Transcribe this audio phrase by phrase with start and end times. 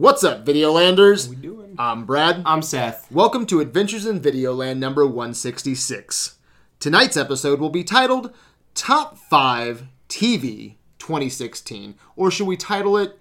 [0.00, 1.28] What's up, Videolanders?
[1.28, 1.74] we doing?
[1.78, 2.40] I'm Brad.
[2.46, 3.12] I'm Seth.
[3.12, 6.38] Welcome to Adventures in Videoland number 166.
[6.78, 8.32] Tonight's episode will be titled
[8.74, 11.96] Top 5 TV 2016.
[12.16, 13.18] Or should we title it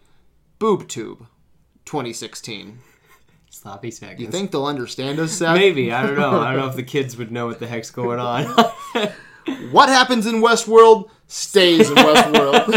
[0.58, 1.28] BoobTube
[1.84, 2.80] 2016?
[3.50, 4.22] Sloppy seconds.
[4.22, 5.58] You think they'll understand us, Seth?
[5.58, 5.92] Maybe.
[5.92, 6.40] I don't know.
[6.40, 8.72] I don't know if the kids would know what the heck's going on.
[9.72, 12.70] What happens in Westworld stays in Westworld.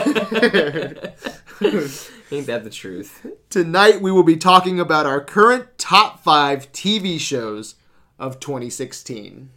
[2.33, 3.27] Ain't that the truth?
[3.51, 7.75] Tonight we will be talking about our current top 5 TV shows
[8.19, 9.51] of 2016.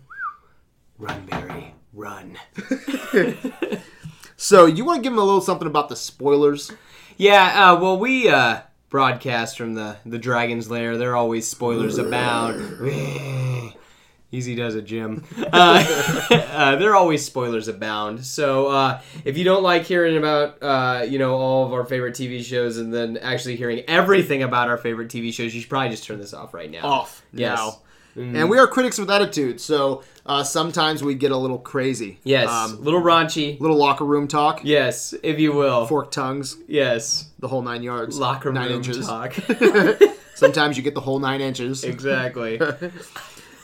[0.98, 1.74] Run, Barry.
[1.94, 2.38] Run.
[4.38, 6.70] So, you want to give them a little something about the spoilers?
[7.16, 10.98] Yeah, uh, well, we uh, broadcast from the, the Dragon's Lair.
[10.98, 12.60] There are always spoilers abound.
[14.36, 15.24] Easy does it, Jim.
[15.38, 18.26] Uh, uh, there are always spoilers abound.
[18.26, 22.16] So uh, if you don't like hearing about uh, you know all of our favorite
[22.16, 25.90] TV shows and then actually hearing everything about our favorite TV shows, you should probably
[25.90, 26.86] just turn this off right now.
[26.86, 27.58] Off Yes.
[27.58, 27.82] now.
[28.18, 32.18] And we are critics with attitude, so uh, sometimes we get a little crazy.
[32.24, 33.60] Yes, Um, little raunchy.
[33.60, 35.86] little locker room talk, Yes, if you will.
[35.86, 38.18] forked tongues, yes, the whole nine yards.
[38.18, 39.06] locker nine room inches.
[39.06, 39.34] talk.
[40.36, 41.84] Sometimes you get the whole nine inches.
[41.84, 42.58] exactly.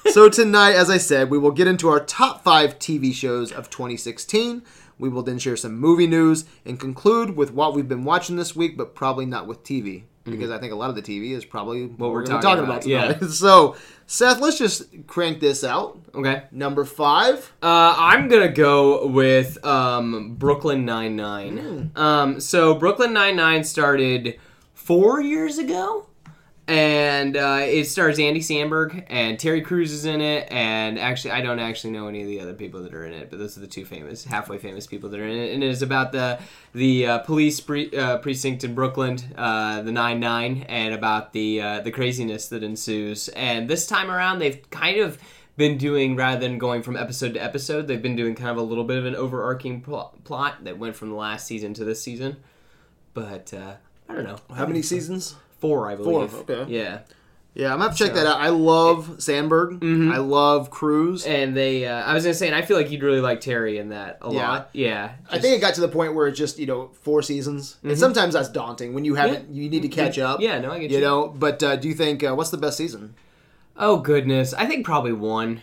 [0.12, 3.70] so tonight, as I said, we will get into our top five TV shows of
[3.70, 4.64] 2016.
[4.98, 8.56] We will then share some movie news and conclude with what we've been watching this
[8.56, 10.04] week, but probably not with TV.
[10.24, 12.64] Because I think a lot of the TV is probably what, we're we're, talking talking
[12.64, 13.32] about, about, tonight.
[13.32, 16.00] So, Seth, let's just crank this out.
[16.14, 16.44] Okay.
[16.52, 17.52] Number five.
[17.62, 21.92] Uh, I'm gonna go with um, Brooklyn Nine Nine.
[21.96, 24.40] Um, so Brooklyn Nine Nine started
[24.76, 26.06] four years ago,
[26.68, 30.48] and uh, it stars Andy Samberg and Terry Crews is in it.
[30.52, 33.30] And actually, I don't actually know any of the other people that are in it,
[33.30, 35.54] but those are the two famous, halfway famous people that are in it.
[35.54, 36.40] And it is about the
[36.74, 41.62] the uh, police pre- uh, precinct in Brooklyn, uh, the Nine Nine, and about the
[41.62, 43.28] uh, the craziness that ensues.
[43.30, 45.18] And this time around, they've kind of
[45.58, 48.62] been doing rather than going from episode to episode they've been doing kind of a
[48.62, 52.02] little bit of an overarching pl- plot that went from the last season to this
[52.02, 52.38] season
[53.14, 53.74] but uh,
[54.08, 55.36] i don't know How many seasons?
[55.62, 56.66] Four i believe Four, okay.
[56.72, 57.00] yeah
[57.54, 58.40] Yeah, I'm gonna have to check that out.
[58.40, 59.84] I love Samberg.
[60.14, 61.26] I love Crews.
[61.26, 63.78] and they uh, i was gonna say and i feel like you'd really like terry
[63.78, 64.48] in that a Yeah.
[64.48, 67.22] lot yeah I think it got to the point where it's just you know four
[67.22, 69.54] seasons, and sometimes that's daunting when you haven't.
[69.54, 70.40] You need to catch up.
[70.42, 72.58] yeah no i get You you, know, but uh, do you think uh, what's the
[72.58, 73.16] best season?
[73.78, 75.62] oh goodness i think probably one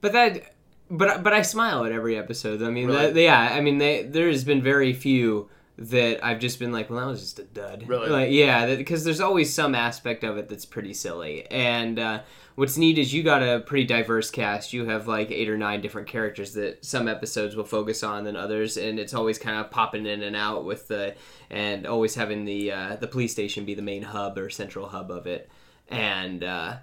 [0.00, 0.52] but that
[0.90, 3.12] but but i smile at every episode i mean Really?
[3.12, 7.00] that, yeah i mean they there's been very few that I've just been like, well,
[7.00, 7.84] that was just a dud.
[7.88, 8.08] Really?
[8.08, 11.50] Like, yeah, because there's always some aspect of it that's pretty silly.
[11.50, 12.22] And uh,
[12.54, 14.72] what's neat is you got a pretty diverse cast.
[14.72, 18.36] You have like eight or nine different characters that some episodes will focus on than
[18.36, 21.16] others, and it's always kind of popping in and out with the
[21.50, 25.10] and always having the uh, the police station be the main hub or central hub
[25.10, 25.50] of it.
[25.88, 26.76] And uh,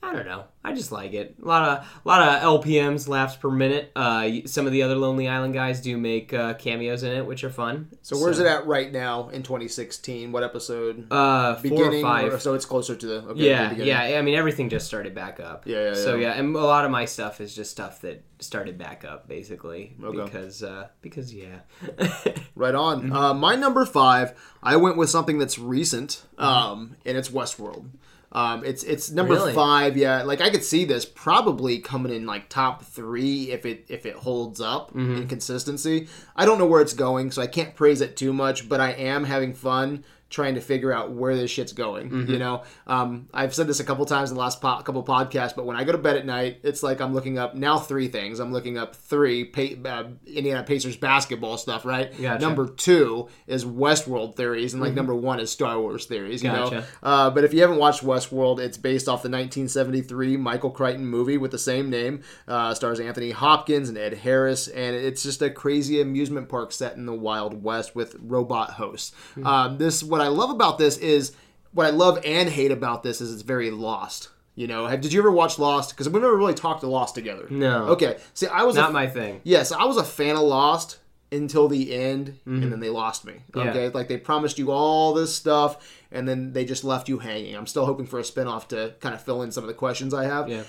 [0.00, 0.44] I don't know.
[0.64, 1.34] I just like it.
[1.42, 3.90] A lot of a lot of LPMs, laughs per minute.
[3.96, 7.42] Uh, some of the other Lonely Island guys do make uh, cameos in it, which
[7.42, 7.88] are fun.
[8.02, 10.30] So where's it at right now in 2016?
[10.30, 11.06] What episode?
[11.10, 12.32] Uh, four beginning, or five.
[12.34, 13.88] or- so it's closer to the okay, the yeah, beginning.
[13.88, 14.18] yeah.
[14.18, 15.66] I mean, everything just started back up.
[15.66, 16.28] Yeah, yeah, So yeah.
[16.28, 19.96] yeah, and a lot of my stuff is just stuff that started back up, basically,
[20.02, 20.22] Okay.
[20.24, 21.60] because uh, because yeah.
[22.54, 23.02] Right on.
[23.02, 23.12] Mm-hmm.
[23.12, 27.88] Uh, my number five, I went with something that's recent, um, and it's Westworld.
[28.30, 29.54] Um, it's it's number Really?
[29.54, 29.96] five.
[29.96, 34.04] Yeah, like I could see this probably coming in like top three if it if
[34.04, 35.16] it holds up Mm-hmm.
[35.22, 36.08] in consistency.
[36.36, 38.68] I don't know where it's going, so I can't praise it too much.
[38.68, 42.10] But I am having fun trying to figure out where this shit's going.
[42.10, 42.32] Mm-hmm.
[42.32, 45.56] You know, um, I've said this a couple times in the last po- couple podcasts,
[45.56, 48.08] but when I go to bed at night, it's like I'm looking up now three
[48.08, 48.38] things.
[48.38, 52.10] I'm looking up three pa- uh, Indiana Pacers basketball stuff, right?
[52.10, 52.22] Gotcha.
[52.22, 52.42] Mm-hmm.
[52.42, 56.42] Number two is Westworld theories, and like number one is Star Wars theories.
[56.42, 56.86] You know, Gotcha.
[57.02, 61.38] uh, but if you haven't watched Westworld, it's based off the 1973 Michael Crichton movie
[61.38, 62.22] with the same name.
[62.46, 66.96] Uh, stars Anthony Hopkins and Ed Harris, and it's just a crazy amusement park set
[66.96, 69.14] in the Wild West with robot hosts.
[69.34, 69.46] Hmm.
[69.46, 71.32] Um, this what I love about this is
[71.72, 74.30] what I love and hate about this is it's very Lost.
[74.54, 75.90] You know, have, did you ever watch Lost?
[75.90, 77.46] Because we've never really talked to Lost together.
[77.48, 77.86] No.
[77.88, 78.18] Okay.
[78.34, 79.40] See, I was a Not my thing.
[79.44, 80.98] Yes, I was a fan of Lost
[81.30, 83.34] until the end, and then they lost me.
[83.52, 83.58] Mm-hmm.
[83.58, 83.70] Yeah.
[83.70, 87.54] Okay, like they promised you all this stuff, and then they just left you hanging.
[87.54, 90.14] I'm still hoping for a spinoff to kind of fill in some of the questions
[90.14, 90.48] I have.
[90.48, 90.62] Yeah.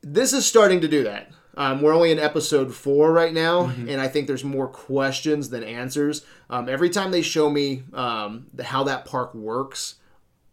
[0.00, 1.30] This is starting to do that.
[1.56, 3.88] Um, we're only in episode four right now, Mm-hmm.
[3.88, 6.24] and I think there's more questions than answers.
[6.48, 9.96] Um, every time they show me um, the, how that park works,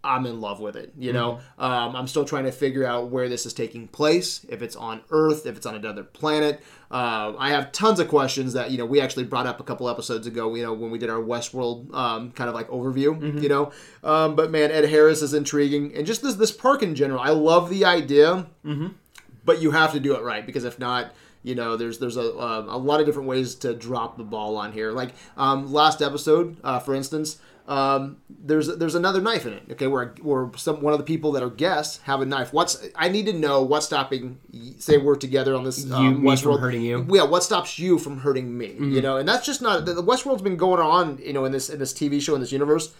[0.01, 0.93] I'm in love with it.
[0.97, 4.45] You know, um, I'm still trying to figure out where this is taking place.
[4.47, 6.61] If it's on Earth, if it's on another planet.
[6.89, 9.89] Uh, I have tons of questions that you know we actually brought up a couple
[9.89, 10.55] episodes ago.
[10.55, 13.41] You know, when we did our Westworld um, kind of like overview.
[13.43, 13.71] You know,
[14.03, 17.19] um, but man, Ed Harris is intriguing, and just this this park in general.
[17.19, 18.47] I love the idea,
[19.45, 21.13] but you have to do it right because if not.
[21.41, 24.57] You know, there's there's a, uh, a lot of different ways to drop the ball
[24.57, 24.91] on here.
[24.91, 27.39] Like um, last episode, uh, for instance,
[27.69, 29.63] um, there's there's another knife in it.
[29.71, 32.51] Okay, where where some one of the people that are guests have a knife.
[32.51, 34.39] What's I need to know what's stopping.
[34.79, 35.89] Say we're together on this.
[35.89, 36.59] Um, me from Westworld.
[36.59, 37.05] hurting you?
[37.09, 38.75] Yeah, what stops you from hurting me?
[38.79, 41.19] You know, and that's just not the, the Westworld's been going on.
[41.19, 42.91] You know, in this in this TV show in this universe.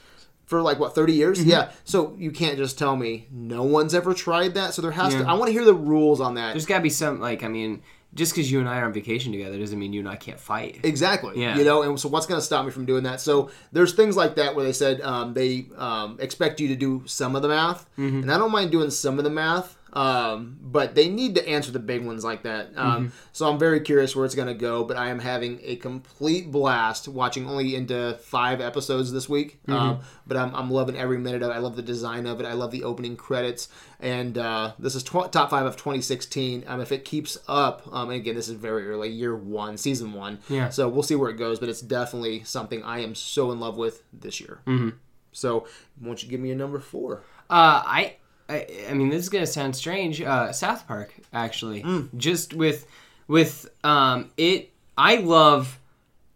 [0.50, 1.70] For like what thirty years, yeah.
[1.84, 4.74] So you can't just tell me no one's ever tried that.
[4.74, 5.24] So there has to.
[5.24, 6.54] I want to hear the rules on that.
[6.54, 7.84] There's got to be some like I mean,
[8.16, 10.40] just because you and I are on vacation together doesn't mean you and I can't
[10.40, 10.80] fight.
[10.84, 11.40] Exactly.
[11.40, 11.56] Yeah.
[11.56, 13.22] You know, and so what's going to stop me from doing that?
[13.22, 17.04] So there's things like that where they said um, they um, expect you to do
[17.06, 18.22] some of the math, Mm-hmm.
[18.24, 21.72] and I don't mind doing some of the math, um, but they need to answer
[21.72, 22.72] the big ones like that.
[22.76, 23.08] Um, Mm-hmm.
[23.32, 26.52] So I'm very curious where it's going to go, but I am having a complete
[26.52, 29.62] blast watching only into five episodes this week.
[29.64, 29.74] Mm-hmm.
[29.74, 31.54] Um, but I'm, I'm loving every minute of it.
[31.54, 32.46] I love the design of it.
[32.46, 33.70] I love the opening credits,
[34.00, 36.64] and uh, this is tw- top five of 2016.
[36.68, 40.14] Um, if it keeps up, um, and again, this is very early, year one, season
[40.14, 40.40] one.
[40.50, 40.70] Yeah.
[40.70, 43.78] So we'll see where it goes, but it's definitely something I am so in love
[43.78, 44.60] with this year.
[44.68, 44.90] Mm-hmm.
[45.32, 45.68] So,
[46.02, 47.24] won't you give me a number four?
[47.50, 48.16] Uh, I,
[48.50, 50.22] I, I mean, this is gonna sound strange.
[50.22, 51.86] Uh, South Park, actually,
[52.18, 52.88] just with,
[53.28, 54.72] with um, it.
[54.98, 55.80] I love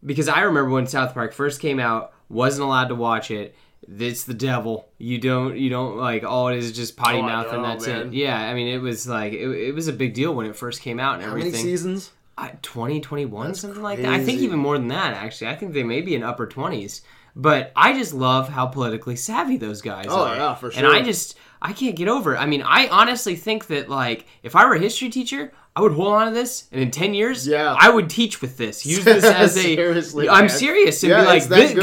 [0.05, 3.55] because I remember when South Park first came out, wasn't allowed to watch it.
[3.99, 4.87] It's the devil.
[4.97, 6.23] You don't, you don't like.
[6.23, 8.07] All it is is just potty Oh, mouth, and that's man.
[8.07, 8.13] it.
[8.13, 10.81] Yeah, I mean, it was like it, it was a big deal when it first
[10.81, 11.61] came out and How many everything.
[11.65, 12.11] seasons?
[12.37, 14.11] Uh, 20, 21, something like that.
[14.11, 15.47] I think even more than that, actually.
[15.47, 17.01] I think they may be in upper 20s.
[17.35, 20.35] But I just love how politically savvy those guys Oh, are.
[20.35, 22.37] yeah, for sure And I just, I can't get over it.
[22.37, 25.93] I mean, I honestly think that, like, if I were a history teacher, I would
[25.93, 27.75] hold on to this, and in 10 years, Yeah.
[27.79, 28.85] I would teach with this.
[28.85, 29.75] Use this as a.
[29.75, 30.49] Seriously, I'm man.
[30.49, 31.01] serious.
[31.01, 31.73] And Yeah, be like, this,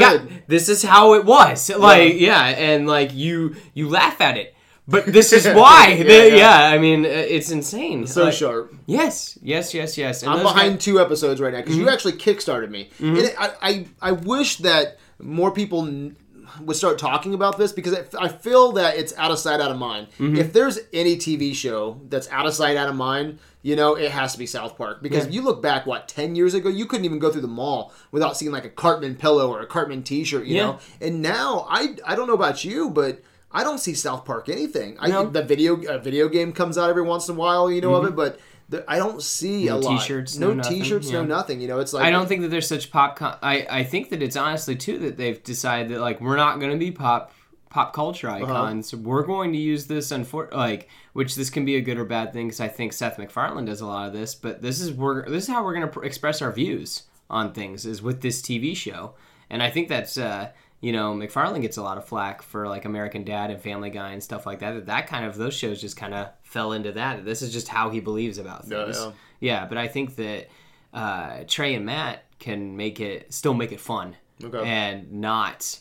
[0.47, 1.69] this is how it was.
[1.77, 2.43] Like, yeah.
[2.45, 4.55] and, like, you you laugh at it.
[4.87, 5.89] But this is why.
[6.05, 6.53] Yeah, yeah, yeah.
[6.75, 8.07] I mean, uh, it's insane.
[8.07, 8.73] So Like, sharp.
[8.85, 10.23] Yes, yes, yes, yes.
[10.23, 10.45] And I'm Mm-hmm.
[10.47, 12.89] behind guys- two episodes right now because you actually kickstarted me.
[12.99, 16.15] And it, I, I, I wish that more people n-
[16.61, 19.71] would start talking about this because it, I feel that it's out of sight, out
[19.71, 20.07] of mind.
[20.19, 20.35] Mm-hmm.
[20.37, 24.09] If there's any TV show that's out of sight, out of mind, you know, it
[24.11, 25.01] has to be South Park.
[25.03, 25.33] Because Yeah.
[25.33, 28.35] you look back, what, 10 years ago, you couldn't even go through the mall without
[28.35, 30.61] seeing like a Cartman pillow or a Cartman t shirt, you Yeah.
[30.65, 30.79] know?
[30.99, 33.21] And now, I, I don't know about you, but.
[33.53, 34.97] I don't see South Park anything.
[34.99, 35.25] I No.
[35.25, 38.05] the video a video game comes out every once in a while, you know of
[38.05, 38.39] it, but
[38.69, 39.67] the, I don't see Mm-hmm.
[39.67, 39.99] No a lot.
[39.99, 41.59] t-shirts, no, no t-shirts, no nothing.
[41.59, 43.17] You know, it's like I don't think that there's such pop.
[43.17, 46.59] Con- I I think that it's honestly too that they've decided that like we're not
[46.59, 47.33] going to be pop
[47.69, 48.43] pop culture Uh-huh.
[48.45, 48.95] icons.
[48.95, 52.31] We're going to use this unfor- like which this can be a good or bad
[52.31, 54.33] thing because I think Seth MacFarlane does a lot of this.
[54.35, 57.51] But this is we're this is how we're going to pr- express our views on
[57.53, 59.15] things is with this TV show,
[59.49, 60.17] and I think that's.
[60.17, 60.51] uh
[60.81, 64.11] you know, MacFarlane gets a lot of flack for like American Dad and Family Guy
[64.11, 64.71] and stuff like that.
[64.73, 67.23] That that kind of those shows just kind of fell into that.
[67.23, 68.97] This is just how he believes about things.
[68.97, 69.11] yeah.
[69.39, 70.47] Yeah, but I think that
[70.93, 74.67] uh, Trey and Matt can make it still make it fun Okay.
[74.67, 75.79] and not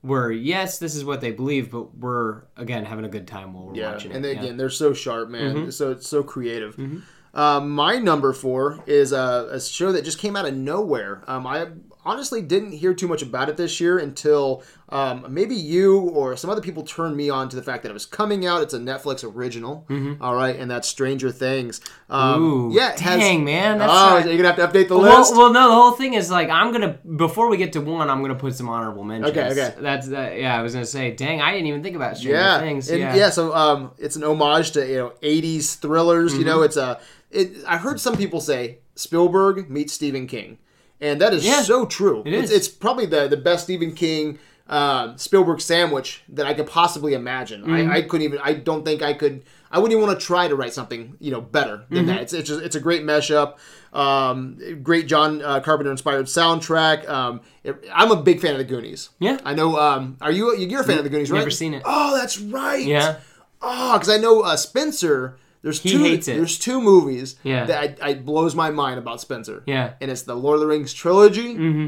[0.00, 3.66] where yes, this is what they believe, but we're again having a good time while
[3.66, 3.92] we're yeah.
[3.92, 4.28] watching And it.
[4.28, 4.42] then, yeah.
[4.44, 5.54] again, they're so sharp, man.
[5.56, 5.70] Mm-hmm.
[5.70, 6.78] So it's so creative.
[7.34, 11.22] Um, my number four is a, a show that just came out of nowhere.
[11.26, 11.66] Um, I
[12.08, 16.48] honestly didn't hear too much about it this year until um, maybe you or some
[16.50, 18.62] other people turned me on to the fact that it was coming out.
[18.62, 19.86] It's a Netflix original,
[20.20, 21.80] all right, and that's Stranger Things.
[22.08, 22.42] Um, Mm-hmm.
[22.42, 25.18] Ooh, yeah, has- dang, man, that's oh, not- you're gonna have to update the well,
[25.18, 25.36] list.
[25.36, 25.68] well, no.
[25.68, 28.54] The whole thing is like I'm gonna before we get to one, I'm gonna put
[28.54, 29.36] some honorable mentions.
[29.36, 29.74] Okay, okay.
[29.78, 30.38] That's that.
[30.38, 32.88] Yeah, I was gonna say, dang, I didn't even think about Stranger yeah, Things.
[32.90, 33.30] and yeah, yeah.
[33.30, 36.32] So um, it's an homage to you know '80s thrillers.
[36.32, 36.48] You Mm-hmm.
[36.48, 36.98] know, it's a.
[37.30, 40.56] It, I heard some people say Spielberg meets Stephen King,
[41.00, 42.22] and that is Yeah, so true.
[42.26, 42.56] it it's, is.
[42.56, 44.38] it's probably the the best Stephen King
[44.68, 47.62] uh, Spielberg sandwich that I could possibly imagine.
[47.62, 47.90] Mm-hmm.
[47.90, 48.38] I, I couldn't even.
[48.42, 49.42] I don't think I could.
[49.70, 52.06] I wouldn't even want to try to write something you know better than Mm-hmm.
[52.08, 52.20] that.
[52.22, 53.56] It's it's, just, it's a great mashup.
[53.92, 57.08] Um, great John uh, Carpenter inspired soundtrack.
[57.08, 59.08] Um, it- I'm a big fan of the Goonies.
[59.18, 59.38] Yeah.
[59.44, 59.78] I know.
[59.78, 60.54] Um, are you?
[60.56, 61.38] You're a fan of the Goonies, right?
[61.38, 61.82] Never seen it.
[61.86, 62.84] Oh, that's right.
[62.84, 63.20] Yeah.
[63.62, 65.38] Oh, because I know uh, Spencer.
[65.62, 65.98] There's He two.
[66.04, 66.36] hates it.
[66.36, 67.64] There's two movies Yeah.
[67.66, 69.62] that I, I blows my mind about Spencer.
[69.66, 69.94] Yeah.
[70.00, 71.54] and it's the Lord of the Rings trilogy.
[71.54, 71.86] Mm-hmm.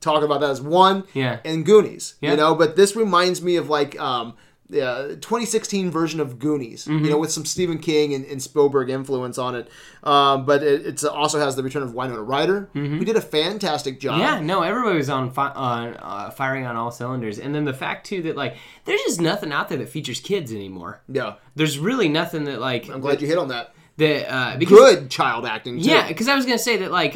[0.00, 1.04] Talk about that as one.
[1.14, 1.40] Yeah.
[1.44, 2.14] and Goonies.
[2.20, 2.32] Yeah.
[2.32, 4.34] You know, but this reminds me of like um,
[4.70, 7.04] yeah, 2016 version of Goonies, Mm-hmm.
[7.04, 9.68] you know, with some Stephen King and, and Spielberg influence on it.
[10.02, 14.12] Um, but it also has the return of Winona Ryder, who did a fantastic job.
[14.14, 14.20] Mm-hmm.
[14.20, 17.72] Yeah, no, everybody was on fi- on uh, firing on all cylinders, and then the
[17.74, 21.00] fact too that like there's just nothing out there that features kids anymore.
[21.08, 21.34] Yeah.
[21.54, 23.74] There's really nothing that like I'm glad you hit on that.
[23.96, 25.88] that uh, because Good child acting, too.
[25.88, 27.14] Yeah, because I was gonna say that, like,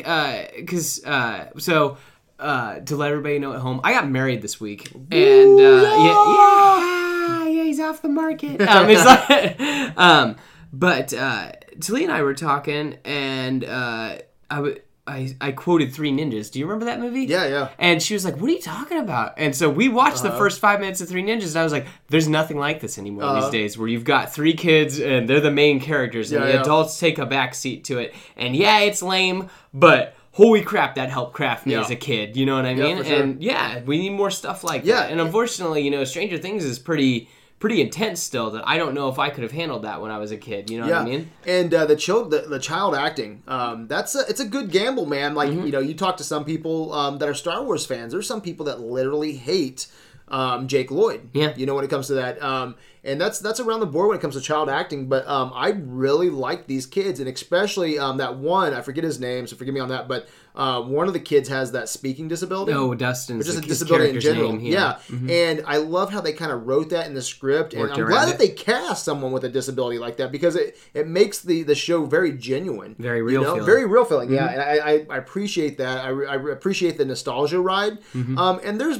[0.56, 1.99] because uh, so
[2.38, 6.04] uh, to let everybody know at home, I got married this week, and uh, yeah,
[6.04, 7.22] yeah,
[7.62, 8.61] he's off the market.
[8.69, 10.37] Um, it's like, um,
[10.73, 14.19] but uh, Talia and I were talking, and uh,
[14.50, 14.83] I would.
[15.04, 16.49] I, I quoted Three Ninjas.
[16.52, 17.23] Do you remember that movie?
[17.25, 17.69] Yeah, yeah.
[17.76, 20.31] And she was like, "What are you talking about?" And so we watched Uh-huh.
[20.31, 22.99] the first five minutes of Three Ninjas, and I was like, "There's nothing like this
[22.99, 23.40] anymore Uh-huh.
[23.40, 26.54] these days, where you've got three kids and they're the main characters, and Yeah, the
[26.54, 26.61] yeah.
[26.62, 28.14] adults take a back seat to it.
[28.37, 30.95] And yeah, it's lame, but." Holy crap!
[30.95, 31.83] That helped craft me Yeah.
[31.83, 32.38] as a kid.
[32.38, 32.97] You know what I mean?
[32.97, 33.21] for sure.
[33.23, 35.00] And yeah, we need more stuff like Yeah.
[35.02, 35.11] that.
[35.11, 37.28] And unfortunately, you know, Stranger Things is pretty
[37.62, 38.50] pretty intense still.
[38.50, 40.69] That I don't know if I could have handled that when I was a kid.
[40.69, 41.31] You know Yeah, what I mean?
[41.47, 45.07] and uh, the child the, the child acting, um, that's a, it's a good gamble,
[45.07, 45.35] man.
[45.35, 45.66] Like Mm-hmm.
[45.66, 48.12] you know, you talk to some people um, that are Star Wars fans.
[48.12, 49.87] There's some people that literally hate
[50.28, 51.31] um, Jake Lloyd.
[51.35, 51.54] Yeah.
[51.57, 54.19] you know when it comes to that, um, and that's that's around the board when
[54.19, 55.09] it comes to child acting.
[55.09, 58.75] But um, I really like these kids, and especially um, that one.
[58.75, 60.09] I forget his name, so forgive me on that.
[60.09, 62.73] But uh, one of the kids has that speaking disability.
[62.73, 64.52] Oh, Dustin's Just a disability in general.
[64.52, 64.99] name, yeah.
[65.11, 67.73] And I love how they kind of wrote that in the script.
[67.73, 68.32] And Worked I'm glad it.
[68.32, 71.75] that they cast someone with a disability like that because it, it makes the, the
[71.75, 72.97] show very genuine.
[72.99, 73.54] Very real, you know?
[73.54, 73.61] feeling.
[73.61, 73.66] Mm-hmm.
[73.66, 74.47] Very real feeling, yeah.
[74.47, 76.04] And I, I, I appreciate that.
[76.04, 78.00] I, I appreciate the nostalgia ride.
[78.14, 78.38] Mm-hmm.
[78.38, 78.99] Um, and there's.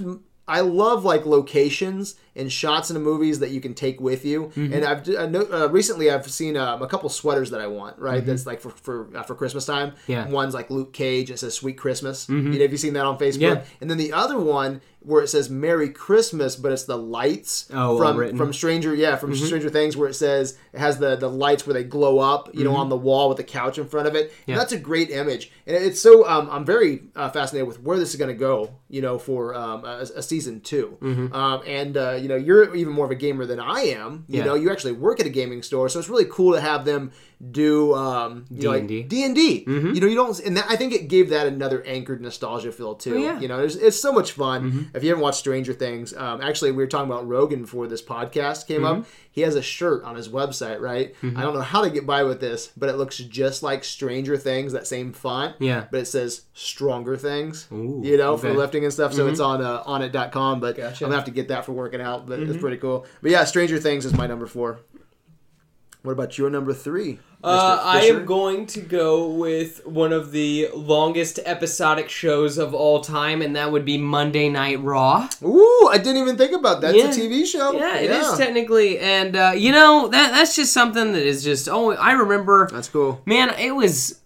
[0.49, 4.45] I love like locations and shots in the movies that you can take with you.
[4.57, 4.73] Mm-hmm.
[4.73, 7.99] And I've I know, uh, recently I've seen um, a couple sweaters that I want.
[7.99, 8.27] Right, Mm-hmm.
[8.31, 9.93] that's like for for, uh, for Christmas time.
[10.07, 10.29] Yeah.
[10.29, 11.31] One's like Luke Cage.
[11.31, 13.41] It says "Sweet Christmas." You know, have you seen that on Facebook?
[13.41, 13.65] Yeah.
[13.81, 17.99] And then the other one where it says "Merry Christmas," but it's the lights Oh,
[17.99, 18.37] from written.
[18.39, 21.75] from Stranger, yeah, from Stranger Things, where it says it has the the lights where
[21.75, 24.27] they glow up, you know, on the wall with the couch in front of it.
[24.47, 24.57] And Yeah.
[24.59, 28.11] that's a great image, and it's so um, I'm very uh, fascinated with where this
[28.11, 30.99] is going to go, you know, for um, a, a season 2
[31.33, 34.25] Um, and uh, you know, you're even more of a gamer than I am.
[34.29, 34.45] You Yeah.
[34.47, 37.11] know, you actually work at a gaming store, so it's really cool to have them
[37.51, 39.03] do um, you know, like D&D.
[39.09, 42.21] D and You know, you don't, and that, I think it gave that another anchored
[42.21, 43.17] nostalgia feel too.
[43.17, 43.41] Oh, yeah.
[43.41, 44.91] You know, it's, it's so much fun.
[44.95, 48.03] If you haven't watched Stranger Things, um, actually, we were talking about Rogan before this
[48.03, 49.07] podcast came up.
[49.33, 51.15] He has a shirt on his website, right?
[51.23, 54.37] I don't know how to get by with this, but it looks just like Stranger
[54.37, 55.57] Things, that same font.
[55.59, 55.87] Yeah.
[55.91, 57.67] But it says Stronger Things.
[57.73, 59.15] Ooh, you know, for lifting and stuff.
[59.15, 60.61] So it's on uh, Onnit.com.
[60.61, 61.05] But Gotcha.
[61.05, 62.27] I'm gonna have to get that for working out.
[62.27, 63.07] But it's pretty cool.
[63.21, 64.81] But yeah, Stranger Things is my number four.
[66.03, 67.21] What about your number three?
[67.45, 73.01] Uh, I am going to go with one of the longest episodic shows of all
[73.01, 75.29] time, and that would be Monday Night Raw.
[75.45, 76.95] Ooh, I didn't even think about that.
[76.97, 77.73] It's a TV show.
[77.73, 81.69] Yeah, it is technically, and uh, you know that that's just something that is just.
[81.69, 83.23] Oh, I remember, That's cool.
[83.25, 83.51] man.
[83.59, 84.21] It was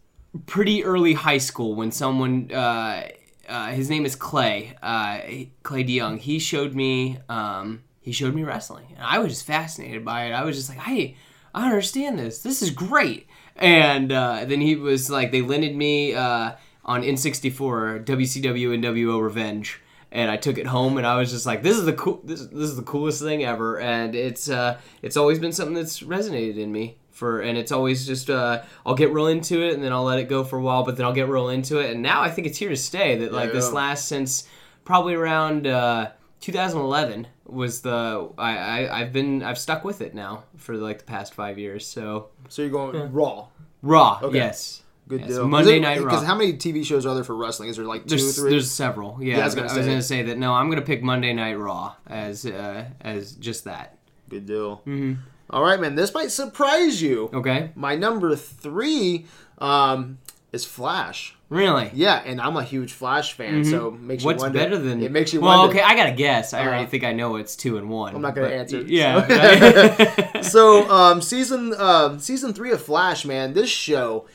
[0.47, 2.51] pretty early high school when someone.
[2.53, 3.09] Uh,
[3.49, 4.77] uh, his name is Clay.
[4.83, 5.19] Uh,
[5.63, 6.19] Clay DeYoung.
[6.19, 7.19] He showed me.
[7.29, 10.33] Um, he showed me wrestling, and I was just fascinated by it.
[10.33, 11.17] I was just like, I,
[11.57, 12.43] I understand this.
[12.43, 13.27] This is great.
[13.57, 16.53] And uh, then he was like, they lended me uh,
[16.85, 19.81] on N64 WCW nWo Revenge,
[20.13, 22.21] and I took it home, and I was just like, this is the cool.
[22.23, 26.01] This, this is the coolest thing ever, and it's uh, it's always been something that's
[26.01, 26.99] resonated in me.
[27.11, 30.19] For, and it's always just uh, I'll get real into it and then I'll let
[30.19, 32.31] it go for a while, but then I'll get real into it, and now I
[32.31, 33.17] think it's here to stay.
[33.17, 33.75] That like this yeah.
[33.75, 34.47] lasts since
[34.85, 40.45] probably around uh, 2011 was the I, I I've been I've stuck with it now
[40.57, 41.87] for like the past five years.
[41.87, 43.49] So So you're going Raw.
[43.83, 44.37] Raw, Okay.
[44.39, 45.47] yes, Good Yes, deal.
[45.49, 46.05] Monday Is it- Night Raw.
[46.11, 47.69] Because how many TV shows are there for wrestling?
[47.69, 48.51] Is there like two, There's, three?
[48.51, 49.19] there's several.
[49.21, 49.91] Yeah, Yeah, I I was was, gonna I was say.
[49.91, 50.39] gonna say that.
[50.39, 53.99] No, I'm gonna pick Monday Night Raw as uh, as just that.
[54.29, 54.79] Good deal.
[54.87, 55.57] Mm-hmm.
[55.63, 55.95] right, man.
[55.95, 57.31] This might surprise you.
[57.33, 59.27] Okay, My number three
[59.59, 60.19] um,
[60.57, 61.35] is Flash.
[61.49, 61.91] really.
[61.95, 64.59] Yeah, and I'm a huge Flash fan, so it makes you What's wonder.
[64.59, 65.77] better than it makes you Well, wonder.
[65.77, 66.53] okay, I gotta guess.
[66.53, 66.87] I Uh-huh.
[66.87, 68.15] think I know it's two and one.
[68.17, 68.81] I'm not gonna answer.
[69.01, 70.41] Yeah.
[70.55, 74.27] so um, season um, season three of Flash, man, this show,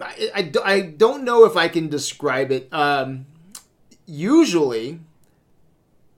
[0.00, 2.68] I, I, I don't know if I can describe it.
[2.72, 3.26] Um,
[4.06, 5.00] usually,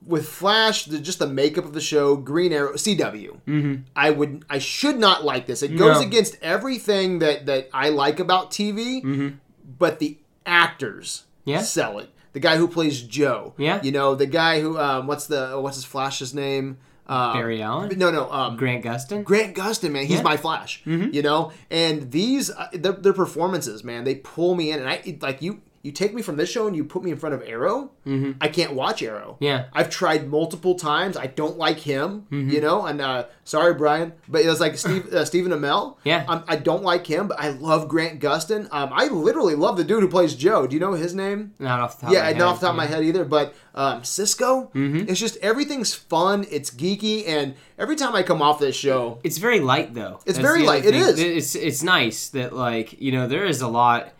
[0.05, 4.59] with Flash, the, just the makeup of the show, Green Arrow, CW, I would I
[4.59, 5.63] should not like this.
[5.63, 6.07] It goes No.
[6.07, 9.35] against everything that that I like about TV,
[9.79, 11.61] but the actors Yeah.
[11.61, 12.09] sell it.
[12.33, 13.79] The guy who plays Joe, Yeah.
[13.83, 16.77] you know, the guy who um, what's the what's his Flash's name?
[17.05, 19.25] Um, Barry Allen, no, no, um, Grant Gustin.
[19.25, 20.23] Grant Gustin, man, he's Yeah.
[20.23, 20.81] my Flash.
[20.85, 25.17] You know, and these uh, their, their performances, man, they pull me in, and I
[25.21, 25.59] like you.
[25.83, 27.91] You take me from this show and you put me in front of Arrow,
[28.41, 29.33] I can't watch Arrow.
[29.33, 29.43] Mm-hmm.
[29.43, 29.65] Yeah.
[29.73, 31.15] I've tried multiple times.
[31.17, 32.49] I don't like him, Mm-hmm.
[32.49, 32.85] you know.
[32.85, 35.97] And uh, sorry, Brian, but it was like Steve, uh, Stephen Amell.
[36.05, 36.23] Yeah.
[36.27, 38.67] um, I don't like him, but I love Grant Gustin.
[38.71, 40.65] Um, I literally love the dude who plays Joe.
[40.67, 41.53] Do you know his name?
[41.59, 42.13] Not off the top.
[42.15, 43.25] Yeah, of my not off the top of my head either.
[43.25, 45.09] But um, Cisco, Mm-hmm.
[45.09, 46.45] it's just everything's fun.
[46.49, 50.15] It's geeky, and every time I come off this show, It's very light though.
[50.25, 50.85] It's That's very light.
[50.85, 51.01] It thing.
[51.01, 51.19] is.
[51.19, 54.13] It's it's nice that like you know there is a lot.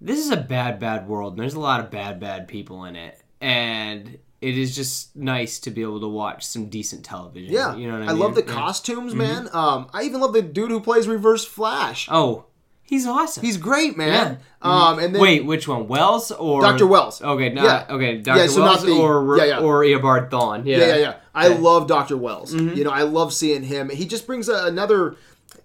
[0.00, 1.34] This is a bad bad world.
[1.34, 5.58] And there's a lot of bad bad people in it, and it is just nice
[5.60, 7.52] to be able to watch some decent television.
[7.52, 8.08] yeah, you know what I, mean?
[8.08, 8.22] I mean.
[8.22, 8.46] love the Yeah.
[8.46, 8.56] Mm-hmm.
[8.58, 9.48] costumes, man.
[9.52, 12.08] Um, I even love the dude who plays Reverse Flash.
[12.10, 12.46] Oh,
[12.82, 13.44] he's awesome.
[13.44, 14.38] He's great, man.
[14.40, 14.46] Yeah.
[14.62, 15.86] Um, and then Wait, which one?
[15.88, 16.86] Wells or Dr.
[16.86, 17.20] Wells.
[17.20, 17.94] Okay, not, Yeah.
[17.94, 18.48] okay, Dr.
[18.48, 19.58] so Wells the- or yeah, yeah.
[19.60, 20.64] or Eobard Thawne.
[20.64, 21.14] Yeah, Yeah, yeah, yeah.
[21.34, 22.16] I love Dr.
[22.16, 22.54] Wells.
[22.54, 22.76] Mm-hmm.
[22.76, 23.88] You know, I love seeing him.
[23.90, 25.16] He just brings a, another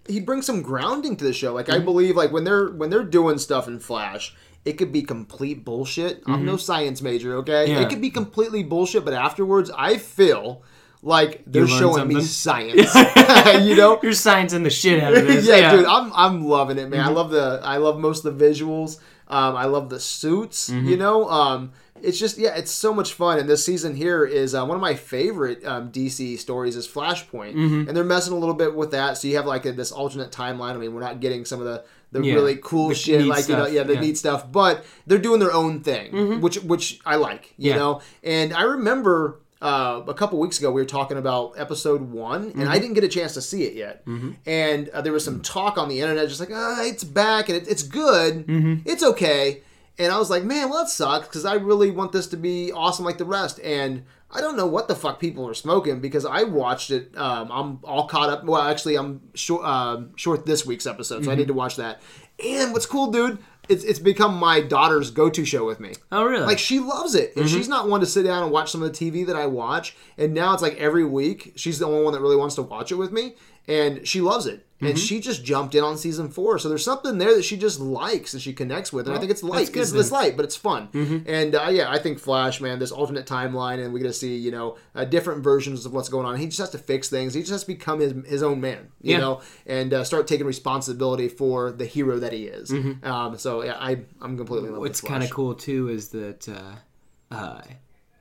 [0.08, 1.54] he brings some grounding to the show.
[1.54, 1.86] Like I Mm-hmm.
[1.86, 6.24] believe like when they're when they're doing stuff in Flash, it could be complete bullshit.
[6.28, 7.66] I'm no science major, okay?
[7.66, 7.72] Mm-hmm.
[7.74, 7.82] Yeah.
[7.82, 10.64] It could be completely bullshit, but afterwards I feel
[11.02, 12.94] like they're showing me science.
[13.64, 14.00] you know?
[14.04, 15.46] You're sciencing the shit out of this.
[15.46, 17.00] yeah, dude, I'm I'm loving it, man.
[17.02, 17.10] Mm-hmm.
[17.10, 19.00] I love the I love most of the visuals.
[19.28, 20.70] Um, I love the suits.
[20.70, 20.88] Mm-hmm.
[20.88, 21.72] You know, um,
[22.06, 23.40] it's just yeah, it's so much fun.
[23.40, 27.54] And this season here is uh, one of my favorite um, DC stories is Flashpoint,
[27.56, 27.88] Mm-hmm.
[27.88, 29.18] and they're messing a little bit with that.
[29.18, 30.76] So you have like a, this alternate timeline.
[30.76, 32.36] I mean, we're not getting some of the the Yeah.
[32.36, 34.00] really cool The shit, like you know, yeah, the yeah.
[34.00, 34.02] Mm-hmm.
[34.08, 34.52] neat stuff.
[34.52, 37.54] But they're doing their own thing, which which I like.
[37.58, 37.78] You Yeah.
[37.78, 42.44] know, and I remember uh, a couple weeks ago we were talking about episode one,
[42.44, 42.70] and Mm-hmm.
[42.70, 44.06] I didn't get a chance to see it yet.
[44.46, 47.58] And uh, there was some talk on the internet, just like, uh, it's back and
[47.58, 48.88] it, it's good, Mm-hmm.
[48.88, 49.62] it's okay.
[49.98, 52.72] And I was like, man, well, that sucks because I really want this to be
[52.72, 53.60] awesome like the rest.
[53.62, 57.18] And I don't know what the fuck people are smoking because I watched it.
[57.18, 58.44] Um, I'm all caught up.
[58.44, 62.02] Well, actually, I'm short, um short this week's episode, so I need to watch that.
[62.46, 63.38] And what's cool, dude,
[63.70, 65.94] it's, it's become my daughter's go to show with me.
[66.12, 66.46] Oh, really?
[66.46, 68.92] Like she loves it, and she's not one to sit down and watch some of
[68.92, 69.96] the TV that I watch.
[70.18, 72.92] And now it's like every week she's the only one that really wants to watch
[72.92, 73.36] it with me,
[73.67, 74.62] and she loves it.
[74.81, 77.79] And she just jumped in on season four, so there's something there that she just
[77.79, 79.07] likes and she connects with.
[79.07, 79.72] And I think it's light.
[79.72, 80.89] good It's, it's light, but it's fun.
[81.25, 84.36] And uh, yeah, I think Flash, man, this alternate timeline, and we get to see
[84.36, 86.36] you know uh, different versions of what's going on.
[86.38, 87.34] He just has to fix things.
[87.34, 89.19] He just has to become his his own man, you Yeah.
[89.22, 92.72] know, and uh, start taking responsibility for the hero that he is.
[93.01, 96.48] Um, so yeah, I I'm completely in love What's kind of cool too is that.
[96.48, 97.62] Uh, uh,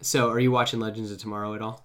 [0.01, 1.84] so, are you watching Legends of Tomorrow at all?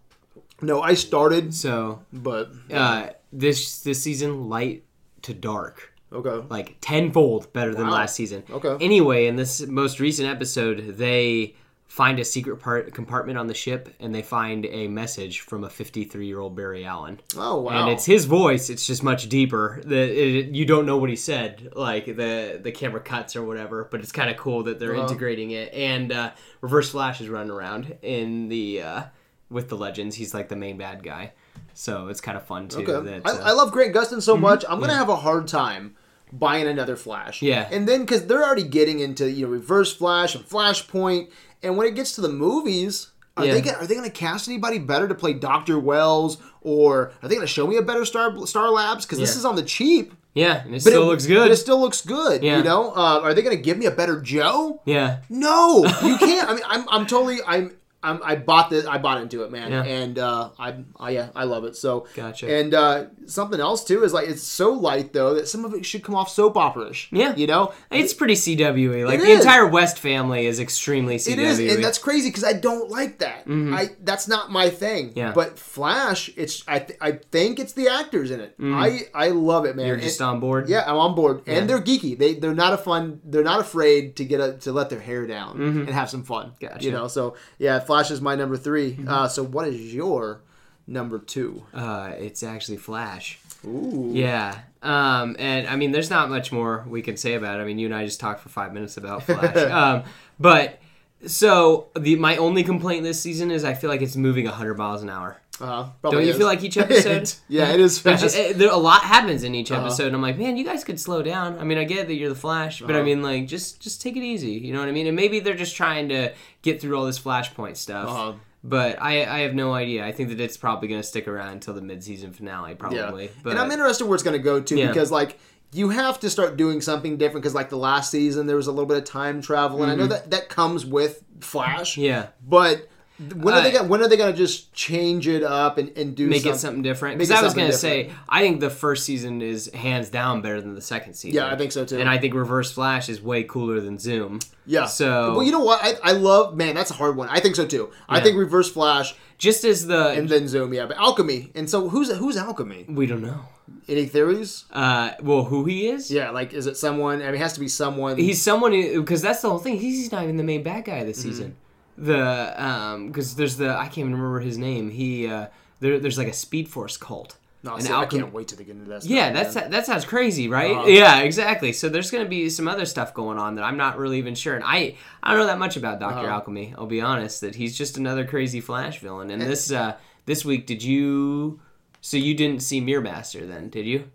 [0.61, 4.83] No, I started, So, but uh, this this season, light
[5.23, 6.45] to dark, okay.
[6.49, 7.93] like tenfold better than Wow.
[7.93, 8.43] last season.
[8.49, 8.77] Okay.
[8.83, 11.55] Anyway, in this most recent episode, they
[11.87, 15.69] find a secret part compartment on the ship, and they find a message from a
[15.69, 17.19] 53 year old Barry Allen.
[17.37, 17.81] Oh wow!
[17.81, 18.69] and it's his voice.
[18.69, 19.81] It's just much deeper.
[19.83, 23.87] The it, you don't know what he said, like the the camera cuts or whatever.
[23.89, 25.03] But it's kind of cool that they're Uh-huh.
[25.07, 25.73] integrating it.
[25.73, 29.03] And uh, Reverse Flash is running around in the uh,
[29.49, 30.15] with the Legends.
[30.15, 31.33] He's like the main bad guy,
[31.73, 32.79] so it's kind of fun too.
[32.81, 32.91] okay.
[33.09, 33.47] That, I, uh, Mm-hmm.
[33.47, 34.63] I love Grant Gustin so much.
[34.69, 35.95] I'm gonna have a hard time
[36.31, 37.41] buying another Flash.
[37.41, 37.67] Yeah.
[37.71, 41.29] and then because they're already getting into you know Reverse Flash and Flashpoint,
[41.63, 43.09] and when it gets to the movies.
[43.37, 43.53] Are Yeah.
[43.53, 47.29] they gonna, are they going to cast anybody better to play Doctor Wells, or are
[47.29, 49.05] they going to show me a better Star Star Labs?
[49.05, 49.37] Because this Yeah.
[49.39, 51.51] is on the cheap, yeah, and it but still it, looks But good.
[51.51, 52.43] it still looks good.
[52.43, 52.57] Yeah.
[52.57, 54.81] You know, uh, are they going to give me a better Joe?
[54.83, 56.49] yeah, No, you can't.
[56.49, 59.71] I mean, I'm, I'm totally, I'm, I'm, I bought this, I bought into it, man,
[59.71, 59.83] Yeah.
[59.83, 61.75] and uh, I, I, yeah, I love it.
[61.75, 62.49] So, Gotcha.
[62.49, 65.85] And uh, something else too is like it's so light though that some of it
[65.85, 67.09] should come off soap opera-ish.
[67.11, 67.35] Yeah.
[67.35, 69.05] you know, it's pretty CWE.
[69.05, 69.39] Like the is.
[69.41, 71.31] entire West family is extremely CWE.
[71.33, 73.43] it is, and that's crazy because I don't like that.
[73.47, 75.09] I that's not my thing.
[75.09, 75.19] Mm-hmm.
[75.19, 75.31] Yeah.
[75.33, 78.55] But Flash, it's I, th- I think it's the actors in it.
[78.61, 79.83] I, I love it, man.
[79.83, 79.87] Mm-hmm.
[79.87, 80.69] You're And- just on board.
[80.69, 81.55] Yeah, I'm on board, Yeah.
[81.55, 82.17] and they're geeky.
[82.17, 83.19] They they're not a fun.
[83.25, 86.47] They're not afraid to get a, to let their hair down and have some fun.
[86.47, 86.65] Mm-hmm.
[86.65, 86.75] Gotcha.
[86.77, 86.85] Mm-hmm.
[86.85, 90.41] You know, so yeah, Flash is my number 3 Uh, so what is your
[90.85, 91.63] number two?
[91.73, 93.39] Uh, it's actually Flash.
[93.65, 94.59] Ooh, Yeah.
[94.83, 97.63] Um, and I mean, there's not much more we can say about it.
[97.63, 99.57] I mean, you and I just talked for five minutes about Flash.
[99.71, 100.03] um,
[100.39, 100.79] but
[101.25, 105.01] so the my only complaint this season is I feel like it's moving 100 miles
[105.01, 105.41] an hour.
[105.61, 107.31] Uh, Don't you feel like each episode?
[107.49, 108.23] yeah, it is fast.
[108.23, 109.81] just- it- there, a lot happens in each Uh-huh.
[109.85, 111.57] episode, and I'm like, man, you guys could slow down.
[111.59, 113.05] I mean, I get that you're the Flash, but I Uh-huh.
[113.05, 114.51] mean, like, just just take it easy.
[114.51, 115.07] You know what I mean?
[115.07, 118.07] And maybe they're just trying to get through all this Flashpoint stuff.
[118.09, 118.33] Uh-huh.
[118.63, 120.05] But I, I have no idea.
[120.05, 123.29] I think that it's probably going to stick around until the mid-season finale, yeah, probably.
[123.41, 124.87] But and I'm interested where it's going to go to Yeah.
[124.87, 125.39] because like.
[125.71, 128.71] You have to start doing something different because, like the last season, there was a
[128.71, 131.91] little bit of time travel, and I know that that comes with Flash.
[131.91, 132.01] Mm-hmm.
[132.01, 132.87] yeah, But
[133.35, 136.15] When are they Uh, gonna, when are they gonna just change it up and, and
[136.15, 137.17] do make some- it something different.
[137.17, 138.11] Because I was gonna say.
[138.29, 141.35] I think the first season is hands down better than the second season.
[141.35, 141.97] Yeah, I think so, too.
[141.99, 144.39] And I think Reverse Flash is way cooler than Zoom.
[144.65, 144.85] Yeah.
[144.85, 145.83] So well, you know what?
[145.83, 146.75] I, I love man.
[146.75, 147.27] That's a hard one.
[147.29, 147.89] I think so too.
[148.07, 150.73] I think Reverse Flash just as the and then Zoom.
[150.73, 151.51] Yeah, but Alchemy.
[151.55, 152.85] And so who's who's Alchemy?
[152.87, 153.41] we don't know.
[153.87, 154.65] Any theories?
[154.71, 156.11] Uh, well, who he is?
[156.11, 157.21] Yeah, like is it someone?
[157.21, 158.17] I mean, it has to be someone.
[158.17, 159.77] He's someone because that's the whole thing.
[159.79, 161.29] He's not even the main bad guy this Mm-hmm.
[161.29, 161.55] season.
[161.99, 164.89] The um, because there's the I can't even remember his name.
[164.89, 165.47] He uh,
[165.79, 167.35] there, there's like a Speed Force cult.
[167.61, 169.03] no, see, I can't wait till they get into that.
[169.03, 169.69] Yeah, that's man.
[169.71, 170.71] that sounds crazy, right?
[170.77, 170.87] Uh-huh.
[170.87, 171.73] Yeah, exactly.
[171.73, 174.55] So there's gonna be some other stuff going on that I'm not really even sure.
[174.55, 176.35] And I I don't know that much about Doctor Uh-huh.
[176.35, 176.73] Alchemy.
[176.77, 177.41] I'll be honest.
[177.41, 179.29] That he's just another crazy Flash villain.
[179.29, 181.59] And this uh this week, did you?
[182.01, 184.09] So you didn't see Mirror Master then, did you?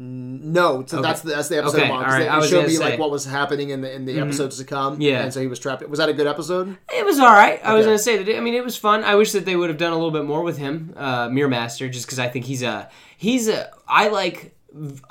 [0.00, 1.78] No, so that's the that's the episode.
[1.78, 2.90] Okay, I'm on, 'cause all right, They, I was showed me say- Mm-hmm.
[2.90, 5.00] like what was happening in the in the episodes to come.
[5.00, 5.22] Yeah.
[5.24, 5.86] and so he was trapped.
[5.88, 6.76] Was that a good episode?
[6.94, 7.60] It was all right.
[7.64, 8.36] I was gonna say that.
[8.36, 9.02] I mean, it was fun.
[9.02, 11.48] I wish that they would have done a little bit more with him, uh, Mirror
[11.48, 13.70] Master, just because I think he's a he's a.
[13.88, 14.54] I like.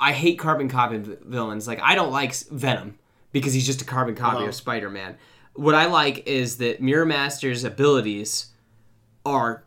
[0.00, 1.68] I hate carbon copy villains.
[1.68, 2.98] Like I don't like Venom
[3.32, 4.46] because he's just a carbon copy Uh-huh.
[4.48, 5.16] of Spider Man.
[5.52, 8.46] What I like is that Mirror Master's abilities
[9.26, 9.64] are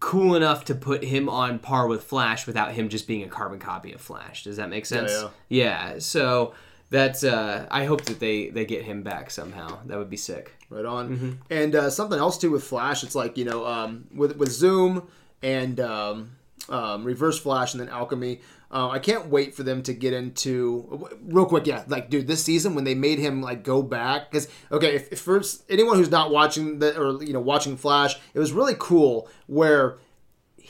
[0.00, 3.58] cool enough to put him on par with Flash without him just being a carbon
[3.58, 4.44] copy of Flash.
[4.44, 5.12] Does that make sense?
[5.12, 5.28] yeah.
[5.48, 5.90] Yeah.
[5.92, 6.54] yeah So
[6.88, 7.22] that's.
[7.22, 9.78] Uh, I hope that they they get him back somehow.
[9.86, 10.56] That would be sick.
[10.70, 11.10] Right on.
[11.10, 11.30] Mm-hmm.
[11.50, 15.08] And uh, something else too with Flash, it's like you know um, with with Zoom
[15.42, 16.32] and um,
[16.68, 18.40] um, Reverse Flash and then Alchemy.
[18.72, 21.66] Uh, I can't wait for them to get into real quick.
[21.66, 25.12] Yeah, like dude, this season when they made him like go back because okay, if,
[25.12, 28.76] if first anyone who's not watching the or you know watching Flash, it was really
[28.78, 29.98] cool where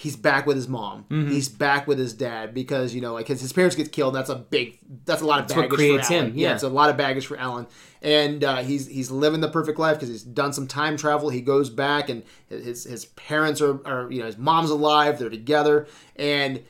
[0.00, 1.04] he's back with his mom.
[1.10, 1.30] Mm-hmm.
[1.30, 4.14] He's back with his dad because you know like his, his parents get killed.
[4.14, 4.78] That's a big.
[5.04, 6.26] That's a lot of what baggage creates for Allen.
[6.30, 6.54] him, yeah.
[6.54, 7.66] it's a lot of baggage for Allen,
[8.00, 11.28] and uh, he's he's living the perfect life because he's done some time travel.
[11.28, 15.18] He goes back and his his parents are, are you know his mom's alive.
[15.18, 15.86] They're together
[16.16, 16.62] and.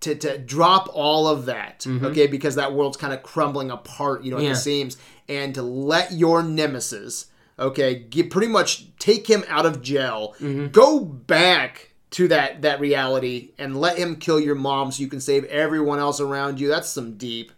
[0.00, 4.30] To, to drop all of that, okay, because that world's kind of crumbling apart, you
[4.30, 4.46] know, at Mm-hmm.
[4.46, 4.52] Yeah.
[4.54, 4.96] the seams,
[5.28, 7.26] and to let your nemesis,
[7.58, 10.68] okay, get pretty much take him out of jail, Mm-hmm.
[10.68, 15.20] go back to that that reality, and let him kill your mom so you can
[15.20, 16.68] save everyone else around you.
[16.68, 17.52] That's some deep,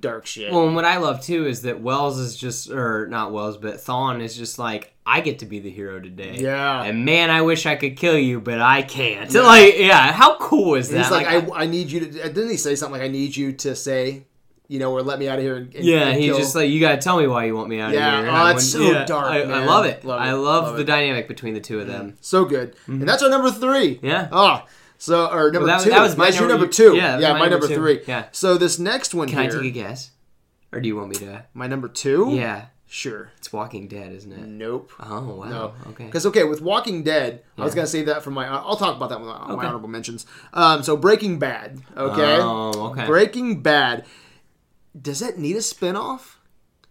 [0.00, 0.52] dark shit.
[0.52, 3.76] Well, and what I love too is that Wells is just, or not Wells, but
[3.76, 6.36] Thawne is just like, I get to be the hero today.
[6.38, 6.82] Yeah.
[6.82, 9.32] And man, I wish I could kill you, but I can't.
[9.32, 10.98] Like, yeah, how cool is that?
[10.98, 12.22] He's like, I, I need you to.
[12.22, 14.24] Uh, didn't he say something like, I need you to say,
[14.66, 16.78] you know, or let me out of here and, yeah, and he's just like, you
[16.78, 18.34] gotta tell me why you want me out Yeah, of here.
[18.34, 20.04] oh, it's so dark, I, I love it.
[20.04, 20.86] Love I love, love the it.
[20.86, 22.08] dynamic between the two of them.
[22.08, 22.16] Mm-hmm.
[22.20, 23.06] so good, and mm-hmm.
[23.06, 23.96] that's our number three.
[23.96, 24.06] Mm-hmm.
[24.06, 24.28] Yeah.
[24.30, 24.66] Oh,
[24.98, 25.90] so or number Well, that two.
[25.90, 26.94] that was my number- number two.
[26.96, 28.02] yeah, yeah, my, number, three.
[28.06, 28.26] Yeah.
[28.32, 30.10] So this next one Can I take a guess?
[30.72, 31.44] Or do you want me to?
[31.54, 32.28] my number two.
[32.32, 32.66] Yeah.
[32.86, 33.30] sure.
[33.38, 34.46] It's Walking Dead, isn't it?
[34.46, 34.92] Nope.
[35.00, 35.48] Oh, wow.
[35.48, 35.74] No.
[35.88, 36.04] Okay.
[36.06, 38.46] Because okay, with Walking Dead, I was gonna save that for my.
[38.46, 40.26] I'll talk about that with my, my honorable mentions.
[40.52, 41.80] Um, so Breaking Bad.
[41.96, 42.36] Okay.
[42.40, 43.06] Oh, okay.
[43.06, 44.04] Breaking Bad.
[45.00, 46.36] Does that need a spinoff?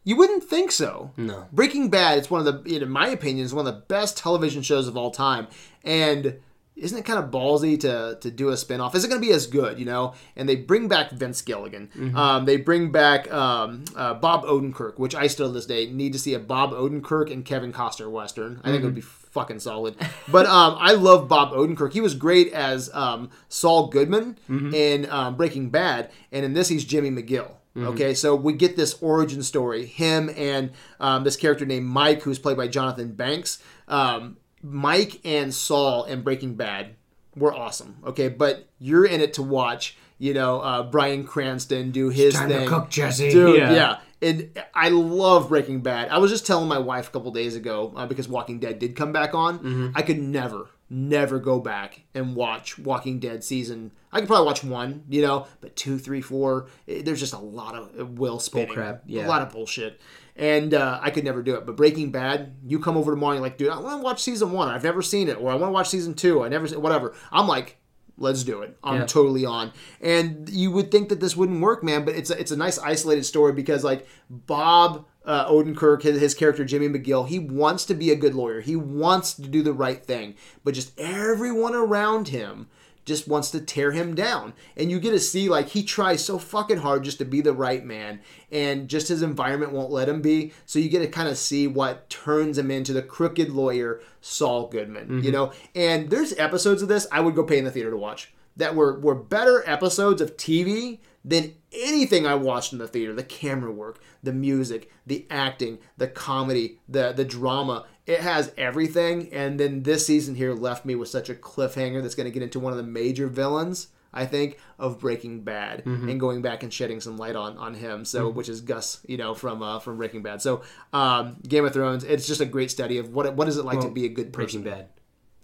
[0.03, 1.11] You wouldn't think so.
[1.17, 1.47] No.
[1.51, 2.17] Breaking Bad.
[2.19, 4.95] It's one of the, in my opinion, is one of the best television shows of
[4.95, 5.47] all time.
[5.83, 6.39] And
[6.77, 8.95] isn't it kind of ballsy to to do a spinoff?
[8.95, 9.79] Is it going to be as good?
[9.79, 10.13] You know?
[10.35, 11.89] And they bring back Vince Gilligan.
[11.95, 12.17] Mm-hmm.
[12.17, 16.13] Um, they bring back um, uh, Bob Odenkirk, which I still to this day need
[16.13, 18.61] to see a Bob Odenkirk and Kevin Costner western.
[18.63, 19.95] I think it would be fucking solid.
[20.29, 21.93] But um, I love Bob Odenkirk.
[21.93, 24.37] He was great as um, Saul Goodman
[24.73, 27.51] in um, Breaking Bad, and in this he's Jimmy McGill.
[27.77, 29.85] Okay, so we get this origin story.
[29.85, 33.61] Him and um, this character named Mike, who's played by Jonathan Banks.
[33.87, 34.37] Um,
[34.69, 36.95] Mike and Saul in Breaking Bad
[37.35, 37.97] were awesome.
[38.05, 39.97] Okay, but you're in it to watch.
[40.19, 42.63] You know, uh, Bryan Cranston do his Time thing.
[42.63, 43.29] to cook, Jesse.
[43.29, 43.99] Dude, yeah.
[44.19, 46.09] And I love Breaking Bad.
[46.09, 48.95] I was just telling my wife a couple days ago uh, because Walking Dead did
[48.95, 49.59] come back on.
[49.59, 49.87] Mm-hmm.
[49.93, 53.91] I could never, never go back and watch Walking Dead season.
[54.11, 56.65] I could probably watch one, you know, but two, three, four.
[56.87, 59.27] eh, there's just a lot of uh, will spinning, crap, yeah.
[59.27, 60.01] a lot of bullshit,
[60.37, 61.65] and uh, I could never do it.
[61.65, 64.21] But Breaking Bad, you come over tomorrow, and you're like, dude, I want to watch
[64.21, 64.69] season one.
[64.69, 66.43] I've never seen it, or I want to watch season two.
[66.43, 67.13] I never, whatever.
[67.31, 67.77] I'm like,
[68.17, 68.77] let's do it.
[68.83, 69.05] I'm Yeah.
[69.05, 69.73] totally on.
[70.01, 72.79] And you would think that this wouldn't work, man, but it's a, it's a nice
[72.79, 77.93] isolated story because like Bob uh, Odenkirk, his, his character Jimmy McGill, he wants to
[77.93, 78.61] be a good lawyer.
[78.61, 82.67] He wants to do the right thing, but just everyone around him
[83.07, 84.53] just wants to tear him down.
[84.75, 87.53] And you get to see like he tries so fucking hard just to be the
[87.53, 88.19] right man
[88.51, 90.51] and just his environment won't let him be.
[90.65, 94.67] So you get to kind of see what turns him into the crooked lawyer Saul
[94.67, 95.31] Goodman, you mm-hmm.
[95.31, 95.51] know?
[95.73, 98.75] And there's episodes of this I would go pay in the theater to watch that
[98.75, 103.13] were were better episodes of TV than anything I watched in the theater.
[103.13, 109.29] The camera work, the music, the acting, the comedy, the the drama, it has everything.
[109.31, 112.41] And then this season here left me with such a cliffhanger that's going to get
[112.41, 113.89] into one of the major villains.
[114.13, 116.09] I think of Breaking Bad Mm-hmm.
[116.09, 118.05] and going back and shedding some light on on him.
[118.05, 120.41] So, which is Gus, you know, from uh, from Breaking Bad.
[120.41, 122.03] So, um, Game of Thrones.
[122.03, 124.31] It's just a great study of what what is it like to be a good
[124.33, 124.63] person.
[124.63, 124.89] Breaking Bad.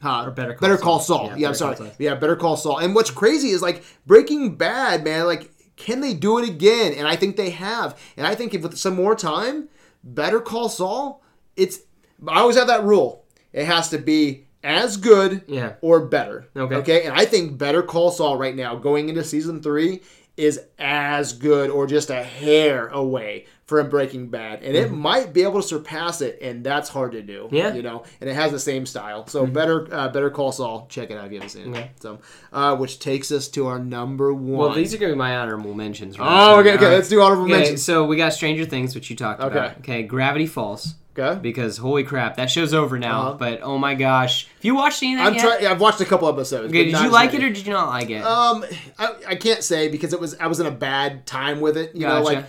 [0.01, 0.23] Huh?
[0.25, 1.17] Or Better Call Better Call Saul.
[1.17, 1.27] Saul.
[1.27, 1.75] Yeah, Yeah, I'm sorry.
[1.75, 1.91] Saul.
[1.99, 2.77] Yeah, Better Call Saul.
[2.79, 5.25] And what's crazy is like Breaking Bad, man.
[5.27, 6.93] Like, can they do it again?
[6.93, 7.99] And I think they have.
[8.17, 9.69] And I think if with some more time,
[10.03, 11.21] Better Call Saul,
[11.55, 11.81] it's.
[12.27, 13.25] I always have that rule.
[13.51, 15.73] It has to be as good Yeah.
[15.81, 16.47] or better.
[16.55, 16.75] Okay.
[16.75, 17.03] Okay.
[17.03, 20.01] And I think Better Call Saul right now, going into season three,
[20.35, 25.43] is as good or just a hair away from Breaking Bad, and it might be
[25.43, 27.43] able to surpass it, and that's hard to do.
[27.43, 27.55] Mm-hmm.
[27.55, 27.67] Yeah.
[27.67, 27.75] Mm-hmm.
[27.77, 29.27] you know, and it has the same style.
[29.27, 30.87] So better, uh, Better Call Saul.
[30.89, 31.77] Check it out if you haven't seen it.
[31.77, 31.91] Okay.
[31.99, 32.19] So,
[32.51, 34.57] uh, which takes us to our number one.
[34.57, 36.17] Well, these are going to be my honorable mentions.
[36.17, 36.27] Right?
[36.27, 36.85] Oh, okay, okay.
[36.85, 36.91] Right.
[36.93, 37.83] Let's do honorable Okay, mentions.
[37.83, 39.55] so we got Stranger Things, which you talked Okay.
[39.57, 39.77] about.
[39.79, 40.95] Okay, Gravity Falls.
[41.17, 41.39] Okay.
[41.39, 43.21] Because holy crap, that show's over now.
[43.21, 43.33] Uh-huh.
[43.35, 45.61] But oh my gosh, if you watched any of that I'm yet?
[45.61, 46.69] Yeah, I've watched a couple episodes.
[46.69, 48.23] Okay, did you like it or did you not like it?
[48.23, 48.65] Um,
[48.97, 51.95] I, I can't say because it was I was in a bad time with it.
[51.95, 52.45] You know, like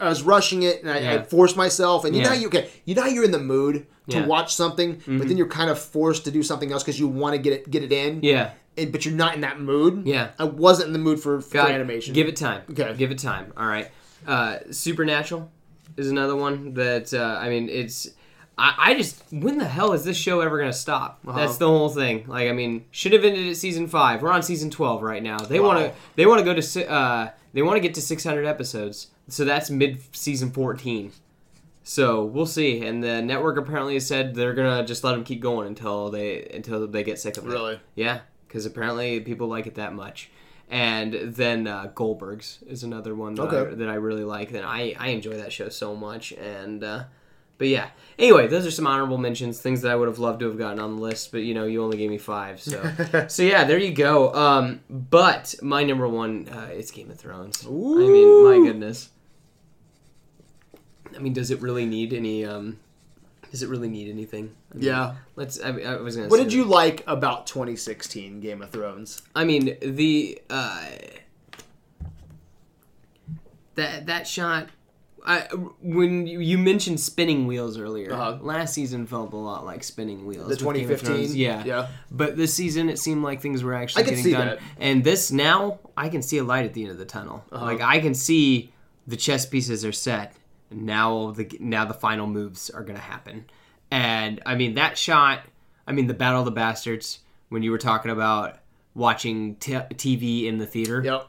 [0.00, 2.04] I was rushing it and I, I forced myself.
[2.04, 2.34] And you know Yeah.
[2.34, 4.20] how you okay, you know how you're in the mood to Yeah.
[4.20, 4.28] Mm-hmm.
[4.28, 7.34] watch something, but then you're kind of forced to do something else because you want
[7.34, 8.20] to get it get it in.
[8.22, 8.50] yeah.
[8.78, 10.06] And, but you're not in that mood.
[10.06, 10.32] Yeah.
[10.38, 12.12] I wasn't in the mood for, for animation.
[12.12, 12.60] Give it time.
[12.70, 12.94] Okay.
[12.96, 13.52] Give it time.
[13.56, 13.90] All right.
[14.26, 15.50] Uh, Supernatural
[15.96, 18.08] is another one that uh, I mean it's.
[18.58, 21.20] I, I just when the hell is this show ever gonna stop?
[21.26, 21.38] Uh-huh.
[21.38, 22.24] That's the whole thing.
[22.26, 24.22] Like I mean, should have ended at season five.
[24.22, 25.38] We're on season twelve right now.
[25.38, 25.66] They Wow.
[25.68, 28.46] want to they want to go to uh, they want to get to six hundred
[28.46, 29.08] episodes.
[29.28, 31.12] So that's mid season fourteen.
[31.84, 32.84] So we'll see.
[32.84, 36.44] And the network apparently has said they're gonna just let them keep going until they
[36.54, 37.50] until they get sick of it.
[37.50, 37.78] Really?
[37.94, 40.30] Yeah, because apparently people like it that much.
[40.68, 44.50] And then uh, Goldberg's is another one that, I, that I really like.
[44.50, 46.32] That I, I enjoy that show so much.
[46.32, 47.04] And uh,
[47.58, 47.90] but yeah.
[48.18, 50.80] Anyway, those are some honorable mentions, things that I would have loved to have gotten
[50.80, 51.32] on the list.
[51.32, 54.34] But you know, you only gave me five, so so yeah, there you go.
[54.34, 57.64] Um, but my number one, uh, it's Game of Thrones.
[57.66, 59.10] I mean, my goodness.
[61.14, 62.44] I mean, does it really need any?
[62.44, 62.78] Um,
[63.50, 64.54] does it really need anything?
[64.78, 65.14] Yeah.
[65.36, 65.60] Let's.
[65.60, 66.28] I, I was gonna.
[66.28, 66.56] What say did that.
[66.56, 69.22] you like about 2016 Game of Thrones?
[69.34, 70.86] I mean the uh,
[73.74, 74.68] that that shot.
[75.28, 75.40] I,
[75.82, 78.38] when you, you mentioned spinning wheels earlier, Uh-huh.
[78.42, 80.56] last season felt a lot like spinning wheels.
[80.56, 81.16] The with Game of 2015?
[81.16, 81.34] Thrones.
[81.36, 81.88] yeah, Yeah.
[82.12, 84.46] But this season, it seemed like things were actually I could getting see done.
[84.46, 84.58] that.
[84.78, 87.44] And this now, I can see a light at the end of the tunnel.
[87.50, 87.64] Uh-huh.
[87.64, 88.72] Like I can see
[89.08, 90.32] the chess pieces are set.
[90.70, 93.46] And now the now the final moves are gonna happen.
[93.90, 95.40] And I mean that shot.
[95.86, 97.20] I mean the Battle of the Bastards.
[97.48, 98.58] When you were talking about
[98.94, 101.28] watching t- TV in the theater, Yep.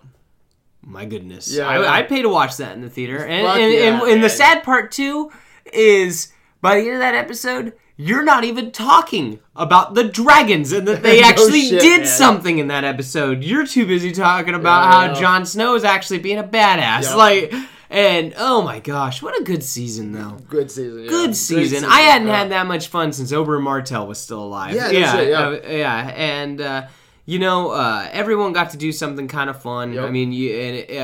[0.82, 1.54] my goodness.
[1.54, 2.02] Yeah, I.
[2.04, 3.18] Pay to watch that in the theater.
[3.24, 5.32] And, and, yeah, and, and the sad part, too,
[5.72, 10.88] is by the end of that episode, you're not even talking about the dragons and
[10.88, 12.08] that they No actually shit, did man.
[12.08, 13.44] something in that episode.
[13.44, 15.20] You're too busy talking about Yeah, how.
[15.22, 17.04] Jon Snow is actually being a badass.
[17.04, 17.16] Yep.
[17.16, 17.54] Like,
[17.90, 20.38] and oh my gosh, what a good season, though.
[20.50, 21.04] Good season.
[21.04, 21.10] yeah.
[21.10, 21.86] Good Great season.
[21.86, 22.38] I hadn't yeah.
[22.38, 24.76] had that much fun since Oberyn Martell was still alive.
[24.76, 25.40] Yeah, yeah, shit, yeah.
[25.48, 26.12] uh, yeah.
[26.16, 26.88] And uh,
[27.26, 29.94] you know, uh, everyone got to do something kind of fun.
[29.94, 30.06] Yep.
[30.06, 30.98] I mean, you and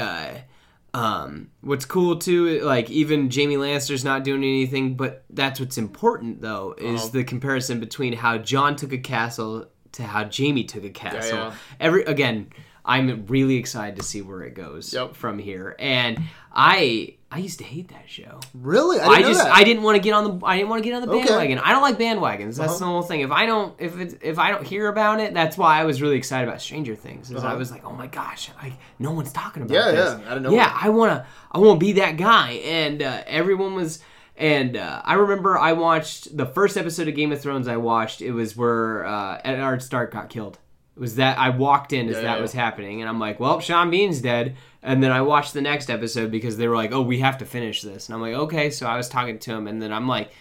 [0.93, 5.78] uh, um, what's cool too, like even Jaime Lannister's not doing anything, but that's what's
[5.78, 7.10] important though is Uh-huh.
[7.13, 11.38] the comparison between how Jon took a castle to how Jaime took a castle.
[11.38, 11.54] yeah.
[11.80, 12.48] Every again,
[12.86, 15.15] I'm really excited to see where it goes Yep.
[15.15, 16.19] from here, and
[16.54, 18.39] I I used to hate that show.
[18.54, 19.00] Really?
[19.00, 19.52] I, I, just that.
[19.52, 21.26] I didn't want to get on the I didn't want to get on the Okay.
[21.26, 21.58] bandwagon.
[21.60, 22.58] I don't like bandwagons.
[22.58, 22.78] That's Uh-huh.
[22.80, 23.22] the whole thing.
[23.22, 26.02] If I don't if it, if I don't hear about it, that's why I was
[26.02, 27.32] really excited about Stranger Things.
[27.32, 27.58] Is I Uh-huh.
[27.58, 30.19] was like, oh my gosh, like no one's talking about Yeah, this.
[30.22, 30.52] yeah, I don't know.
[30.52, 34.00] Yeah, I wanna I wanna be that guy, and uh, everyone was.
[34.36, 37.67] And uh, I remember I watched the first episode of Game of Thrones.
[37.67, 40.58] I watched it was where uh, Eddard Stark got killed.
[40.95, 43.60] Was that I walked in as Yeah, that yeah, was happening, and I'm like, well,
[43.60, 44.56] Sean Bean's dead.
[44.84, 47.45] And then I watched the next episode because they were like, oh, we have to
[47.45, 48.08] finish this.
[48.10, 48.69] And I'm like, okay.
[48.69, 50.32] So I was talking to him, and then I'm like,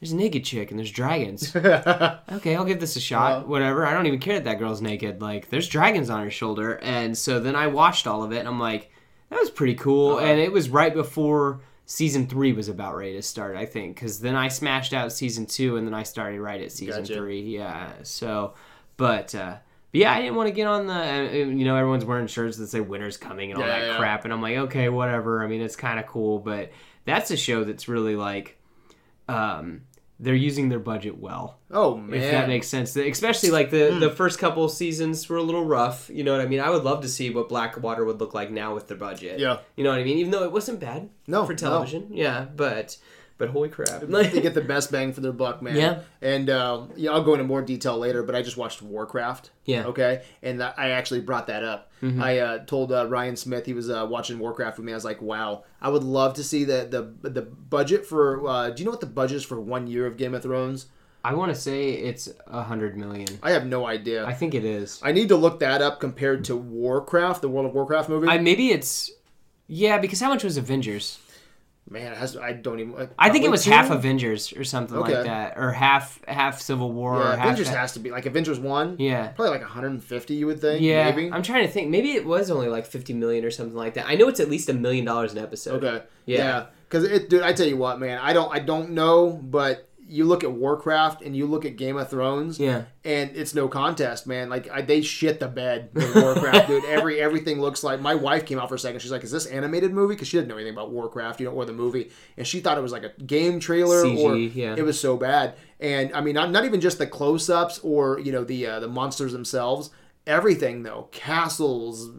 [0.00, 1.54] there's a naked chick and there's dragons.
[1.56, 3.42] okay, I'll give this a shot.
[3.42, 3.84] Uh, Whatever.
[3.84, 5.20] I don't even care that that girl's naked.
[5.20, 6.78] Like, there's dragons on her shoulder.
[6.82, 8.92] And so then I watched all of it, and I'm like,
[9.30, 10.16] that was pretty cool.
[10.16, 10.24] Uh-huh.
[10.24, 14.20] And it was right before season three was about ready to start, I think, because
[14.20, 17.14] then I smashed out season two, and then I started right at season Gotcha.
[17.14, 17.42] three.
[17.42, 17.92] Yeah.
[18.04, 18.54] So,
[18.96, 19.34] but.
[19.34, 19.56] uh
[19.92, 22.56] but yeah, I didn't want to get on the, uh, you know, everyone's wearing shirts
[22.58, 23.96] that say winter's coming and all Yeah, that yeah.
[23.98, 24.24] crap.
[24.24, 25.42] And I'm like, okay, whatever.
[25.42, 26.70] I mean, it's kind of cool, but
[27.04, 28.58] that's a show that's really like,
[29.28, 29.82] um,
[30.20, 32.20] they're using their budget well oh man.
[32.20, 32.96] if that makes sense.
[32.96, 36.10] Especially like the the first couple of seasons were a little rough.
[36.12, 36.58] You know what I mean?
[36.58, 39.38] I would love to see what Blackwater would look like now with their budget.
[39.38, 39.58] Yeah.
[39.76, 40.18] You know what I mean?
[40.18, 41.56] Even though it wasn't bad No, for no.
[41.56, 42.08] television.
[42.10, 42.96] Yeah, but
[43.38, 44.00] but holy crap!
[44.02, 45.76] they get the best bang for their buck, man.
[45.76, 46.00] Yeah.
[46.20, 49.50] And uh, yeah, I'll go into more detail later, but I just watched Warcraft.
[49.64, 49.80] Yeah.
[49.80, 49.88] Mm-hmm.
[49.90, 50.22] Okay.
[50.42, 51.90] And that, I actually brought that up.
[52.00, 54.92] I uh, told uh, Ryan Smith he was uh, watching Warcraft with me.
[54.92, 56.86] I was like, wow, I would love to see the
[57.22, 58.46] the the budget for.
[58.46, 60.86] Uh, do you know what the budget is for one year of Game of Thrones?
[61.24, 63.26] I want to say it's a hundred million.
[63.42, 64.24] I have no idea.
[64.24, 65.00] I think it is.
[65.02, 68.28] I need to look that up compared to Warcraft, the World of Warcraft movie.
[68.28, 69.10] I maybe it's
[69.66, 71.18] yeah because how much was Avengers?
[71.90, 73.08] Man, it has, I don't even.
[73.18, 73.70] I think it was two?
[73.70, 75.14] half Avengers or something Okay.
[75.14, 77.14] like that, or half half Civil War.
[77.14, 78.96] Yeah, or half Avengers has to be like Avengers one.
[78.98, 79.28] yeah.
[79.28, 80.82] Probably like 150, you would think.
[80.82, 81.32] Yeah, Maybe.
[81.32, 81.88] I'm trying to think.
[81.88, 84.06] Maybe it was only like 50 million or something like that.
[84.06, 85.82] I know it's at least a million dollars an episode.
[85.82, 86.04] Okay.
[86.26, 86.36] Yeah.
[86.38, 86.66] Yeah.
[86.88, 90.24] Because it, dude, I tell you what, man, I don't, I don't know, but you
[90.24, 92.84] look at Warcraft and you look at Game of Thrones, Yeah.
[93.04, 94.48] and it's no contest, man.
[94.48, 96.84] Like I, they shit the bed with Warcraft, dude.
[96.88, 98.00] Every everything looks like.
[98.00, 99.00] My wife came out for a second.
[99.00, 101.52] She's like, "Is this animated movie?" Because she didn't know anything about Warcraft, you know,
[101.52, 104.74] or the movie, and she thought it was like a game trailer CG, or yeah.
[104.76, 105.54] it was so bad.
[105.80, 108.88] And I mean, not, not even just the close-ups or you know the uh, the
[108.88, 109.90] monsters themselves.
[110.26, 112.10] Everything though, castles,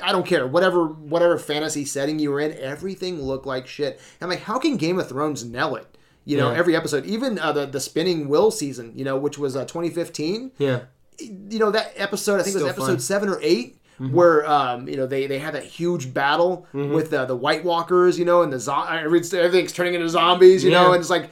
[0.00, 4.00] I don't care, whatever whatever fantasy setting you were in, everything looked like shit.
[4.20, 5.95] I'm like, how can Game of Thrones nail it?
[6.26, 6.58] You know, Yeah.
[6.58, 10.52] every episode, even uh, the the spinning will season, you know, which was uh, 2015
[10.58, 10.80] Yeah.
[11.18, 12.96] you know that episode i think it was episode fun.
[12.96, 13.00] Mm-hmm.
[13.00, 13.78] seven or 8
[14.10, 18.18] where um you know they they had that huge battle with uh, the white walkers
[18.18, 21.30] you know and the zo- everything's turning into zombies you know and it's like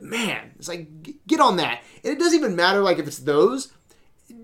[0.00, 0.88] man it's like
[1.26, 3.72] get on that and it doesn't even matter like if it's those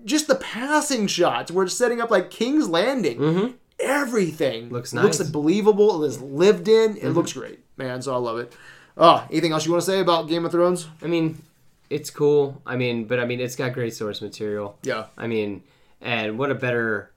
[0.05, 4.73] just the passing shots where it's setting up like king's landing everything Mm-hmm.
[4.75, 5.21] Looks looks nice.
[5.27, 5.31] Mm-hmm.
[5.31, 8.53] believable it is lived in it looks great man so i love it
[8.97, 11.41] oh anything else you want to say about game of thrones I mean,
[11.89, 12.61] it's cool.
[12.65, 14.77] I mean, but I mean, it's got great source material.
[14.83, 15.63] yeah I mean,
[16.01, 17.11] and what a better,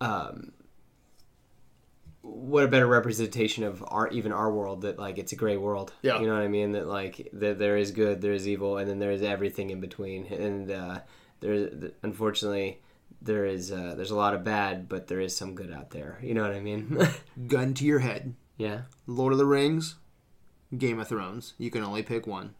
[0.00, 0.52] um,
[2.22, 5.92] what a better representation of our even our world that like it's a gray world.
[6.02, 6.20] Yeah.
[6.20, 6.72] you know what I mean.
[6.72, 9.80] That like that there is good, there is evil, and then there is everything in
[9.80, 10.26] between.
[10.26, 11.00] And uh,
[11.40, 12.80] there's unfortunately
[13.22, 16.18] there is uh, there's a lot of bad, but there is some good out there.
[16.22, 16.98] You know what I mean?
[17.46, 18.82] gun to your head yeah.
[19.06, 19.96] Lord of the Rings,
[20.76, 21.54] Game of Thrones.
[21.58, 22.54] You can only pick one.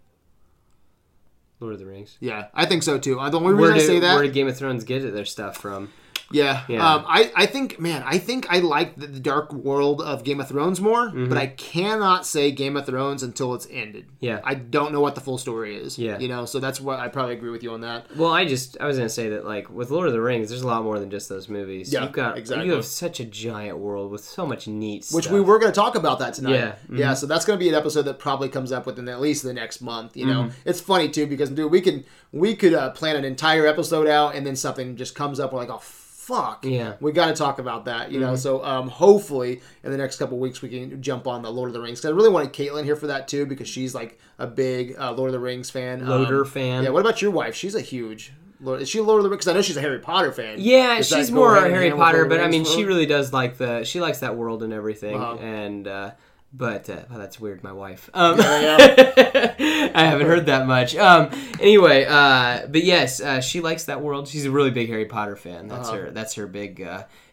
[1.60, 2.18] Lord of the Rings.
[2.20, 3.18] Yeah, I think so too.
[3.18, 5.00] Uh, The only reason Where I did, say that, where did Game of Thrones get
[5.14, 5.90] their stuff from?
[6.30, 6.94] Yeah, Yeah.
[6.94, 10.40] Um, I, I think, man, I think I like the, the dark world of Game
[10.40, 14.06] of Thrones more, but I cannot say Game of Thrones until it's ended.
[14.06, 14.24] Mm-hmm.
[14.24, 14.40] Yeah.
[14.44, 15.98] I don't know what the full story is.
[15.98, 16.18] Yeah.
[16.18, 18.06] you know, so that's what I probably agree with you on that.
[18.16, 20.62] Well, I just I was gonna say that like with Lord of the Rings, there's
[20.62, 21.92] a lot more than just those movies.
[21.92, 22.66] Yeah, You've got exactly.
[22.66, 25.16] you have such a giant world with so much neat stuff.
[25.16, 25.34] Which stuff.
[25.34, 26.54] we were going to talk about that tonight.
[26.54, 26.96] Yeah, mm-hmm.
[26.96, 27.14] yeah.
[27.14, 29.52] So that's going to be an episode that probably comes up within at least the
[29.52, 30.16] next month.
[30.16, 30.68] You know, Mm-hmm.
[30.68, 34.34] it's funny too because dude, we can we could uh, plan an entire episode out
[34.34, 35.52] and then something just comes up.
[35.52, 35.78] We're like, oh
[36.26, 36.92] fuck, Yeah.
[36.92, 37.04] Mm-hmm.
[37.04, 38.10] we got to talk about that.
[38.10, 41.50] You know, so um, hopefully in the next couple weeks we can jump on the
[41.50, 42.00] Lord of the Rings.
[42.00, 45.12] Cause I really wanted Caitlin here for that too because she's like a big uh,
[45.12, 46.06] Lord of the Rings fan.
[46.06, 46.82] Loader Um, fan.
[46.84, 46.90] Yeah.
[46.90, 47.54] What about your wife?
[47.54, 48.32] She's a huge.
[48.60, 49.40] Lord, is she a Lord of the Rings?
[49.44, 50.56] Because I know she's a Harry Potter fan.
[50.58, 53.58] Yeah, she's more Harry hand with Lord Potter, but I mean, she really does like
[53.58, 55.14] the she likes that world and everything.
[55.14, 55.36] Uh-huh.
[55.36, 56.10] And uh,
[56.56, 57.62] but uh, oh, that's weird.
[57.62, 58.08] My wife.
[58.14, 60.96] Um, I haven't heard that much.
[60.96, 64.28] Um, anyway, uh, but yes, uh, she likes that world.
[64.28, 65.68] She's a really big Harry Potter fan.
[65.68, 65.98] That's Uh-huh.
[65.98, 66.10] her.
[66.10, 66.80] That's her big.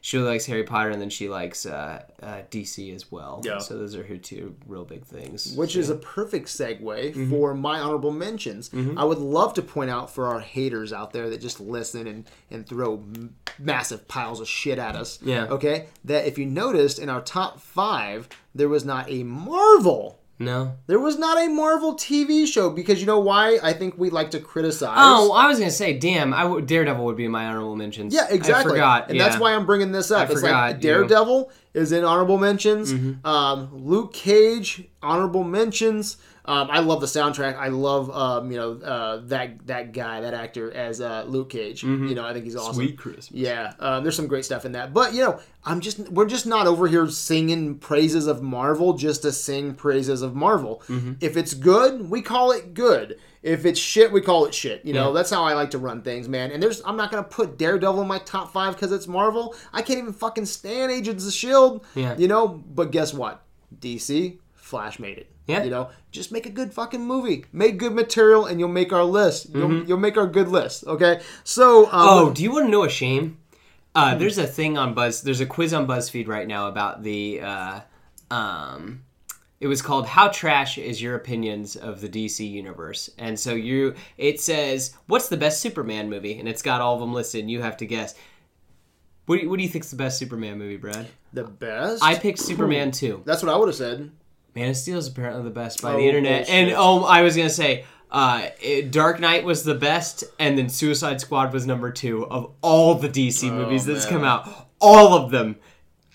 [0.05, 3.41] She really likes Harry Potter, and then she likes uh, uh, DC as well.
[3.45, 3.59] Yeah.
[3.59, 5.55] So those are her two real big things.
[5.55, 7.29] Which So- is a perfect segue Mm-hmm.
[7.29, 8.69] for my honorable mentions.
[8.97, 12.25] I would love to point out for our haters out there that just listen and,
[12.51, 15.19] and throw m- massive piles of shit at us.
[15.23, 15.45] Yeah.
[15.45, 15.87] Okay?
[16.03, 20.19] That if you noticed in our top five, there was not a Marvel.
[20.43, 20.77] No.
[20.87, 23.59] There was not a Marvel TV show because you know why?
[23.61, 24.95] I think we like to criticize.
[24.97, 28.13] Oh, I was gonna say, damn, I w- Daredevil would be in my honorable mentions.
[28.13, 28.71] Yeah, exactly.
[28.71, 29.23] I forgot, and yeah.
[29.23, 30.29] that's why I'm bringing this up.
[30.29, 30.89] I it's forgot, like you.
[30.89, 31.07] Mm-hmm.
[31.07, 32.91] Daredevil is in honorable mentions.
[33.25, 36.17] Um, Luke Cage honorable mentions.
[36.45, 37.55] Um, I love the soundtrack.
[37.57, 41.83] I love um, you know uh, that that guy, that actor as uh, Luke Cage.
[41.83, 42.71] You know, I think he's awesome.
[42.73, 42.81] Mm-hmm.
[42.87, 43.31] Sweet Christmas.
[43.31, 44.93] Yeah, um, there's some great stuff in that.
[44.93, 49.21] But you know, I'm just we're just not over here singing praises of Marvel just
[49.21, 50.81] to sing praises of Marvel.
[50.87, 51.13] Mm-hmm.
[51.21, 53.19] If it's good, we call it good.
[53.41, 54.83] If it's shit, we call it shit.
[54.85, 55.13] You know, Yeah.
[55.13, 56.51] that's how I like to run things, man.
[56.51, 59.55] And there's I'm not gonna put Daredevil in my top five because it's Marvel.
[59.71, 61.85] I can't even fucking stand Agents of Shield.
[61.95, 62.17] Yeah.
[62.17, 63.43] You know, but guess what?
[63.79, 65.29] DC, Flash made it.
[65.47, 65.63] Yeah.
[65.63, 67.45] You know, just make a good fucking movie.
[67.51, 69.49] Make good material, and you'll make our list.
[69.53, 70.85] You'll, you'll make our good list.
[70.87, 71.21] Okay.
[71.43, 71.85] So.
[71.87, 72.07] Um, Mm-hmm.
[72.27, 73.37] Oh, do you want to know a shame?
[73.95, 75.21] Uh, there's a thing on Buzz.
[75.21, 77.41] There's a quiz on BuzzFeed right now about the.
[77.41, 77.79] Uh,
[78.31, 79.03] um,
[79.59, 83.95] it was called "How Trash Is Your Opinions of the DC Universe?" And so you,
[84.17, 87.41] it says, "What's the best Superman movie?" And it's got all of them listed.
[87.41, 88.15] and You have to guess.
[89.25, 91.07] What do you, what do you think's the best Superman movie, Brad?
[91.31, 92.03] the best.
[92.03, 93.21] I picked Superman two.
[93.25, 94.11] That's what I would have said.
[94.55, 96.45] Man of Steel is apparently the best by Oh, the internet.
[96.45, 96.53] bullshit.
[96.53, 100.69] And oh, I was gonna say, uh, it- Dark Knight was the best, and then
[100.69, 104.19] Suicide Squad was number two of all the DC movies that's Oh, man.
[104.19, 104.67] come out.
[104.79, 105.55] All of them.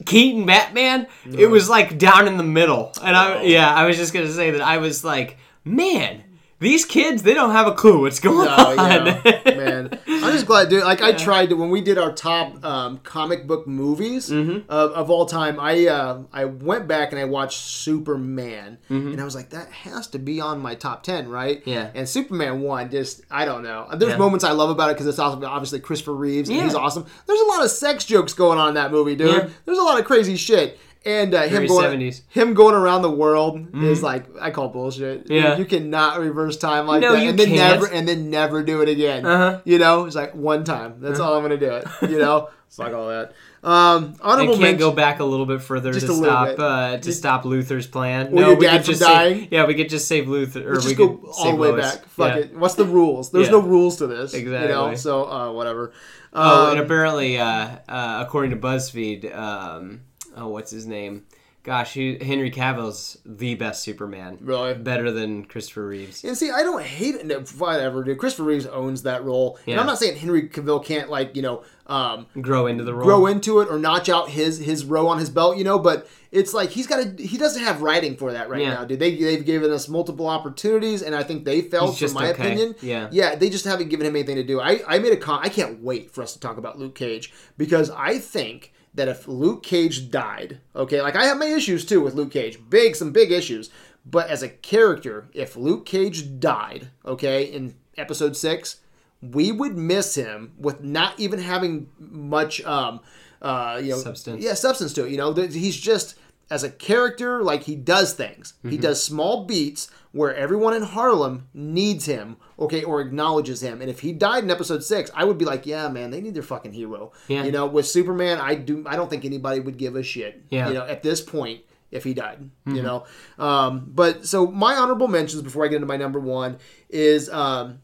[0.06, 4.14] Keaton Batman, it was like down in the middle, and I yeah, I was just
[4.14, 6.22] gonna say that I was like, man,
[6.60, 9.06] these kids they don't have a clue what's going Oh on.
[9.06, 9.97] yeah, man.
[10.38, 10.82] Just glad, dude.
[10.84, 14.70] Like I tried to when we did our top um, comic book movies Mm-hmm.
[14.70, 15.58] of, of all time.
[15.60, 20.06] I uh, I went back and I watched Superman, and I was like, that has
[20.08, 21.60] to be on my top ten, right?
[21.60, 21.70] Mm-hmm.
[21.70, 21.90] Yeah.
[21.94, 23.86] And Superman one, just I don't know.
[23.94, 24.18] There's Yeah.
[24.18, 26.64] moments I love about it because it's also obviously Christopher Reeves, and Yeah.
[26.64, 27.06] he's awesome.
[27.26, 29.30] There's a lot of sex jokes going on in that movie, dude.
[29.30, 29.48] Yeah.
[29.64, 30.78] There's a lot of crazy shit.
[31.08, 32.20] And uh, him going, 70s.
[32.28, 35.30] him going around the world is like I call bullshit.
[35.30, 35.56] Yeah.
[35.56, 37.80] you cannot reverse time like No, that, you and then can't.
[37.80, 39.24] never and then never do it again.
[39.24, 39.60] Uh-huh.
[39.64, 40.96] You know, it's like one time.
[41.00, 41.84] That's all I'm gonna do it.
[42.10, 43.32] You know, it's like all that.
[43.60, 44.78] Um, honorable can't mention.
[44.78, 48.30] go back a little bit further to stop uh, to stop Luther's plan.
[48.30, 49.40] Well, no, we dad could just dying?
[49.40, 51.56] save, yeah, we could just save Luther, or Let's we just go could all the
[51.56, 51.96] way Lois.
[51.96, 52.04] back.
[52.06, 52.40] Fuck Yeah.
[52.42, 52.56] it.
[52.56, 53.30] What's the rules?
[53.32, 53.52] There's Yeah.
[53.52, 54.32] no rules to this.
[54.34, 54.54] You know,
[54.90, 54.96] Exactly.
[54.96, 55.92] so uh, whatever.
[56.34, 60.02] Oh, Um, and apparently, uh, uh, according to BuzzFeed, um,
[60.38, 61.24] oh, what's his name?
[61.64, 64.38] Gosh, he, Henry Cavill's the best Superman.
[64.40, 64.72] Really?
[64.74, 66.24] Better than Christopher Reeves.
[66.24, 67.26] And see, I don't hate it.
[67.26, 68.16] No, Whatever, dude.
[68.16, 71.64] Christopher Reeves owns that role, and I'm not saying Henry Cavill can't like you know
[71.86, 73.04] um, Grow into the role.
[73.04, 75.78] grow into it or notch out his his row on his belt, you know.
[75.78, 78.74] But it's like he's got to he doesn't have writing for that right Yeah.
[78.74, 79.00] now, dude.
[79.00, 82.44] They they've given us multiple opportunities, and I think they failed, He's from my okay.
[82.44, 82.76] opinion.
[82.80, 83.08] Yeah.
[83.10, 84.58] yeah, they just haven't given him anything to do.
[84.60, 85.40] I I made a con.
[85.42, 89.28] I can't wait for us to talk about Luke Cage because I think that if
[89.28, 93.12] Luke Cage died, okay, like I have my issues too with Luke Cage, big some
[93.12, 93.70] big issues.
[94.04, 98.76] But as a character, if Luke Cage died, okay, in episode six,
[99.20, 103.00] we would miss him with not even having much um
[103.42, 104.42] uh you know Substance.
[104.42, 106.16] yeah substance to it you know he's just
[106.50, 108.80] as a character like he does things he Mm-hmm.
[108.82, 114.00] does small beats where everyone in harlem needs him okay or acknowledges him and if
[114.00, 116.72] he died in episode six i would be like yeah man they need their fucking
[116.72, 117.44] hero Yeah.
[117.44, 120.60] you know with superman i do i don't think anybody would give a shit Yeah.
[120.64, 120.68] Mm-hmm.
[120.72, 123.04] you know at this point if he died you know
[123.38, 126.58] um but so my honorable mentions before i get into my number one
[126.90, 127.78] is um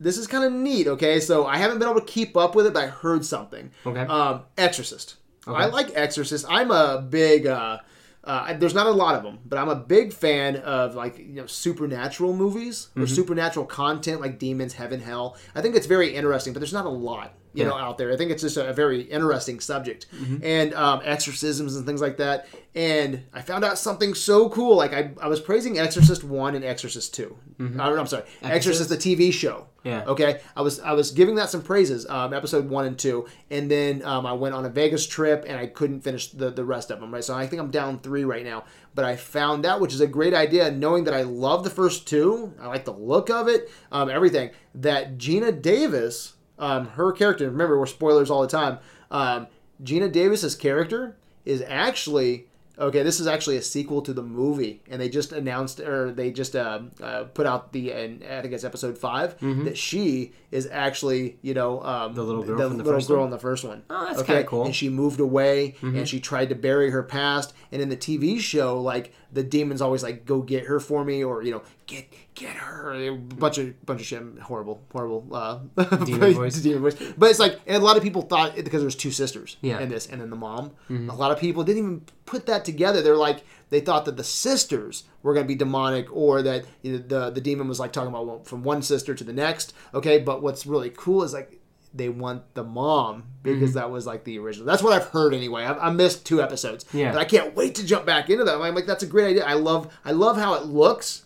[0.00, 2.66] this is kind of neat okay so i haven't been able to keep up with
[2.66, 4.00] it but i heard something Okay.
[4.00, 7.78] um exorcist i like exorcist i'm a big uh
[8.26, 11.34] uh, there's not a lot of them, but I'm a big fan of like you
[11.34, 13.02] know supernatural movies Mm-hmm.
[13.02, 15.36] or supernatural content like demons, heaven, hell.
[15.54, 17.70] I think it's very interesting, but there's not a lot you Yeah.
[17.70, 18.12] know out there.
[18.12, 20.36] I think it's just a, very interesting subject Mm-hmm.
[20.44, 22.46] and um, exorcisms and things like that.
[22.74, 24.76] And I found out something so cool.
[24.76, 27.80] Like I, I was praising Exorcist one and Exorcist 2 Mm-hmm.
[27.80, 29.66] I, am sorry, Exorcist the TV show.
[29.82, 30.04] Yeah.
[30.06, 30.40] Okay.
[30.54, 34.02] I was I was giving that some praises, um, episode one and two, and then
[34.04, 37.00] um, I went on a Vegas trip and I couldn't finish the, the rest of
[37.00, 37.14] them.
[37.14, 37.24] Right.
[37.24, 38.64] So I think I'm down three right now.
[38.94, 42.06] But I found out, which is a great idea, knowing that I love the first
[42.06, 42.52] two.
[42.60, 44.50] I like the look of it, um, everything.
[44.74, 47.48] That Geena Davis, um, her character.
[47.50, 48.78] Remember, we're spoilers all the time.
[49.10, 49.46] Um,
[49.82, 52.46] Geena Davis's character is actually
[52.78, 53.02] okay.
[53.02, 56.56] This is actually a sequel to the movie, and they just announced or they just
[56.56, 61.36] uh, uh, put out the and I think it's episode 5 that she is actually
[61.42, 63.64] you know um, the little girl the from the little first girl in the first
[63.64, 63.82] one.
[63.90, 64.64] Oh, that's kinda cool.
[64.64, 67.52] And she moved away, and she tried to bury her past.
[67.70, 71.22] And in the TV show, like the demons always like go get her for me,
[71.22, 72.92] or you know get get her.
[72.92, 75.58] A bunch of bunch of shit, horrible, horrible uh,
[76.04, 76.56] Demon voice.
[76.60, 76.96] demon voice.
[77.16, 79.78] But it's like and a lot of people thought it because there's two sisters Yeah.
[79.80, 80.72] in this, and then the mom.
[80.90, 83.00] A lot of people didn't even put that together.
[83.02, 86.92] They're like they thought that the sisters were going to be demonic, or that you
[86.92, 89.74] know, the the demon was like talking about from one sister to the next.
[89.94, 91.60] Okay, but what's really cool is like
[91.96, 93.78] they want the mom because Mm-hmm.
[93.78, 94.66] that was like the original.
[94.66, 95.64] That's what I've heard anyway.
[95.64, 97.12] I've, I missed two episodes, Yeah.
[97.12, 98.60] but I can't wait to jump back into that.
[98.60, 99.44] I'm like, that's a great idea.
[99.44, 101.22] I love I love how it looks.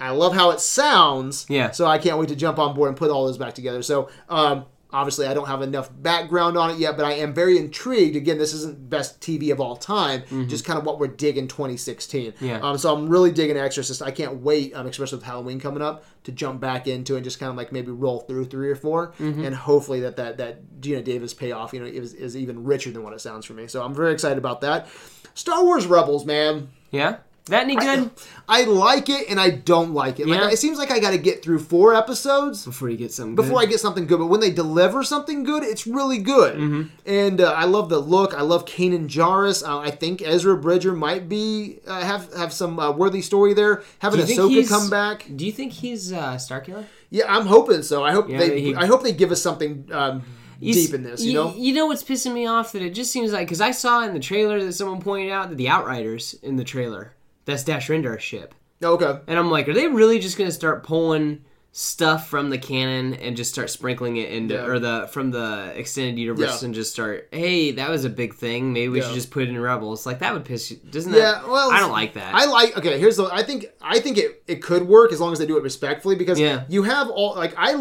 [0.00, 1.44] I love how it sounds.
[1.44, 1.52] Mm-hmm.
[1.54, 1.70] Yeah.
[1.72, 3.82] So I can't wait to jump on board and put all those back together.
[3.82, 7.58] So um, obviously I don't have enough background on it yet, but I am very
[7.58, 8.16] intrigued.
[8.16, 12.32] Again, this isn't best TV of all time, just kind of what we're digging 2016.
[12.32, 12.44] Mm-hmm.
[12.44, 12.60] Yeah.
[12.60, 14.00] Um, so I'm really digging Exorcist.
[14.02, 17.38] I can't wait, um, especially with Halloween coming up, to jump back into and just
[17.38, 19.44] kind of like maybe roll through three or 4 Mm-hmm.
[19.44, 23.02] and hopefully that that that Geena Davis payoff, you know, is, is even richer than
[23.02, 23.66] what it sounds for me.
[23.66, 24.86] So I'm very excited about that.
[25.34, 26.68] Star Wars Rebels, man.
[26.90, 27.18] Yeah.
[27.48, 28.10] That any good?
[28.48, 30.26] I like it and I don't like it.
[30.26, 30.50] Like Yeah.
[30.50, 33.60] it seems like I got to get through four episodes Before you get something before
[33.60, 34.18] I get something good.
[34.18, 36.56] But when they deliver something good, it's really good.
[36.56, 36.82] Mm-hmm.
[37.06, 38.32] And uh, I love the look.
[38.34, 39.66] I love Kanan Jarrus.
[39.66, 43.82] Uh, I think Ezra Bridger might be uh, have have some uh, worthy story there.
[43.98, 45.26] Having Do you think Ahsoka he's- come back.
[45.34, 46.84] Do you think he's uh, Starkiller?
[47.10, 48.04] Yeah, I'm hoping so.
[48.04, 48.60] I hope Yeah, they.
[48.60, 50.22] he- I hope they give us something um,
[50.60, 51.22] deep in this.
[51.22, 51.54] You y- know.
[51.56, 54.12] You know what's pissing me off that it just seems like because I saw in
[54.14, 57.12] the trailer that someone pointed out that the Outriders in the trailer
[57.48, 58.54] That's Dash Rendar's ship.
[58.84, 59.18] Okay.
[59.26, 61.40] And I'm like, are they really just gonna start pulling
[61.72, 64.66] stuff from the canon and just start sprinkling it into Yeah.
[64.66, 66.66] or the from the extended universe Yeah.
[66.66, 68.72] and just start, hey, that was a big thing.
[68.72, 69.06] Maybe we Yeah.
[69.06, 70.04] should just put it in Rebels.
[70.04, 72.34] Like that would piss you doesn't Yeah, that well, I don't like that.
[72.34, 72.98] I like okay.
[72.98, 73.24] Here's the.
[73.32, 76.16] I think I think it it could work as long as they do it respectfully
[76.16, 76.64] because Yeah.
[76.68, 77.74] you have all like I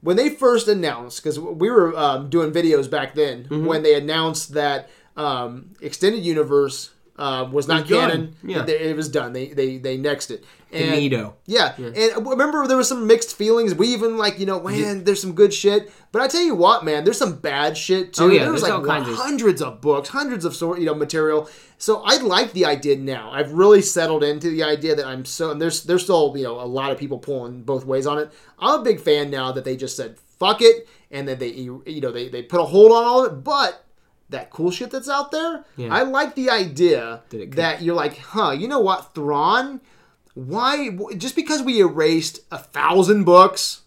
[0.00, 3.66] when they first announced because we were um, doing videos back then Mm-hmm.
[3.66, 8.34] when they announced that um, extended universe uh, was not was done.
[8.42, 8.62] Yeah.
[8.62, 9.32] it, it was done.
[9.32, 10.44] They they they nexted it.
[10.72, 11.36] And, Finito.
[11.46, 11.72] yeah.
[11.76, 13.76] and remember there was some mixed feelings.
[13.76, 16.84] We even like you know, man, there's some good shit, but I tell you what,
[16.84, 18.24] man, there's some bad shit too.
[18.24, 20.80] Oh, yeah, there was there's like all kinds of- hundreds of books, hundreds of sort
[20.80, 21.48] you know material.
[21.78, 23.30] So I like the idea now.
[23.30, 26.60] I've really settled into the idea that I'm so and there's there's still you know
[26.60, 28.32] a lot of people pulling both ways on it.
[28.58, 31.82] I'm a big fan now that they just said fuck it and then they you
[31.86, 33.82] know they they put a hold on all of it, but.
[34.30, 35.94] That cool shit that's out there, Yeah.
[35.94, 39.80] I like the idea That it could- that you're like, huh, you know what, Thrawn,
[40.34, 43.80] why just because we erased a thousand books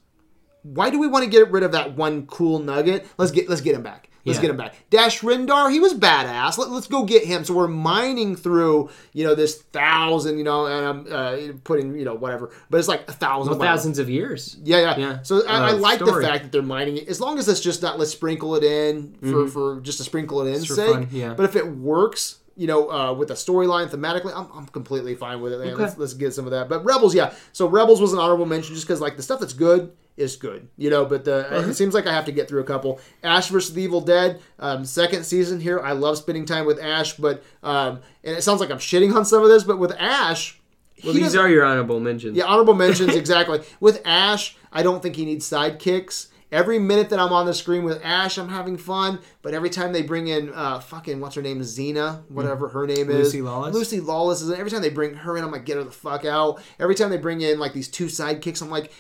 [0.64, 3.06] why do we want to get rid of that one cool nugget?
[3.18, 4.42] Let's get let's get him back let's Yeah.
[4.44, 7.68] get him back dash rendar he was badass Let, let's go get him so we're
[7.68, 12.52] mining through you know this thousand you know and i'm uh, putting you know whatever
[12.70, 14.58] but it's like a thousand well, thousands of years.
[14.64, 14.98] Yeah, yeah.
[14.98, 15.20] Yeah.
[15.24, 17.62] So I, I Uh, like the fact that they're mining it, as long as it's
[17.62, 20.94] just not let's sprinkle it in for, for just to sprinkle it in sake.
[20.94, 21.34] fun, yeah.
[21.34, 25.40] But if it works, you know, uh, with the storyline thematically, I'm, I'm completely fine
[25.42, 25.60] with it.
[25.60, 25.70] Man.
[25.70, 25.84] Okay.
[25.84, 26.68] Let's, let's get some of that.
[26.68, 27.34] But Rebels, yeah.
[27.54, 30.68] So Rebels was an honorable mention just because like the stuff that's good is good,
[30.76, 31.06] you know.
[31.06, 33.00] But the it seems like I have to get through a couple.
[33.24, 35.80] Ash versus the Evil Dead, um, second season here.
[35.80, 39.24] I love spending time with Ash, but um, and it sounds like I'm shitting on
[39.24, 40.60] some of this, but with Ash.
[41.04, 42.36] Well, he these are your honorable mentions.
[42.36, 43.62] yeah, honorable mentions exactly.
[43.80, 46.30] With Ash, I don't think he needs sidekicks.
[46.52, 49.20] Every minute that I'm on the screen with Ash, I'm having fun.
[49.42, 53.10] But every time they bring in uh, fucking what's her name, Xena, whatever her name
[53.10, 53.76] is, Lucy Lawless?
[53.76, 54.52] Lucy Lawless is.
[54.52, 56.62] Every time they bring her in, I'm like, get her the fuck out.
[56.80, 58.92] Every time they bring in like these two sidekicks, I'm like.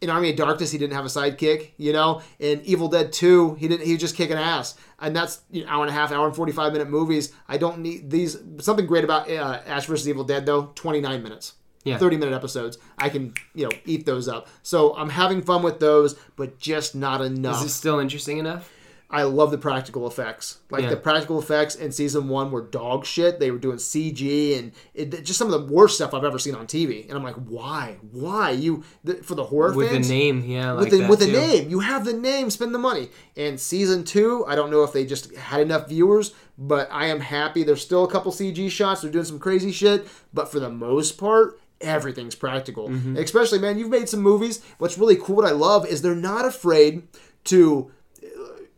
[0.00, 2.20] In Army of Darkness, he didn't have a sidekick, you know.
[2.38, 3.86] In Evil Dead Two, he didn't.
[3.86, 6.36] He was just kicking ass, and that's you know, hour and a half, hour and
[6.36, 7.32] forty five minute movies.
[7.48, 8.36] I don't need these.
[8.58, 11.54] Something great about uh, Ash versus Evil Dead though, twenty nine minutes.
[11.84, 11.98] Yeah.
[11.98, 12.78] 30 minute episodes.
[12.98, 14.48] I can, you know, eat those up.
[14.62, 17.60] So I'm having fun with those, but just not enough.
[17.60, 18.70] Is it still interesting enough?
[19.10, 20.58] I love the practical effects.
[20.70, 20.90] Like Yeah.
[20.90, 23.38] the practical effects in season one were dog shit.
[23.38, 26.54] They were doing CG and it, just some of the worst stuff I've ever seen
[26.56, 27.06] on TV.
[27.08, 27.98] And I'm like, why?
[28.10, 30.08] Why you the, for the horror With fans?
[30.08, 32.50] the name, yeah, like with the, with the name, you have the name.
[32.50, 33.10] Spend the money.
[33.36, 37.20] And season two, I don't know if they just had enough viewers, but I am
[37.20, 37.62] happy.
[37.62, 39.02] There's still a couple CG shots.
[39.02, 42.88] They're doing some crazy shit, but for the most part, everything's practical.
[42.88, 43.16] Mm-hmm.
[43.16, 44.62] Especially, man, you've made some movies.
[44.78, 47.02] What's really cool, what I love, is they're not afraid
[47.44, 47.90] to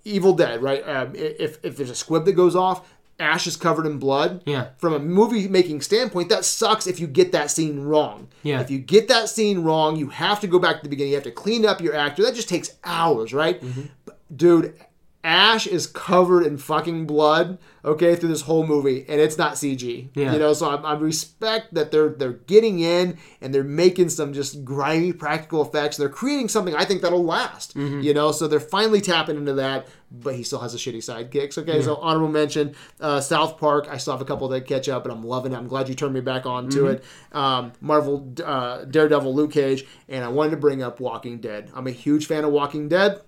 [0.05, 0.87] Evil Dead, right?
[0.89, 2.89] Um, if if there's a squib that goes off,
[3.19, 4.43] Ash is covered in blood.
[4.45, 4.69] Yeah.
[4.77, 8.29] From a movie making standpoint, that sucks if you get that scene wrong.
[8.43, 8.61] Yeah.
[8.61, 11.13] If you get that scene wrong, you have to go back to the beginning.
[11.13, 12.23] You have to clean up your actor.
[12.23, 13.61] That just takes hours, right?
[13.61, 13.83] Mm-hmm.
[14.05, 14.79] But, dude,
[15.27, 20.09] Ash is covered in fucking blood, okay, through this whole movie, and it's not CG.
[20.15, 20.33] Yeah.
[20.33, 24.33] You know, so I, I respect that they're they're getting in and they're making some
[24.33, 25.97] just grimy practical effects.
[25.97, 27.77] They're creating something I think that'll last.
[27.77, 28.03] Mm-hmm.
[28.03, 29.89] You know, so they're finally tapping into that.
[30.09, 31.59] But he still has a shitty sidekicks.
[31.59, 33.89] Okay, so honorable mention, uh, South Park.
[33.91, 35.57] I still have a couple that catch up, and I'm loving it.
[35.57, 36.95] I'm glad you turned me back on to Mm-hmm.
[36.95, 37.05] it.
[37.37, 41.73] Um, Marvel, uh, Daredevil, Luke Cage, and I wanted to bring up Walking Dead.
[41.75, 43.21] I'm a huge fan of Walking Dead.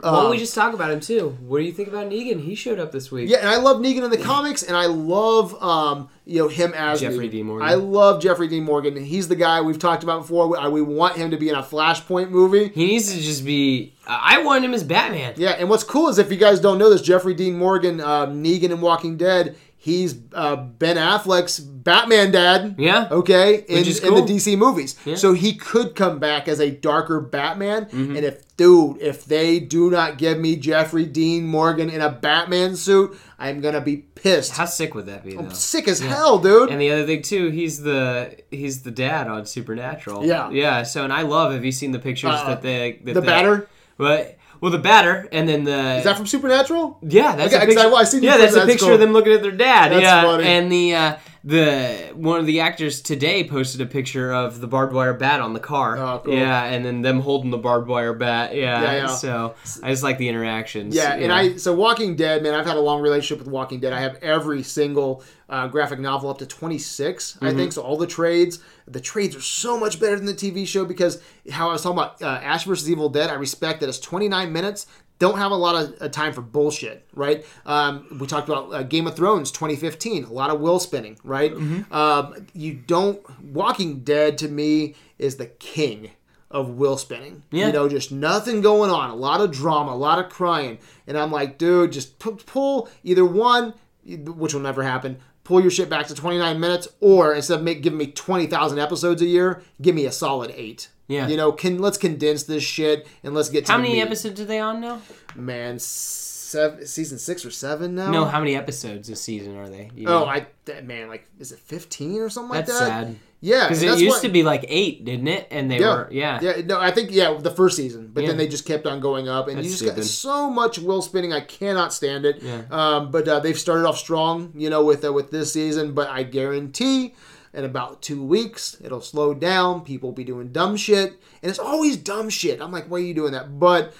[0.00, 1.36] Why don't we just talk about him too?
[1.40, 2.42] What do you think about Negan?
[2.42, 3.28] He showed up this week.
[3.30, 6.72] Yeah, and I love Negan in the comics, and I love um, you know him
[6.74, 7.32] as Jeffrey Negan.
[7.32, 7.68] Dean Morgan.
[7.68, 8.96] I love Jeffrey Dean Morgan.
[8.96, 10.48] He's the guy we've talked about before.
[10.48, 12.68] We, we want him to be in a Flashpoint movie.
[12.68, 13.94] He needs to just be.
[14.06, 15.34] Uh, I want him as Batman.
[15.36, 18.42] Yeah, and what's cool is if you guys don't know this, Jeffrey Dean Morgan, um,
[18.42, 22.76] Negan in Walking Dead, he's uh, Ben Affleck's Batman dad.
[22.78, 23.08] Yeah.
[23.10, 24.22] Okay, in, Which is in the.
[24.22, 25.12] DC movies, Yeah.
[25.12, 25.18] Mm-hmm.
[25.20, 27.88] so he could come back as a darker Batman.
[27.92, 32.76] And if dude, if they do not give me Jeffrey Dean Morgan in a Batman
[32.76, 34.52] suit, I'm gonna be pissed.
[34.52, 35.50] How sick would that be though?
[35.50, 36.70] Sick as hell, dude.
[36.70, 40.24] And the other thing too, he's the he's the dad on Supernatural.
[40.24, 40.48] Yeah.
[40.50, 40.82] yeah.
[40.84, 41.52] So and I love.
[41.52, 43.68] Have you seen the pictures Uh, that they that the they- batter.
[43.98, 46.96] But well, the batter, and then the Is that from Supernatural?
[47.02, 47.80] yeah, that's Okay, a picture.
[47.86, 48.94] I- I seen yeah, that's a picture cool.
[48.94, 49.92] of them looking at their dad.
[49.92, 50.44] That's yeah, funny.
[50.46, 54.94] and the uh, the one of the actors today posted a picture of the barbed
[54.94, 55.98] wire bat on the car.
[55.98, 56.32] Oh, cool.
[56.32, 58.54] Yeah, and then them holding the barbed wire bat.
[58.56, 59.06] Yeah, Yeah, yeah.
[59.08, 60.94] So I just like the interactions.
[60.96, 63.92] Yeah, and I so Walking Dead, man, I've had a long relationship with Walking Dead.
[63.92, 65.22] I have every single
[65.54, 67.72] uh, graphic novel up to 26, I think.
[67.72, 71.22] So all the trades, the trades are so much better than the TV show because
[71.50, 73.30] how I was talking about uh, Ash versus Evil Dead.
[73.30, 74.86] I respect that it's 29 minutes.
[75.20, 77.46] don't have a lot of uh, time for bullshit, right?
[77.64, 81.52] Um, we talked about uh, Game of Thrones 2015, a lot of will spinning, right?
[81.92, 83.20] Um, you don't.
[83.44, 86.10] Walking Dead to me is the king
[86.50, 87.42] of will spinning.
[87.50, 87.66] Yeah.
[87.68, 91.16] You know, just nothing going on, a lot of drama, a lot of crying, and
[91.16, 93.74] I'm like, dude, just pu- pull either one,
[94.04, 95.18] which will never happen.
[95.44, 99.20] Pull your shit back to 29 minutes, or instead of make, giving me 20,000 episodes
[99.20, 100.88] a year, give me a solid eight.
[101.06, 101.28] Yeah.
[101.28, 104.00] You know, can let's condense this shit and let's get to How many meat.
[104.00, 105.02] episodes are they on now?
[105.34, 108.10] Man, seven, season six or seven now.
[108.10, 109.90] No, how many episodes this season are they?
[109.94, 110.24] Do you oh, know?
[110.24, 113.06] Oh, I that- man, like is it fifteen or something like that's that?
[113.06, 113.16] sad.
[113.44, 115.46] Yeah, Because it used why- to be like eight, didn't it?
[115.50, 116.38] And they Yeah, were yeah.
[116.40, 116.62] yeah.
[116.64, 118.28] No, I think yeah, the first season, but Yeah.
[118.30, 121.02] then they just kept on going up, and you That's just got so much will
[121.02, 121.32] spinning.
[121.34, 122.42] I cannot stand it.
[122.42, 122.62] Yeah.
[122.70, 125.92] Um, but uh, they've started off strong, you know, with uh, with this season.
[125.92, 127.14] But I guarantee,
[127.52, 129.82] in about two weeks, it'll slow down.
[129.82, 131.08] People will be doing dumb shit,
[131.42, 132.62] and it's always dumb shit.
[132.62, 133.58] I'm like, why are you doing that?
[133.60, 133.92] But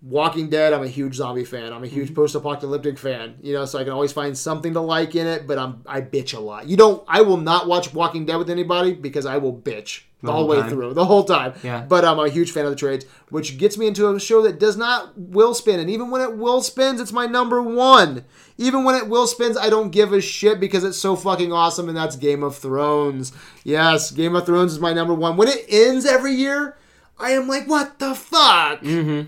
[0.00, 1.72] Walking Dead, I'm a huge zombie fan.
[1.72, 1.94] I'm a Mm-hmm.
[1.96, 3.34] huge post-apocalyptic fan.
[3.42, 5.46] You know, so I can always find something to like in it.
[5.46, 6.68] But I'm I bitch a lot.
[6.68, 7.02] You don't.
[7.08, 10.48] I will not watch Walking Dead with anybody because I will bitch the, whole whole
[10.48, 10.70] way time.
[10.70, 11.54] through, the whole time.
[11.64, 11.80] Yeah.
[11.84, 14.60] But I'm a huge fan of the trades, which gets me into a show that
[14.60, 18.24] does not will spin, and even when it will spins, it's my number one.
[18.56, 21.88] Even when it will spins, I don't give a shit because it's so fucking awesome,
[21.88, 23.32] and that's Game of Thrones.
[23.64, 25.36] Yes, Game of Thrones is my number one.
[25.36, 26.76] When it ends every year.
[27.18, 28.80] I am like, what the fuck?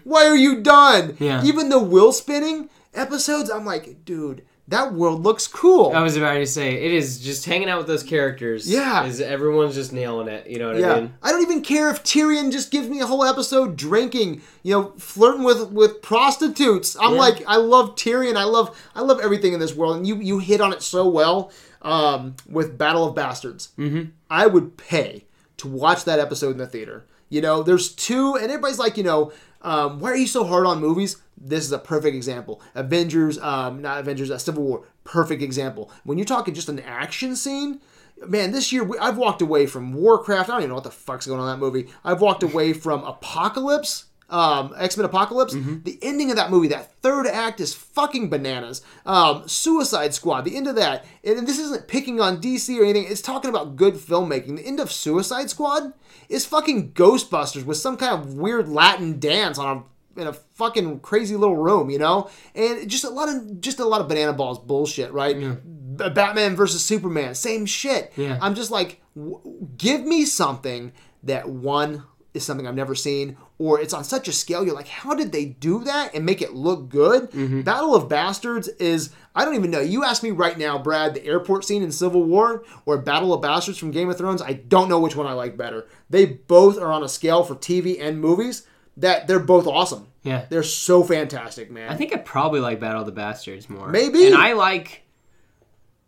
[0.04, 1.12] Why are you done?
[1.14, 1.24] Mm-hmm.
[1.24, 1.44] Yeah.
[1.44, 5.90] Even the wheel spinning episodes, I'm like, dude, that world looks cool.
[5.92, 8.70] I was about to say it is just hanging out with those characters.
[8.70, 9.04] Yeah.
[9.04, 10.46] is everyone's just nailing it.
[10.46, 11.14] You know what I Yeah, mean?
[11.22, 14.92] I don't even care if Tyrion just gives me a whole episode drinking, you know,
[14.96, 16.96] flirting with with prostitutes.
[17.00, 17.18] I'm Yeah.
[17.20, 18.36] like, I love Tyrion.
[18.36, 21.08] I love I love everything in this world, and you you hit on it so
[21.08, 21.50] well
[21.82, 23.70] um, with Battle of Bastards.
[23.76, 24.10] Mm-hmm.
[24.30, 25.24] I would pay
[25.56, 27.06] to watch that episode in the theater.
[27.30, 30.66] You know, there's two, and everybody's like, you know, um, why are you so hard
[30.66, 31.16] on movies?
[31.38, 32.60] This is a perfect example.
[32.74, 35.90] Avengers, um, not Avengers, uh, Civil War, perfect example.
[36.04, 37.80] When you're talking just an action scene,
[38.26, 40.50] man, this year we, I've walked away from Warcraft.
[40.50, 41.88] I don't even know what the fuck's going on in that movie.
[42.04, 45.52] I've walked away from Apocalypse, um, X Men Apocalypse.
[45.54, 48.82] The ending of that movie, that third act, is fucking bananas.
[49.04, 53.06] Um, Suicide Squad, the end of that, and, this isn't picking on DC or anything.
[53.10, 54.56] It's talking about good filmmaking.
[54.56, 55.92] The end of Suicide Squad
[56.28, 59.82] is fucking Ghostbusters with some kind of weird Latin dance on a
[60.20, 63.84] in a fucking crazy little room, you know, and just a lot of just a
[63.84, 65.38] lot of banana balls bullshit, right?
[65.38, 68.12] B- Batman versus Superman, same shit.
[68.16, 68.38] Yeah.
[68.42, 69.40] I'm just like, w-
[69.76, 72.04] give me something that one
[72.34, 74.64] is something I've never seen, or it's on such a scale.
[74.64, 77.30] You're like, how did they do that and make it look good?
[77.30, 77.60] Mm-hmm.
[77.60, 79.80] Battle of Bastards is I don't even know.
[79.80, 83.42] You ask me right now, Brad, the airport scene in Civil War or Battle of
[83.42, 84.40] Bastards from Game of Thrones.
[84.40, 85.86] I don't know which one I like better.
[86.08, 90.08] They both are on a scale for TV and movies that they're both awesome.
[90.22, 90.46] Yeah.
[90.48, 91.92] They're so fantastic, man.
[91.92, 93.88] I think I probably like Battle of the Bastards more.
[93.88, 94.26] Maybe.
[94.26, 95.02] And I like.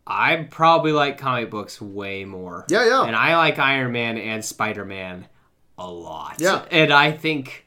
[0.07, 2.65] I probably like comic books way more.
[2.67, 3.05] Yeah, yeah.
[3.05, 5.27] And I like Iron Man and Spider Man
[5.77, 6.35] a lot.
[6.39, 6.65] Yeah.
[6.71, 7.65] And I think,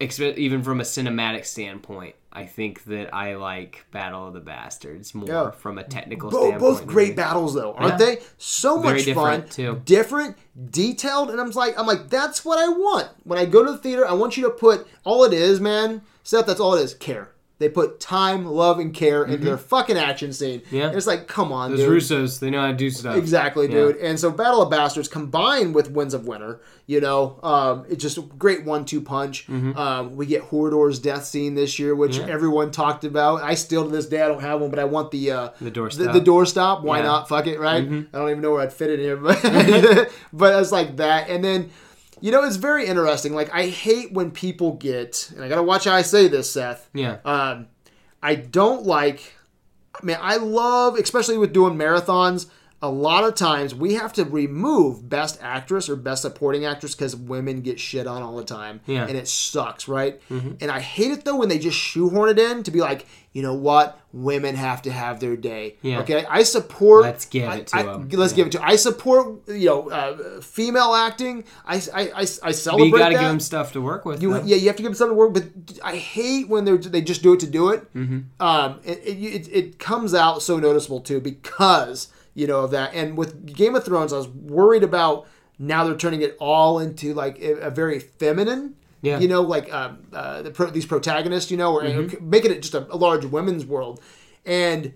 [0.00, 5.28] even from a cinematic standpoint, I think that I like Battle of the Bastards more
[5.28, 5.50] Yeah.
[5.52, 6.60] from a technical Bo- standpoint.
[6.60, 7.14] both great you.
[7.14, 8.06] battles though, aren't Yeah.
[8.16, 8.22] they?
[8.38, 9.82] So Very much different, fun, too.
[9.84, 10.36] different,
[10.70, 13.08] detailed, and I'm like, I'm like, that's what I want.
[13.22, 16.02] When I go to the theater, I want you to put all it is, man.
[16.24, 16.94] Seth, that's all it is.
[16.94, 17.30] Care.
[17.58, 20.60] They put time, love, and care into their fucking action scene.
[20.62, 20.76] Mm-hmm.
[20.76, 20.88] Yeah.
[20.88, 22.02] And it's like, come on, Those dude.
[22.02, 23.16] Russos, they know how to do stuff.
[23.16, 23.74] Exactly, Yeah.
[23.74, 23.96] dude.
[23.98, 28.18] And so Battle of Bastards combined with Winds of Winter, you know, um, it's just
[28.18, 29.46] a great one-two punch.
[29.46, 29.78] Mm-hmm.
[29.78, 33.40] Um, we get Hodor's death scene this year, which everyone talked about.
[33.42, 35.70] I still to this day I don't have one, but I want the uh, The
[35.70, 36.12] doorstop.
[36.12, 36.82] The, the doorstop.
[36.82, 37.02] Why Yeah.
[37.04, 37.12] Mm-hmm.
[37.12, 37.28] not?
[37.28, 37.82] Fuck it, right?
[37.84, 39.40] I don't even know where I'd fit it in here, but
[40.32, 41.28] but it's like that.
[41.28, 41.70] And then.
[42.24, 43.34] You know, it's very interesting.
[43.34, 46.88] Like, I hate when people get, and I gotta watch how I say this, Seth.
[46.94, 47.18] Yeah.
[47.22, 47.66] Um,
[48.22, 49.34] I don't like.
[49.94, 52.46] I mean, I love, especially with doing marathons.
[52.84, 57.16] A lot of times we have to remove best actress or best supporting actress because
[57.16, 59.00] women get shit on all the time, Yeah.
[59.00, 59.08] Mm-hmm.
[59.08, 60.20] and it sucks, right?
[60.28, 63.42] And I hate it though when they just shoehorn it in to be like, you
[63.42, 65.76] know what, women have to have their day.
[65.82, 66.00] Yeah.
[66.00, 67.02] Okay, I support.
[67.02, 68.08] Let's give it to I- 'em.
[68.12, 68.36] Let's Yeah.
[68.36, 68.62] give it to.
[68.64, 71.42] I support you know uh, female acting.
[71.66, 74.22] I I I, I But celebrate you got to give them stuff to work with.
[74.22, 74.42] You, though.
[74.44, 75.32] yeah, you have to give them something to work.
[75.34, 77.80] With, but I hate when they they just do it to do it.
[78.38, 82.94] Um, it, it, it it comes out so noticeable too because you know of that.
[82.94, 85.26] And with Game of Thrones, I was worried about
[85.58, 88.74] now they're turning it all into like a, very feminine.
[89.02, 89.18] Yeah.
[89.18, 91.50] You know, like um, uh, the pro- these protagonists.
[91.50, 91.82] You know, or
[92.20, 94.00] making it just a, a large women's world.
[94.46, 94.92] And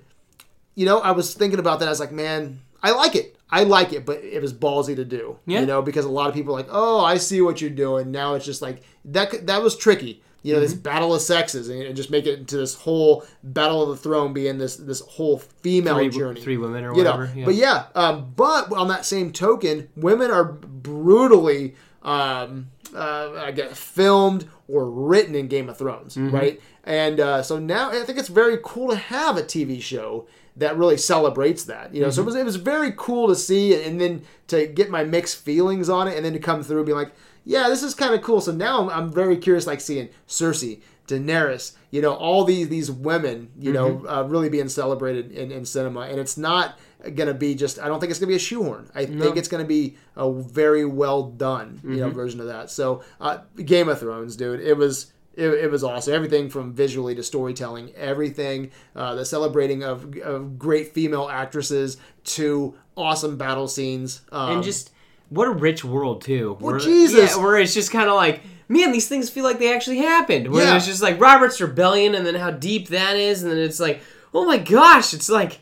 [0.74, 1.86] you know, I was thinking about that.
[1.86, 3.36] I was like, man, I like it.
[3.50, 5.38] I like it, but it was ballsy to do.
[5.46, 5.60] Yeah.
[5.60, 8.10] You know, because a lot of people are like, oh, I see what you're doing.
[8.10, 9.30] Now it's just like that.
[9.30, 10.22] could- That was tricky.
[10.48, 10.82] You know, this Mm-hmm.
[10.82, 14.32] battle of sexes, and, and just make it into this whole battle of the throne
[14.32, 16.40] being this this whole female Three, journey.
[16.40, 17.32] three women or you know, whatever.
[17.38, 17.44] yeah.
[17.44, 23.78] but yeah, um, but on that same token, women are brutally, um, uh, I guess,
[23.78, 26.34] filmed or written in Game of Thrones, Mm-hmm.
[26.34, 26.60] right?
[26.84, 30.26] And uh, so now I think it's very cool to have a TV show
[30.56, 31.94] that really celebrates that.
[31.94, 34.90] You know, so it was, it was very cool to see, and then to get
[34.90, 37.12] my mixed feelings on it, and then to come through and be like,
[37.48, 38.42] yeah, this is kind of cool.
[38.42, 42.90] So now I'm, I'm very curious, like seeing Cersei, Daenerys, you know, all these these
[42.90, 46.78] women, you know, uh, really being celebrated in, in cinema, and it's not
[47.14, 47.78] gonna be just.
[47.78, 48.90] I don't think it's gonna be a shoehorn.
[48.94, 52.70] I think it's gonna be a very well done, you know, version of that.
[52.70, 55.12] So, uh, Game of Thrones, dude, it was.
[55.34, 56.14] It, it was awesome.
[56.14, 62.74] Everything from visually to storytelling, everything, uh, the celebrating of, of great female actresses to
[62.96, 64.22] awesome battle scenes.
[64.32, 64.90] Um, and just
[65.30, 66.56] what a rich world too.
[66.60, 67.36] Where, Jesus.
[67.36, 70.50] Yeah, where it's just kind of like, man, these things feel like they actually happened.
[70.50, 70.76] Where Yeah.
[70.76, 74.00] it's just like Robert's rebellion, and then how deep that is, and then it's like,
[74.34, 75.60] oh my gosh, it's like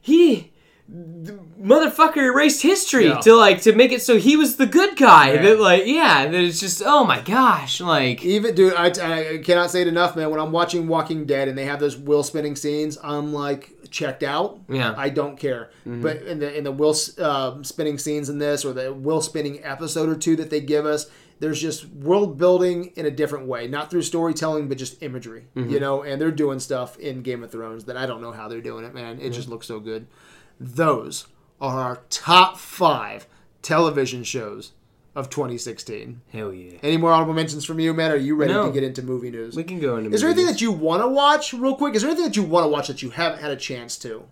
[0.00, 0.52] he.
[1.62, 3.18] The motherfucker erased history Yeah.
[3.20, 5.42] to like to make it so he was the good guy Yeah.
[5.42, 9.70] that like yeah that it's just oh my gosh like Even dude, I, I cannot
[9.70, 10.30] say it enough, man.
[10.30, 14.22] When I'm watching Walking Dead and they have those wheel spinning scenes, I'm like checked
[14.22, 14.60] out.
[14.68, 14.90] Yeah.
[14.92, 15.00] Mm-hmm.
[15.00, 15.70] I don't care.
[15.84, 19.62] But in the in the wheel uh, spinning scenes in this or the wheel spinning
[19.64, 21.10] episode or two that they give us,
[21.40, 25.44] there's just world building in a different way, not through storytelling, but just imagery.
[25.56, 25.70] Mm-hmm.
[25.70, 28.48] You know, and they're doing stuff in Game of Thrones that I don't know how
[28.48, 29.20] they're doing it, man.
[29.20, 30.06] It just looks so good.
[30.60, 31.26] Those
[31.62, 33.26] are our top five
[33.62, 34.72] television shows
[35.14, 36.20] of 2016.
[36.32, 38.10] hell yeah Any more honorable mentions from you, man?
[38.10, 38.66] Are you ready No.
[38.66, 39.54] to get into movie news?
[39.54, 41.94] we can go into Is there anything that you want to watch, real quick?
[41.94, 44.24] Is there anything that you want to watch that you haven't had a chance to?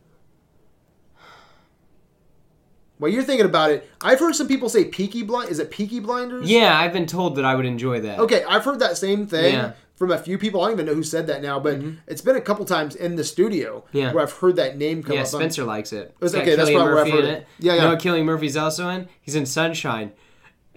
[2.98, 5.50] While you're thinking about it, I've heard some people say Peaky Blind.
[5.50, 6.50] Is it Peaky Blinders?
[6.50, 9.54] yeah I've been told that I would enjoy that Okay, I've heard that same thing
[9.54, 9.72] Yeah.
[10.00, 10.62] From a few people.
[10.62, 13.16] I don't even know who said that now, but it's been a couple times in
[13.16, 14.12] the studio Yeah.
[14.14, 15.16] where I've heard that name come up.
[15.16, 15.26] Yeah, up.
[15.28, 16.14] Spencer likes it.
[16.22, 17.30] It's got okay, that's Cillian probably where I've heard it.
[17.42, 17.46] it.
[17.58, 19.08] Yeah, You know what Cillian Murphy's also in?
[19.20, 20.12] He's in Sunshine.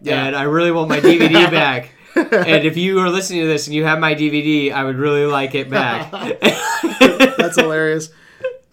[0.01, 0.25] Yeah.
[0.25, 1.91] And I really want my DVD back.
[2.17, 5.25] and if you are listening to this and you have my DVD, I would really
[5.25, 6.11] like it back.
[7.37, 8.09] That's hilarious.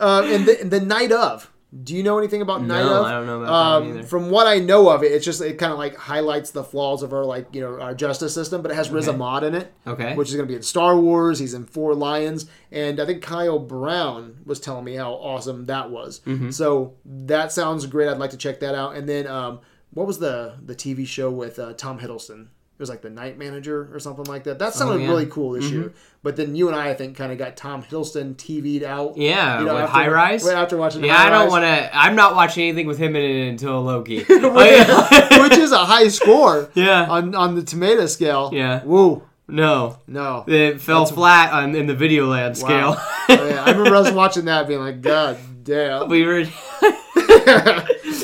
[0.01, 1.50] Uh, and, the, and the night of.
[1.85, 3.07] Do you know anything about night No, of?
[3.07, 4.03] I don't know about that um, either.
[4.09, 7.05] From what I know of it, it's just it kind of like highlights the flaws
[7.05, 9.17] of our like you know our justice system, but it has Riz Okay.
[9.17, 10.17] Ahmed in it, Okay.
[10.17, 11.39] which is going to be in Star Wars.
[11.39, 15.91] He's in Four Lions, and I think Kyle Brown was telling me how awesome that
[15.91, 16.21] was.
[16.27, 16.51] Mm-hmm.
[16.51, 18.09] So that sounds great.
[18.09, 18.97] I'd like to check that out.
[18.97, 19.61] And then um,
[19.93, 22.49] what was the the TV show with uh, Tom Hiddleston?
[22.81, 24.59] It was like the Night Manager or something like that.
[24.59, 25.03] That sounded Oh, yeah.
[25.03, 25.11] Mm-hmm.
[25.13, 25.93] really cool this year.
[26.23, 29.19] But then you and I, I think, kind of got Tom Hiddleston TV'd out.
[29.19, 30.49] yeah, You know, with after- High Rise.
[30.49, 31.91] after watching Yeah, High I don't want to.
[31.95, 34.25] I'm not watching anything with him in it until Loki.
[34.31, 35.43] Oh, yeah.
[35.43, 37.05] which is a high score Yeah.
[37.07, 38.49] on on the tomato scale.
[38.51, 38.83] Yeah.
[38.83, 39.23] Woo.
[39.47, 40.45] no, No.
[40.49, 42.93] it fell flat on in the video land scale.
[42.93, 43.07] Wow.
[43.29, 43.63] Oh, yeah.
[43.63, 46.09] I remember us watching that being like, God damn.
[46.09, 46.45] we were.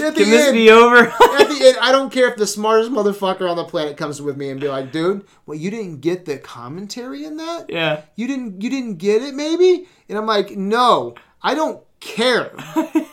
[0.07, 0.97] At the Can this be over?
[0.99, 1.13] at
[1.49, 4.51] the end, I don't care if the smartest motherfucker on the planet comes with me
[4.51, 7.67] and be like, dude, well, you didn't get the commentary in that?
[7.69, 8.03] yeah.
[8.17, 9.87] You didn't you didn't get it maybe?
[10.09, 12.53] And I'm like, no, I don't care.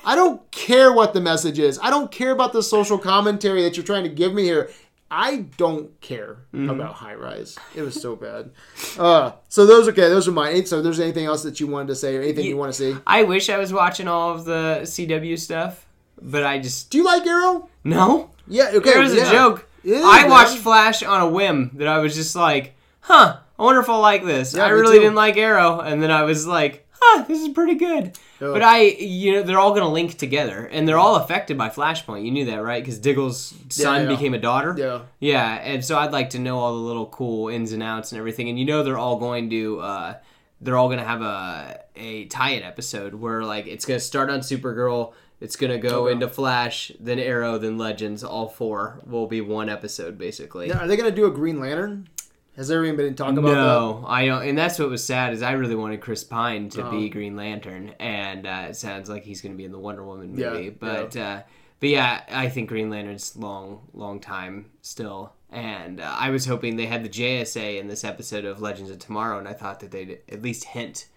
[0.05, 1.79] I don't care what the message is.
[1.81, 4.69] I don't care about the social commentary that you're trying to give me here.
[5.09, 6.69] I don't care Mm-hmm.
[6.69, 7.57] about high rise.
[7.75, 8.51] It was so bad.
[8.97, 10.65] Uh, so those okay, those are mine.
[10.67, 12.99] So there's anything else that you wanted to say or anything you want to see?
[13.07, 15.82] I wish I was watching all of the CW stuff,
[16.21, 17.69] but I just Do you like Arrow?
[17.83, 18.29] no.
[18.47, 18.91] Yeah, okay.
[18.91, 19.29] It was yeah.
[19.29, 19.69] a joke.
[19.83, 20.29] Is, I man.
[20.29, 24.01] watched Flash on a whim that I was just like, huh, I wonder if I'll
[24.01, 24.53] like this.
[24.53, 25.01] Yeah, I really too.
[25.03, 28.17] didn't like Arrow, and then I was like, huh, this is pretty good.
[28.41, 28.51] Yeah.
[28.51, 31.69] But I, you know, they're all going to link together, and they're all affected by
[31.69, 32.25] Flashpoint.
[32.25, 32.83] You knew that, right?
[32.83, 34.07] Because Diggle's son yeah.
[34.09, 34.75] became a daughter.
[34.77, 35.01] Yeah.
[35.19, 38.19] Yeah, and so I'd like to know all the little cool ins and outs and
[38.19, 38.49] everything.
[38.49, 40.15] And you know, they're all going to, uh,
[40.59, 44.29] they're all going to have a a tie-in episode where like it's going to start
[44.29, 45.13] on Supergirl.
[45.43, 46.13] It's gonna go Okay.
[46.13, 48.23] into Flash, then Arrow, then Legends.
[48.23, 50.67] All four will be one episode, basically.
[50.69, 52.07] Now, are they gonna do a Green Lantern?
[52.55, 53.53] Has there even been talk about that?
[53.55, 56.87] No, I don't, and that's what was sad is I really wanted Chris Pine to
[56.87, 56.91] Oh.
[56.91, 60.03] be Green Lantern, and uh, it sounds like he's going to be in the Wonder
[60.05, 60.65] Woman movie.
[60.65, 61.41] Yeah, but uh,
[61.79, 66.75] but yeah, I think Green Lantern's long, long time still, and uh, I was hoping
[66.77, 69.91] they had the JSA in this episode of Legends of Tomorrow, and I thought that
[69.91, 71.07] they'd at least hint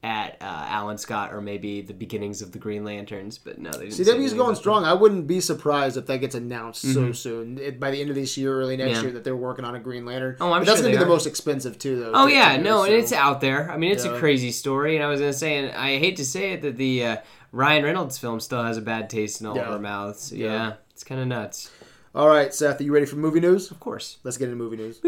[0.00, 3.88] at uh, Alan Scott or maybe the beginnings of the Green Lanterns, but no, they
[3.88, 4.06] didn't.
[4.20, 4.84] CW's going about strong.
[4.84, 7.58] I wouldn't be surprised if that gets announced so soon.
[7.58, 8.96] It, by the end of this year, early next Mm-hmm.
[8.96, 9.02] Yeah.
[9.02, 10.36] year, that they're working on a Green Lantern.
[10.40, 12.12] Oh, I'm but that's gonna be they the most expensive too, though.
[12.14, 13.68] Oh to- yeah, to do, no, and it's out there.
[13.70, 14.14] I mean, it's Yeah.
[14.14, 16.76] a crazy story, and I was gonna say, and I hate to say it, that
[16.76, 17.16] the uh,
[17.50, 19.62] Ryan Reynolds film still has a bad taste in all Yeah.
[19.62, 20.32] of our mouths.
[20.32, 20.46] Yeah.
[20.46, 21.72] Yeah, it's kind of nuts.
[22.14, 23.70] All right, Seth, are you ready for movie news?
[23.72, 24.18] Of course.
[24.22, 25.00] Let's get into movie news.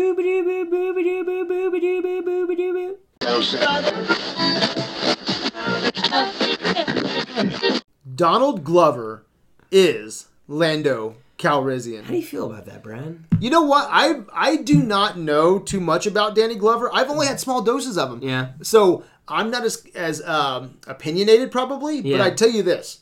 [8.14, 9.24] Donald Glover
[9.70, 12.02] is Lando Calrissian.
[12.04, 13.26] How do you feel about that, Brian?
[13.38, 13.88] You know what?
[13.90, 16.90] I I do not know too much about Danny Glover.
[16.92, 18.22] I've only had small doses of him.
[18.22, 18.48] Yeah.
[18.62, 23.00] So I'm not as as um, opinionated probably, but I tell you this.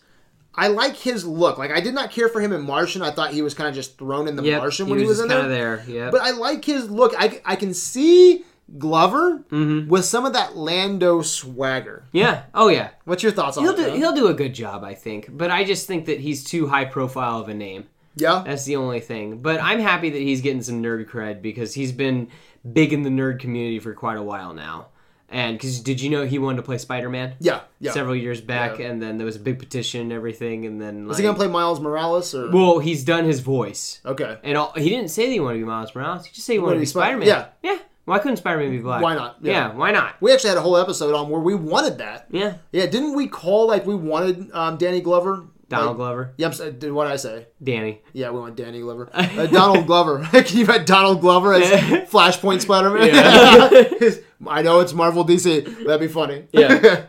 [0.54, 1.56] I like his look.
[1.58, 3.02] Like I did not care for him in Martian.
[3.02, 5.06] I thought he was kind of just thrown in the Yep, Martian he when he
[5.06, 5.48] was in there.
[5.48, 5.84] there.
[5.86, 6.10] Yeah.
[6.10, 7.14] But I like his look.
[7.16, 8.44] I, I can see
[8.76, 9.88] Glover Mm-hmm.
[9.88, 12.04] with some of that Lando swagger.
[12.12, 12.42] yeah.
[12.54, 12.90] Oh yeah.
[13.04, 13.76] What's your thoughts on He'll it?
[13.92, 15.28] do he'll do a good job, I think.
[15.30, 17.84] But I just think that he's too high profile of a name.
[18.16, 18.42] yeah.
[18.44, 19.38] That's the only thing.
[19.38, 22.28] But I'm happy that he's getting some nerd cred because he's been
[22.70, 24.88] big in the nerd community for quite a while now.
[25.30, 27.34] And because did you know he wanted to play Spider Man?
[27.38, 27.60] Yeah.
[27.80, 27.92] Yeah.
[27.92, 28.86] Several years back, Yeah.
[28.88, 31.36] and then there was a big petition and everything, and then like, Is he gonna
[31.36, 32.50] play Miles Morales or?
[32.50, 34.38] Well, he's done his voice, okay.
[34.42, 36.24] and all, he didn't say that he wanted to be Miles Morales.
[36.24, 37.26] He just said he wanted to wanted be to be Spider Man.
[37.28, 37.46] yeah.
[37.62, 37.78] yeah.
[38.08, 39.02] Why couldn't Spider Man be black?
[39.02, 39.36] Why not?
[39.40, 39.52] Yeah.
[39.52, 39.74] Yeah.
[39.74, 40.14] Why not?
[40.20, 42.26] We actually had a whole episode on where we wanted that.
[42.30, 42.54] Yeah.
[42.72, 45.46] Yeah, didn't we call like we wanted um, Danny Glover?
[45.68, 47.46] Donald Like- Glover, Yeah, s- did what did I say?
[47.62, 48.00] Danny.
[48.14, 49.10] Yeah, we want Danny Glover.
[49.12, 50.26] Uh, Donald Glover.
[50.32, 51.62] Can you have Donald Glover as
[52.10, 53.08] Flashpoint Spider Man?
[53.14, 54.10] Yeah.
[54.48, 55.84] I know it's Marvel DC.
[55.84, 56.46] That'd be funny.
[56.52, 57.04] Yeah.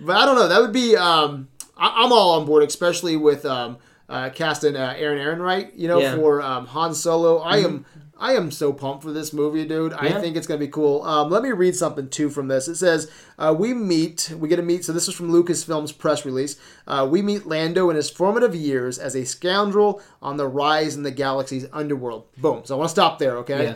[0.00, 0.48] but I don't know.
[0.48, 0.96] That would be.
[0.96, 3.76] Um, I, I'm all on board, especially with um,
[4.08, 5.72] uh, casting uh, Alden Ehrenreich.
[5.74, 6.12] You know, Yeah.
[6.12, 6.20] Mm-hmm.
[6.20, 7.38] for um, Han Solo.
[7.40, 7.84] I am.
[8.20, 9.94] I am so pumped for this movie, dude.
[9.94, 11.02] I think it's gonna be cool.
[11.02, 12.68] Um, let me read something too from this.
[12.68, 14.32] It says, uh, "We meet.
[14.38, 16.56] We get to meet." So this is from Lucasfilm's press release.
[16.86, 21.02] Uh, we meet Lando in his formative years as a scoundrel on the rise in
[21.02, 22.26] the galaxy's underworld.
[22.36, 22.60] Boom.
[22.64, 23.38] So I want to stop there.
[23.38, 23.64] Okay.
[23.64, 23.74] Yeah.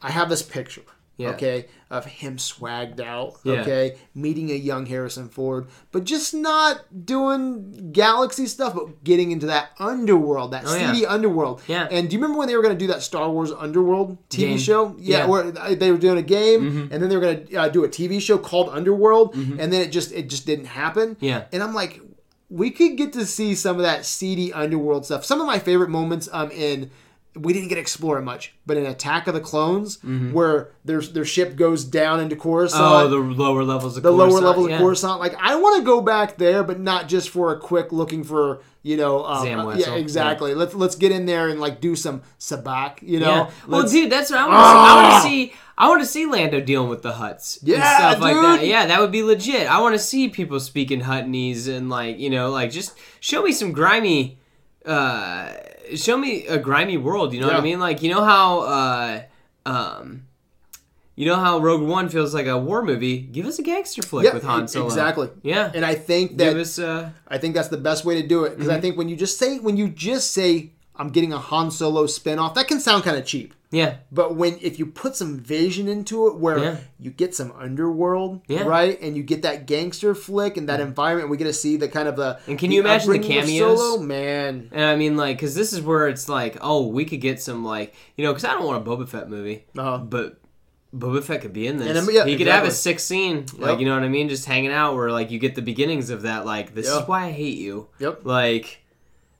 [0.00, 0.82] I have this picture.
[1.22, 1.30] Yeah.
[1.30, 3.38] Okay, of him swagged out.
[3.44, 3.60] Yeah.
[3.62, 9.46] Okay, meeting a young Harrison Ford, but just not doing galaxy stuff, but getting into
[9.46, 11.62] that underworld, that Oh, seedy underworld.
[11.66, 11.88] Yeah.
[11.90, 14.38] And do you remember when they were going to do that Star Wars Underworld TV
[14.38, 14.58] Game.
[14.58, 14.96] show?
[14.98, 15.20] Yeah.
[15.26, 15.30] Mm-hmm.
[15.30, 17.88] where they were doing a game, and then they were going to uh, do a
[17.88, 21.16] TV show called Underworld, and then it just it just didn't happen.
[21.20, 21.44] Yeah.
[21.52, 22.00] And I'm like,
[22.48, 25.24] we could get to see some of that seedy underworld stuff.
[25.24, 26.90] Some of my favorite moments um in
[27.34, 31.00] we didn't get to explore it much, but in Attack of the Clones, where their
[31.00, 33.06] their ship goes down into Coruscant, Mm-hmm.
[33.06, 34.76] Oh, the lower levels of the lower levels yeah.
[34.76, 35.20] of Coruscant.
[35.20, 38.60] Like I want to go back there, but not just for a quick looking for
[38.82, 39.24] you know.
[39.24, 40.54] Um, Zam uh, yeah, exactly.
[40.54, 43.00] Let's let's get in there and like do some sabacc.
[43.02, 43.26] You know.
[43.30, 43.50] Yeah.
[43.66, 44.74] Well, dude, that's what I want to see.
[44.78, 45.52] I want to see.
[45.78, 48.44] I want to see Lando dealing with the Hutts and Yeah, stuff like dude.
[48.44, 48.66] that.
[48.66, 49.66] Yeah, that would be legit.
[49.66, 53.52] I want to see people speaking Huttonese and like you know, like just show me
[53.52, 54.38] some grimy.
[54.84, 55.52] Uh,
[55.96, 57.32] show me a grimy world.
[57.32, 57.80] You know what I mean?
[57.80, 58.60] Like you know how.
[58.60, 59.22] Uh,
[59.66, 60.26] um,
[61.14, 63.18] you know how Rogue One feels like a war movie?
[63.18, 64.86] Give us a gangster flick Yeah, with Han Solo.
[64.86, 65.28] exactly.
[65.42, 65.70] Yeah.
[65.74, 66.78] And I think that us.
[66.78, 68.76] Uh, I think that's the best way to do it because Mm-hmm.
[68.76, 70.70] I think when you just say when you just say
[71.02, 73.54] I'm getting a Han Solo spinoff, that can sound kind of cheap.
[73.72, 73.96] yeah.
[74.12, 76.76] But when if you put some vision into it, where Yeah.
[77.00, 78.62] you get some underworld, Yeah.
[78.64, 81.88] right, and you get that gangster flick and that environment, we get to see the
[81.88, 82.38] kind of the.
[82.46, 83.78] And can you imagine the cameos?
[83.80, 84.68] Solo, man.
[84.72, 87.64] And I mean, like, because this is where it's like, oh, we could get some,
[87.64, 89.98] like, you know, because I don't want a Boba Fett movie, Uh-huh.
[89.98, 90.38] but
[90.94, 91.88] Boba Fett could be in this.
[91.96, 92.92] And, yeah, he could have a exactly.
[92.92, 93.80] six scene, like, Yep.
[93.80, 96.22] you know what I mean, just hanging out where, like, you get the beginnings of
[96.22, 97.00] that, like, this Yeah.
[97.00, 97.86] is why I hate you.
[97.98, 98.20] Yep.
[98.24, 98.80] Like,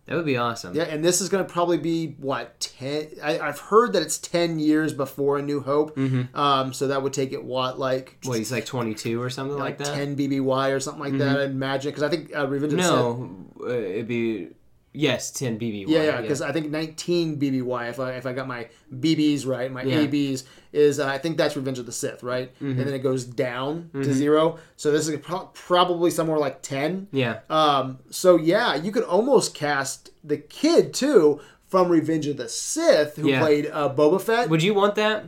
[0.06, 0.74] that would be awesome.
[0.74, 3.08] Yeah, and this is going to probably be what ten?
[3.22, 5.96] I, I've heard that it's ten years before A New Hope.
[6.34, 9.78] Um, so that would take it what like What, he's like 22 or something like,
[9.78, 9.94] like that?
[9.94, 11.38] ten BBY or something like that.
[11.38, 14.48] I'd imagine because I think uh, Revenge of the Sith- no, uh, it'd be,
[14.92, 15.84] yes, 10 BB.
[15.88, 19.70] Yeah, yeah, because I think 19 BBY, if I if I got my BBs right,
[19.72, 20.00] my Yeah.
[20.00, 22.50] ABs is uh, I think that's Revenge of the Sith, right?
[22.60, 24.58] And then it goes down to zero.
[24.76, 27.08] So this is pro- probably somewhere like 10.
[27.12, 27.40] yeah.
[27.50, 33.16] Um, so yeah, you could almost cast the kid too from Revenge of the Sith
[33.16, 33.40] who Yeah.
[33.40, 34.48] played uh, Boba Fett.
[34.50, 35.24] Would you want that?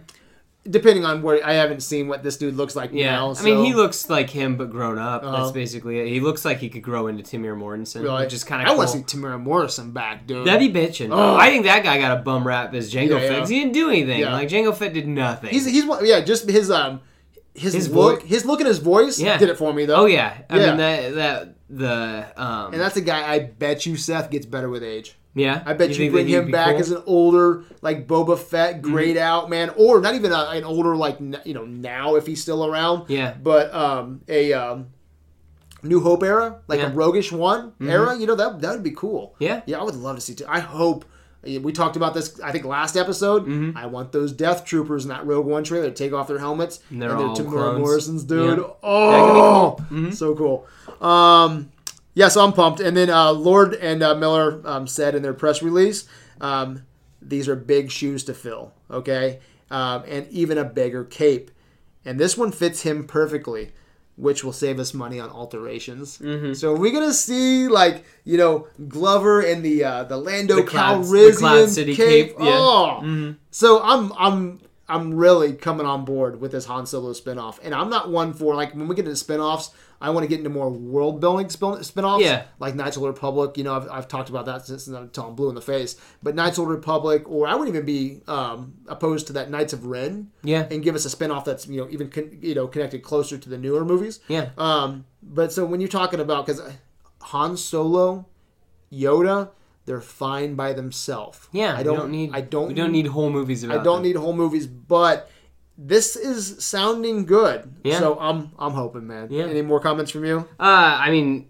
[0.66, 3.12] Depending on where I haven't seen what this dude looks like Yeah.
[3.12, 3.34] now.
[3.38, 5.22] I mean, he looks like him, but grown up.
[5.22, 5.36] Uh-huh.
[5.40, 6.08] That's basically it.
[6.08, 8.24] He looks like he could grow into Temuera Morrison, Really?
[8.24, 8.78] which is kind of I cool.
[8.78, 10.46] want to see Temuera Morrison back, dude.
[10.46, 11.10] That'd be bitching.
[11.12, 11.36] Oh.
[11.36, 13.30] I think that guy got a bum rap as Jango Yeah, Fett.
[13.40, 13.46] yeah.
[13.46, 14.20] He didn't do anything.
[14.20, 14.32] Yeah.
[14.32, 15.50] Like Jango Fett did nothing.
[15.50, 17.02] He's he's yeah, just his um
[17.52, 19.36] his, His look, voice- his look and his voice Yeah.
[19.36, 19.96] did it for me though.
[19.96, 20.32] oh yeah.
[20.48, 24.46] I mean that that the um And that's a guy I bet you Seth gets
[24.46, 25.16] better with age.
[25.34, 25.62] Yeah.
[25.66, 26.72] I bet you, think bring him back cool?
[26.74, 26.80] Mm-hmm.
[26.80, 30.94] as an older, like Boba Fett, grayed out man, or not even a, an older,
[30.96, 33.08] like n- you know now if he's still around.
[33.10, 33.34] Yeah.
[33.42, 34.88] But um, a um,
[35.82, 36.86] New Hope era, like Yeah.
[36.86, 36.94] Mm-hmm.
[36.94, 39.34] a Roguish One era, you know that that would be cool.
[39.38, 39.62] Yeah.
[39.66, 40.34] yeah, I would love to see.
[40.34, 40.46] Too.
[40.48, 41.04] I hope.
[41.46, 43.42] We talked about this, I think, last episode.
[43.42, 43.76] Mm-hmm.
[43.76, 46.80] I want those Death Troopers in that Rogue One trailer to take off their helmets
[46.88, 47.78] And they're all Temuera clones.
[47.80, 48.60] Morrison's, dude.
[48.60, 48.64] Yeah.
[48.82, 50.10] Oh, Mm-hmm.
[50.12, 50.66] so cool.
[51.06, 51.70] Um,
[52.14, 52.80] yeah, so I'm pumped.
[52.80, 56.08] And then uh, Lord and uh, Miller um, said in their press release
[56.40, 56.84] um,
[57.20, 58.72] these are big shoes to fill.
[58.90, 59.40] Okay,
[59.70, 61.50] um, and even a bigger cape,
[62.04, 63.72] and this one fits him perfectly.
[64.16, 66.18] Which will save us money on alterations.
[66.18, 66.52] Mm-hmm.
[66.52, 70.62] So are we gonna see like you know Glover in the uh, the Lando The
[70.62, 72.44] Cloud- the Calrissian Cloud City cape, yeah.
[72.44, 73.30] Mm-hmm.
[73.32, 77.74] Oh, so I'm I'm I'm really coming on board with this Han Solo spinoff, and
[77.74, 79.70] I'm not one for like when we get into spinoffs.
[80.00, 82.42] I want to get into more world building spin- spinoffs, Yeah.
[82.58, 83.56] like Knights of the Republic.
[83.56, 85.96] You know, I've, I've talked about that since until I'm blue in the face.
[86.22, 89.72] But Knights of the Republic, or I wouldn't even be um, opposed to that Knights
[89.72, 90.66] of Ren, Yeah.
[90.70, 93.48] and give us a spinoff that's you know even con- you know connected closer to
[93.48, 94.20] the newer movies.
[94.28, 94.50] Yeah.
[94.58, 96.60] Um, but so when you're talking about because
[97.22, 98.26] Han Solo,
[98.92, 99.50] Yoda,
[99.86, 101.48] they're fine by themselves.
[101.52, 101.74] Yeah.
[101.74, 102.30] I we don't, need.
[102.32, 102.68] I don't.
[102.68, 103.80] We don't need whole movies about.
[103.80, 104.02] I don't them.
[104.04, 105.30] need whole movies, but
[105.76, 107.70] this is sounding good.
[107.84, 107.98] Yeah.
[107.98, 109.28] So I'm I'm hoping, man.
[109.30, 109.44] Yeah.
[109.44, 110.48] Any more comments from you?
[110.58, 110.62] Uh,
[111.00, 111.48] I mean,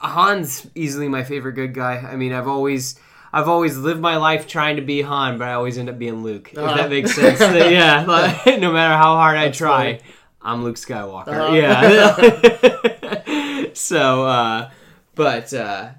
[0.00, 1.96] Han's easily my favorite good guy.
[1.96, 2.98] I mean, I've always.
[3.30, 6.22] I've always lived my life trying to be Han, but I always end up being
[6.22, 6.48] Luke.
[6.52, 6.76] If Uh-huh.
[6.78, 7.38] that makes sense.
[7.70, 10.00] yeah, like, no matter how hard I try, funny.
[10.40, 11.28] I'm Luke Skywalker.
[11.28, 11.52] Uh-huh.
[11.52, 13.64] Yeah.
[13.74, 14.70] so, uh,
[15.14, 15.90] but, uh,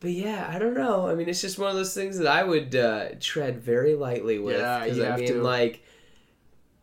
[0.00, 1.08] but yeah, I don't know.
[1.08, 4.38] I mean, it's just one of those things that I would uh, tread very lightly
[4.38, 4.58] with.
[4.58, 5.42] Yeah, you I have mean, to.
[5.42, 5.82] like,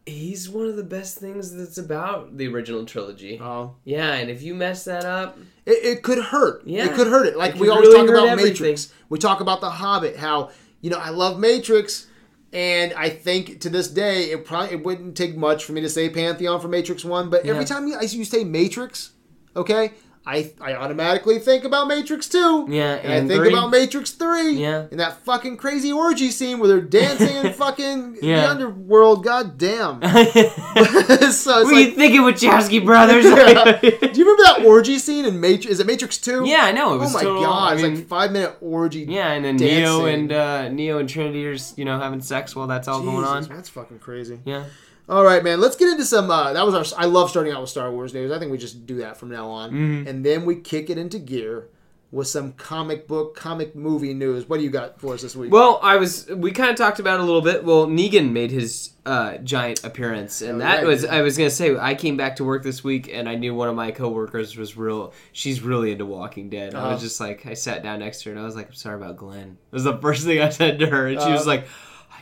[0.05, 3.39] he's one of the best things that's about the original trilogy.
[3.41, 6.65] Oh, Yeah, and if you mess that up, it, it could hurt.
[6.65, 6.85] Yeah.
[6.85, 7.37] it could hurt it.
[7.37, 8.53] Like It we always really talk about everything.
[8.63, 8.93] Matrix.
[9.09, 10.17] We talk about The Hobbit.
[10.17, 10.51] How
[10.81, 12.07] you know I love Matrix,
[12.51, 15.89] and I think to this day it probably it wouldn't take much for me to
[15.89, 17.29] say Pantheon for Matrix One.
[17.29, 19.11] But every time you, you say Matrix,
[19.55, 19.91] okay.
[20.25, 22.67] I, I automatically think about Matrix 2.
[22.69, 23.49] Yeah, And, and I think three.
[23.53, 24.51] about Matrix 3.
[24.53, 24.85] Yeah.
[24.89, 28.49] And that fucking crazy orgy scene where they're dancing in fucking the Yeah.
[28.49, 29.25] underworld.
[29.25, 30.01] God damn.
[31.31, 33.23] so what are you thinking, Wachowski brothers?
[33.25, 35.65] do you remember that orgy scene in Matrix?
[35.73, 36.45] Is it Matrix 2?
[36.47, 36.93] yeah, I know.
[36.95, 39.01] It Oh my total, god, I it's like five minute orgy.
[39.09, 42.67] yeah, and then Neo and uh, Neo and Trinity are you know having sex while
[42.67, 43.43] that's all going on.
[43.43, 44.39] That's fucking crazy.
[44.45, 44.63] Yeah.
[45.09, 45.59] All right, man.
[45.59, 46.31] Let's get into some.
[46.31, 46.99] Uh, that was our.
[47.01, 48.31] I love starting out with Star Wars news.
[48.31, 50.07] I think we just do that from now on, Mm-hmm.
[50.07, 51.67] and then we kick it into gear
[52.11, 54.47] with some comic book, comic movie news.
[54.47, 55.51] What do you got for us this week?
[55.51, 56.27] Well, I was.
[56.29, 57.65] We kind of talked about it a little bit.
[57.65, 61.03] Well, Negan made his uh, giant appearance, and that yeah, was.
[61.03, 63.67] I was gonna say I came back to work this week, and I knew one
[63.67, 65.11] of my coworkers was real.
[65.33, 66.75] She's really into Walking Dead.
[66.75, 66.91] I Uh-huh.
[66.93, 68.95] was just like, I sat down next to her, and I was like, I'm sorry
[68.95, 69.57] about Glenn.
[69.69, 71.49] It was the first thing I said to her, and she was Uh-huh.
[71.49, 71.67] like,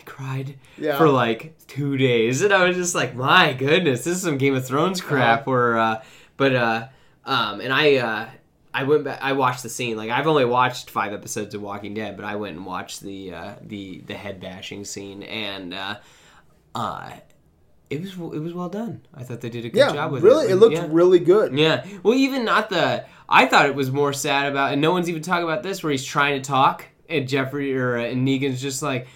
[0.01, 0.97] I cried Yeah.
[0.97, 4.55] for like two days, and I was just like, my goodness, this is some Game
[4.55, 5.41] of Thrones crap.
[5.41, 5.51] Uh-huh.
[5.51, 6.03] Where, uh,
[6.37, 6.87] but uh,
[7.25, 7.95] um, and I.
[7.97, 8.29] Uh,
[8.73, 9.19] I went back.
[9.21, 9.97] I watched the scene.
[9.97, 13.33] Like I've only watched five episodes of Walking Dead, but I went and watched the
[13.33, 15.97] uh, the the head bashing scene, and uh,
[16.73, 17.11] uh,
[17.89, 19.01] it was it was well done.
[19.13, 20.47] I thought they did a good yeah, job with really, it.
[20.47, 20.87] Really, it looked yeah.
[20.89, 21.53] really good.
[21.57, 21.85] Yeah.
[22.01, 23.05] Well, even not the.
[23.27, 25.91] I thought it was more sad about, and no one's even talking about this, where
[25.91, 29.07] he's trying to talk, and Jeffrey or uh, and Negan's just like,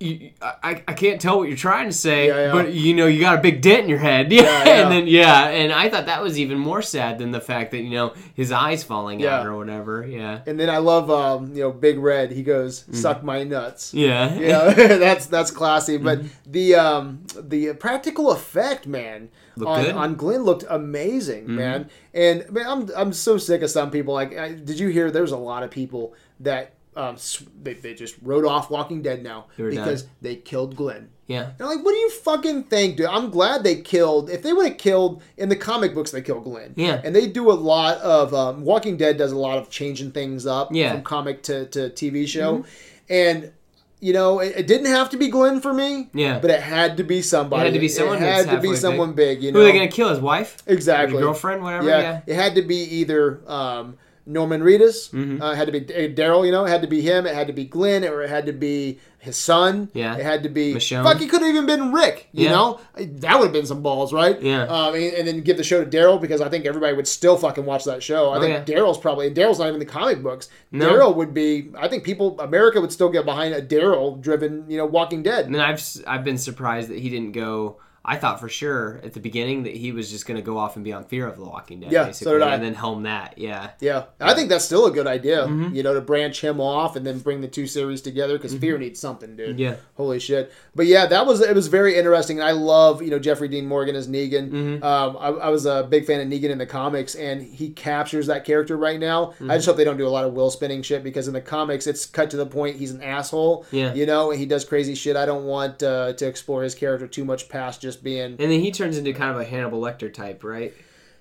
[0.00, 2.52] you, I, I can't tell what you're trying to say, Yeah, yeah.
[2.52, 4.30] but you know you got a big dent in your head.
[4.38, 7.40] Yeah, Yeah, and then yeah, and I thought that was even more sad than the
[7.40, 10.06] fact that you know his eyes falling out or whatever.
[10.06, 10.40] Yeah.
[10.46, 12.30] And then I love, um, you know, Big Red.
[12.32, 12.94] He goes, Mm.
[12.94, 14.34] "Suck my nuts." Yeah.
[14.38, 15.96] Yeah, that's that's classy.
[15.96, 16.52] But Mm-hmm.
[16.52, 19.28] the um the practical effect, man,
[19.58, 19.88] on, good.
[19.90, 19.98] Mm-hmm.
[19.98, 21.90] on Glenn looked amazing, man.
[22.14, 24.14] And man, I'm I'm so sick of some people.
[24.14, 25.10] Like, I, did you hear?
[25.10, 27.16] There's a lot of people that um
[27.62, 31.10] they, they just wrote off Walking Dead now because they killed Glenn.
[31.28, 31.50] Yeah.
[31.50, 33.06] And I'm like, what do you fucking think, dude?
[33.06, 34.30] I'm glad they killed.
[34.30, 36.72] If they would have killed in the comic books, they killed Glenn.
[36.74, 37.00] Yeah.
[37.04, 40.46] And they do a lot of um, Walking Dead does a lot of changing things
[40.46, 40.86] up Yeah.
[40.86, 40.94] Mm-hmm.
[40.96, 42.64] from comic to, to TV show,
[43.10, 43.52] and
[44.00, 46.08] you know it, it didn't have to be Glenn for me.
[46.14, 46.38] Yeah.
[46.38, 47.62] But it had to be somebody.
[47.62, 49.42] It had to be someone It had to be someone big.
[49.42, 49.58] you know.
[49.60, 50.08] Who are they gonna kill?
[50.08, 50.62] His wife?
[50.66, 51.20] Exactly.
[51.20, 51.62] Girlfriend?
[51.62, 51.88] Whatever.
[51.88, 52.00] Yeah.
[52.00, 52.20] Yeah.
[52.26, 53.98] It had to be either um,
[54.28, 55.10] Norman Reedus.
[55.10, 55.42] Mm-hmm.
[55.42, 56.44] Uh, it had to be uh, Daryl.
[56.44, 57.26] You know, it had to be him.
[57.26, 59.88] It had to be Glenn, or it had to be his son.
[59.94, 60.16] Yeah.
[60.16, 60.74] It had to be.
[60.74, 61.02] Michonne.
[61.02, 62.28] Fuck, it could have even been Rick.
[62.32, 62.50] You Yeah.
[62.52, 64.40] know, that would have been some balls, right?
[64.40, 64.64] Yeah.
[64.64, 67.36] Um, and, and then give the show to Daryl because I think everybody would still
[67.36, 68.30] fucking watch that show.
[68.30, 68.74] I Oh, think yeah.
[68.76, 69.30] Daryl's probably.
[69.30, 70.48] Daryl's not even in the comic books.
[70.70, 70.88] No.
[70.92, 71.70] Daryl would be.
[71.76, 75.46] I think people, America would still get behind a Daryl-driven, you know, Walking Dead.
[75.46, 77.78] And I've I've been surprised that he didn't go.
[78.08, 80.76] I thought for sure at the beginning that he was just going to go off
[80.76, 82.54] and be on Fear of the Walking Dead, Yeah, so did I.
[82.54, 83.34] and then helm that.
[83.36, 85.42] Yeah, Yeah, I think that's still a good idea.
[85.46, 85.74] Mm-hmm.
[85.74, 88.78] You know, to branch him off and then bring the two series together because Fear
[88.78, 89.60] needs something, dude.
[89.60, 89.76] Yeah.
[89.94, 90.50] holy shit.
[90.74, 92.38] But yeah, that was it was very interesting.
[92.40, 94.50] And I love you know Jeffrey Dean Morgan as Negan.
[94.50, 94.82] Mm-hmm.
[94.82, 98.26] Um, I, I was a big fan of Negan in the comics, and he captures
[98.28, 99.26] that character right now.
[99.26, 99.50] Mm-hmm.
[99.50, 101.42] I just hope they don't do a lot of will spinning shit because in the
[101.42, 103.66] comics it's cut to the point he's an asshole.
[103.70, 103.92] Yeah.
[103.92, 105.14] you know, and he does crazy shit.
[105.14, 108.60] I don't want uh, to explore his character too much past just being and then
[108.60, 110.72] he turns into kind of a Hannibal Lecter type, right?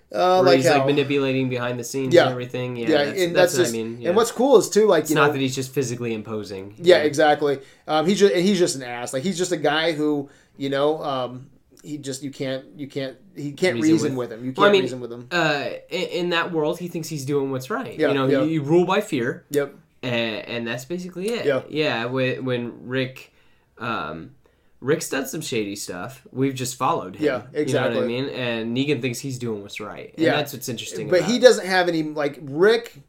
[0.10, 2.24] Uh, Where like he's how, like manipulating behind the scenes Yeah.
[2.24, 2.78] and everything.
[2.78, 4.02] Yeah, yeah, that's, and that's, that's, what I mean.
[4.02, 4.08] Yeah.
[4.10, 6.76] and what's cool is too, like it's you not know, that he's just physically imposing.
[6.78, 7.60] Yeah, exactly.
[7.88, 9.12] Um, he's just he's just an ass.
[9.12, 11.50] Like he's just a guy who you know um,
[11.84, 14.30] he just you can't you can't he can't reason, Reason with.
[14.30, 14.46] with- him.
[14.46, 15.28] You can't Well, I mean, reason with him.
[15.30, 17.98] Uh, in, in that world, he thinks he's doing what's right.
[18.00, 18.44] Yeah, you know, yeah.
[18.44, 19.76] you, you rule by fear, Yep.
[20.04, 21.46] and, and that's basically it.
[21.46, 21.64] Yeah.
[21.70, 22.06] yeah.
[22.06, 23.34] When, when Rick,
[23.78, 24.32] um,
[24.80, 26.22] Rick's done some shady stuff.
[26.32, 27.26] We've just followed him.
[27.26, 28.04] Yeah, You know what exactly.
[28.04, 28.26] I mean?
[28.30, 30.14] And Negan thinks he's doing what's right.
[30.16, 30.36] And Yeah.
[30.36, 31.10] that's what's interesting.
[31.10, 33.00] But he doesn't have any like Rick.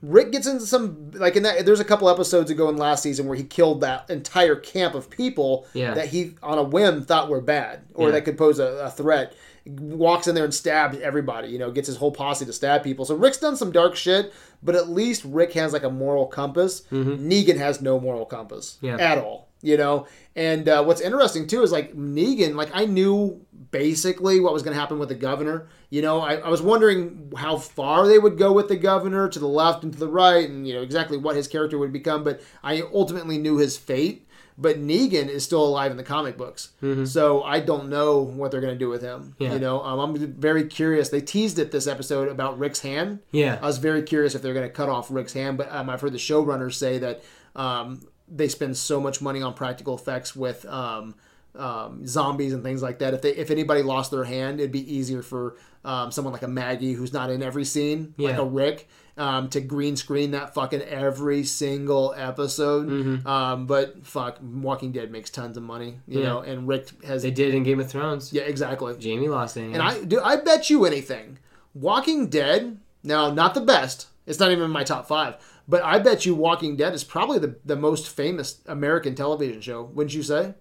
[0.00, 1.66] Rick gets into some like in that.
[1.66, 5.10] There's a couple episodes ago in last season where he killed that entire camp of
[5.10, 5.94] people Yeah.
[5.94, 8.12] that he on a whim thought were bad or Yeah.
[8.12, 9.34] that could pose a, a threat.
[9.66, 11.48] Walks in there and stabs everybody.
[11.48, 13.04] You know, gets his whole posse to stab people.
[13.04, 16.82] So Rick's done some dark shit, but at least Rick has like a moral compass.
[16.92, 18.86] Negan has no moral compass Mm-hmm.
[19.00, 19.04] Yeah.
[19.12, 19.47] at all.
[19.60, 20.06] You know,
[20.36, 22.54] and uh, what's interesting too is like Negan.
[22.54, 25.68] Like I knew basically what was going to happen with the governor.
[25.90, 29.38] You know, I, I was wondering how far they would go with the governor to
[29.38, 32.24] the left and to the right, and you know exactly what his character would become.
[32.24, 34.24] But I ultimately knew his fate.
[34.60, 36.70] But Negan is still alive in the comic books,
[37.04, 39.36] so I don't know what they're going to do with him.
[39.38, 39.52] Yeah.
[39.52, 41.10] You know, um, I'm very curious.
[41.10, 43.20] They teased it this episode about Rick's hand.
[43.30, 43.60] Yeah.
[43.62, 46.00] I was very curious if they're going to cut off Rick's hand, but um, I've
[46.00, 47.22] heard the showrunners say that
[47.54, 51.14] um, they spend so much money on practical effects with um,
[51.56, 53.14] um, zombies and things like that.
[53.14, 56.48] If they if anybody lost their hand, it'd be easier for um, someone like a
[56.48, 60.82] Maggie who's not in every scene, like a Rick, um, to green screen that fucking
[60.82, 62.88] every single episode.
[62.88, 63.26] Mm-hmm.
[63.26, 66.26] Um, but fuck, Walking Dead makes tons of money, you Yeah.
[66.26, 68.32] know, and Rick has They did in Game of Thrones.
[68.32, 68.96] yeah exactly.
[68.98, 69.74] Jamie lost a hand.
[69.74, 71.38] And I do I bet you anything.
[71.74, 74.08] Walking Dead, now not the best.
[74.26, 75.36] It's not even in my top five.
[75.68, 79.82] But I bet you Walking Dead is probably the, the most famous American television show,
[79.82, 80.54] wouldn't you say?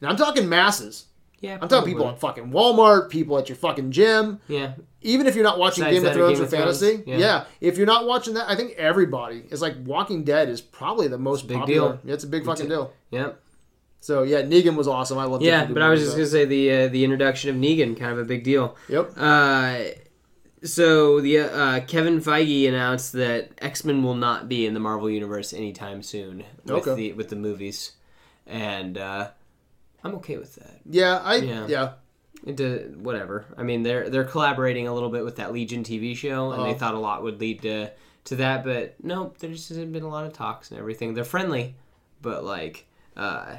[0.00, 1.06] Now I'm talking masses.
[1.40, 4.40] yeah, I'm talking people at fucking Walmart, people at your fucking gym.
[4.48, 4.72] Yeah.
[5.02, 7.16] Even if you're not watching Besides Game of Thrones Game or of Thrones, fantasy, yeah.
[7.16, 7.44] yeah.
[7.60, 11.18] If you're not watching that, I think everybody is like Walking Dead is probably the
[11.18, 11.92] most big popular.
[11.92, 12.00] deal.
[12.04, 12.92] Yeah, it's a big fucking deal.
[13.10, 13.40] Yep.
[14.00, 15.18] So yeah, Negan was awesome.
[15.18, 15.42] I love.
[15.42, 18.18] Yeah, but I was just gonna say the uh, the introduction of Negan, kind of
[18.18, 18.76] a big deal.
[18.88, 19.12] Yep.
[19.16, 19.78] Uh,
[20.62, 25.08] so the uh, Kevin Feige announced that X Men will not be in the Marvel
[25.10, 26.94] universe anytime soon with Okay.
[26.94, 27.92] the with the movies,
[28.46, 29.28] and uh,
[30.04, 30.80] I'm okay with that.
[30.88, 31.66] Yeah, I Yeah.
[31.66, 31.92] yeah.
[32.46, 33.44] Uh, whatever.
[33.56, 36.64] I mean, they're they're collaborating a little bit with that Legion TV show, and Oh.
[36.64, 37.90] they thought a lot would lead to
[38.24, 39.38] to that, but nope.
[39.38, 41.14] There's just hasn't been a lot of talks and everything.
[41.14, 41.74] They're friendly,
[42.22, 42.86] but like,
[43.16, 43.56] uh,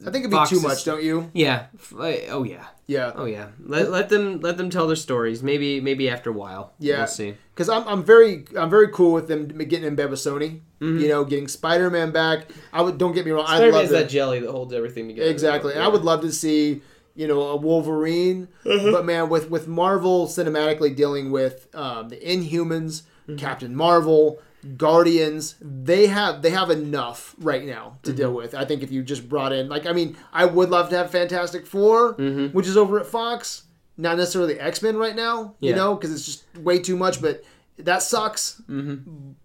[0.00, 1.30] I think it'd be Fox too is- much, don't you?
[1.34, 1.66] yeah.
[1.94, 2.64] uh, Oh yeah.
[2.86, 3.12] Yeah.
[3.14, 3.48] Oh yeah.
[3.64, 5.42] Let, let them let them tell their stories.
[5.42, 6.72] Maybe maybe after a while.
[6.78, 6.98] Yeah.
[6.98, 7.34] We'll see.
[7.54, 10.60] because I'm, I'm very I'm very cool with them getting in bed with Sony.
[10.80, 10.98] Mm-hmm.
[11.00, 12.46] You know, getting Spider Man back.
[12.72, 13.44] I would don't get me wrong.
[13.46, 15.30] I'd Spider love to, that jelly that holds everything together.
[15.30, 15.74] exactly.
[15.74, 16.80] And I would love to see
[17.14, 18.92] you know a Wolverine, Mm-hmm.
[18.92, 23.36] but man, with with Marvel cinematically dealing with um, the Inhumans, Mm-hmm.
[23.36, 24.40] Captain Marvel.
[24.76, 28.16] Guardians, they have they have enough right now to Mm-hmm.
[28.16, 28.54] deal with.
[28.54, 31.10] I think if you just brought in, like, I mean, I would love to have
[31.10, 32.56] Fantastic 4 Mm-hmm.
[32.56, 33.64] which is over at Fox,
[33.96, 37.20] not necessarily X Men right now, you know, because it's just way too much.
[37.22, 37.42] But
[37.78, 38.60] that sucks.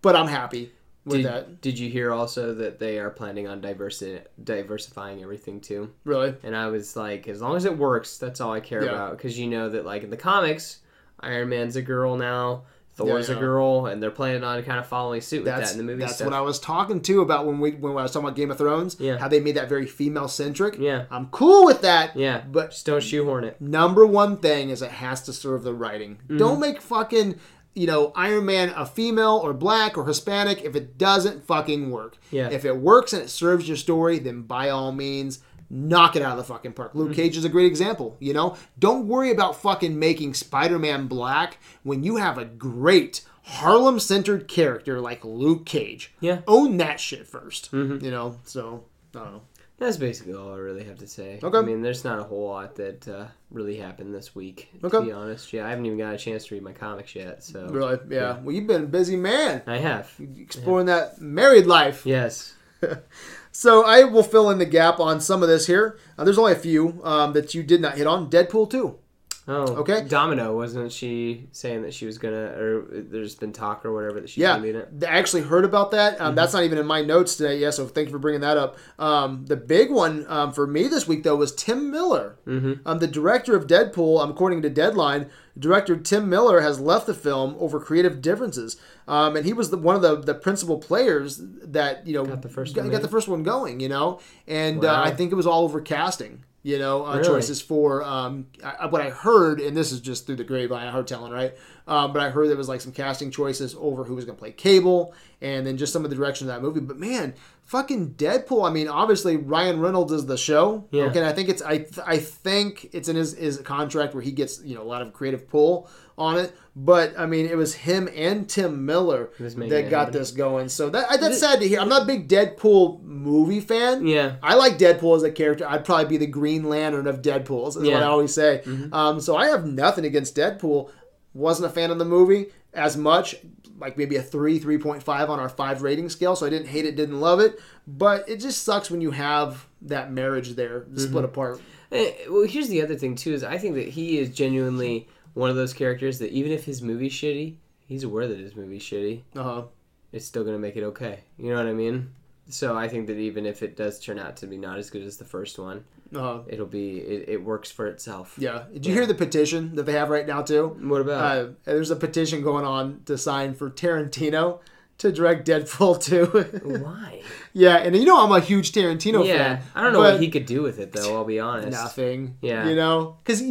[0.01, 0.72] But I'm happy
[1.05, 1.61] with Did, that.
[1.61, 5.93] did you hear also that they are planning on diversi- diversifying everything too?
[6.03, 8.91] Really, And I was like, as long as it works, that's all I care Yeah.
[8.91, 9.18] about.
[9.18, 10.80] Because you know that, like in the comics,
[11.20, 12.63] Iron Man's a girl now,
[12.95, 15.79] Thor's Yeah, a girl, and they're planning on kind of following suit with that's that
[15.79, 16.25] in the movie that's stuff.
[16.25, 18.57] what I was talking to about when we when I was talking about Game of
[18.57, 18.95] Thrones.
[18.99, 19.17] Yeah.
[19.17, 20.77] how they made that very female centric.
[20.79, 21.05] Yeah.
[21.11, 22.15] I'm cool with that.
[22.15, 23.59] yeah, but just don't shoehorn it.
[23.59, 26.15] number one thing is it has to serve the writing.
[26.23, 26.37] Mm-hmm.
[26.37, 27.39] Don't make fucking
[27.73, 32.17] you know Iron Man a female or black or Hispanic if it doesn't fucking work.
[32.31, 32.49] Yeah.
[32.49, 35.39] If it works and it serves your story, then by all means.
[35.76, 36.95] Knock it out of the fucking park.
[36.95, 37.15] Luke Mm-hmm.
[37.15, 38.15] Cage is a great example.
[38.19, 44.47] You know, don't worry about fucking making Spider-Man black when you have a great Harlem-centered
[44.47, 46.13] character like Luke Cage.
[46.19, 46.39] Yeah.
[46.47, 48.05] own that shit 1st Mm-hmm.
[48.05, 49.41] You know, so I don't know.
[49.78, 51.39] That's basically all I really have to say.
[51.43, 51.57] Okay.
[51.57, 55.07] I mean, there's not a whole lot that uh, really happened this week, to Okay.
[55.07, 55.51] be honest.
[55.51, 57.67] Yeah, I haven't even got a chance to read my comics yet, so.
[57.67, 58.39] Really, yeah.
[58.39, 60.09] Well, you've been a busy man I have.
[60.38, 62.05] exploring that married life.
[62.05, 62.55] Yes.
[63.58, 65.97] So I will fill in the gap on some of this here.
[66.18, 68.30] Uh, there's only a few um, that you did not hit on.
[68.30, 68.99] Deadpool 2.
[69.47, 70.03] Oh, Okay.
[70.07, 74.30] Domino, wasn't she saying that she was gonna, or there's been talk or whatever that
[74.30, 75.03] she's Yeah, be it?
[75.03, 76.19] I actually heard about that.
[76.19, 77.59] Um, That's not even in my notes today.
[77.59, 78.77] Yeah, so thank you for bringing that up.
[78.97, 82.88] Um, the big one um, for me this week though was Tim Miller, mm-hmm.
[82.88, 84.19] um, the director of Deadpool.
[84.19, 88.77] Um, according to Deadline, director Tim Miller has left the film over creative differences,
[89.07, 92.41] um, and he was the, one of the, the principal players that you know Got
[92.41, 93.80] the first got, one got the first one going.
[93.80, 96.43] You know, and uh, I think it was all over casting.
[96.65, 97.27] You know, uh, Really?
[97.27, 100.87] choices for um, I, what I heard, and this is just through the grapevine.
[100.87, 101.53] I heard telling right,
[101.85, 104.39] um, but I heard there was like some casting choices over who was going to
[104.39, 106.79] play Cable, and then just some of the direction of that movie.
[106.79, 107.35] But man,
[107.65, 108.67] fucking Deadpool.
[108.67, 110.87] I mean, obviously Ryan Reynolds is the show.
[110.91, 111.03] Yeah.
[111.05, 114.31] Okay, and I think it's I I think it's in his his contract where he
[114.31, 116.55] gets you know a lot of creative pull on it.
[116.77, 119.29] But I mean, it was him and Tim Miller
[119.69, 120.67] that got this going.
[120.69, 121.79] So that I- that's sad to hear.
[121.79, 124.05] I'm not a big Deadpool movie fan.
[124.05, 124.35] Yeah.
[124.43, 125.65] I like Deadpool as a character.
[125.67, 127.95] I'd probably be the Green Lantern of Deadpool's, is what Yeah.
[127.95, 128.03] Mm-hmm.
[128.03, 128.61] I always say.
[128.91, 130.89] Um, so I have nothing against Deadpool.
[131.33, 133.37] Wasn't a fan of the movie as much,
[133.80, 136.35] like maybe a 3, 3.5 on our 5 rating scale.
[136.35, 137.60] So I didn't hate it, didn't love it.
[137.88, 140.97] But it just sucks when you have that marriage there Mm-hmm.
[140.97, 141.61] split apart.
[141.91, 145.49] Eh, Well, here's the other thing too: is I think that he is genuinely one
[145.49, 149.22] of those characters that even if his movie's shitty, he's aware that his movie's shitty.
[149.35, 149.64] Uh-huh.
[150.11, 151.19] It's still gonna make it okay.
[151.38, 152.10] You know what I mean?
[152.47, 155.02] So I think that even if it does turn out to be not as good
[155.03, 155.84] as the first one,
[156.14, 156.41] Uh-huh.
[156.48, 158.36] it'll be it, it works for itself.
[158.38, 158.64] Yeah.
[158.72, 160.77] Did you hear the petition that they have right now, too?
[160.82, 161.38] What about?
[161.38, 164.60] Uh, there's a petition going on to sign for Tarantino
[164.99, 166.02] to direct Deadpool
[166.64, 166.80] 2.
[166.84, 167.22] Why?
[167.53, 169.64] yeah, and you know I'm a huge Tarantino yeah, fan.
[169.73, 171.15] I don't know what he could do with it though.
[171.15, 171.72] I'll be honest.
[171.72, 172.38] nothing.
[172.41, 172.68] Yeah.
[172.69, 173.44] you know, because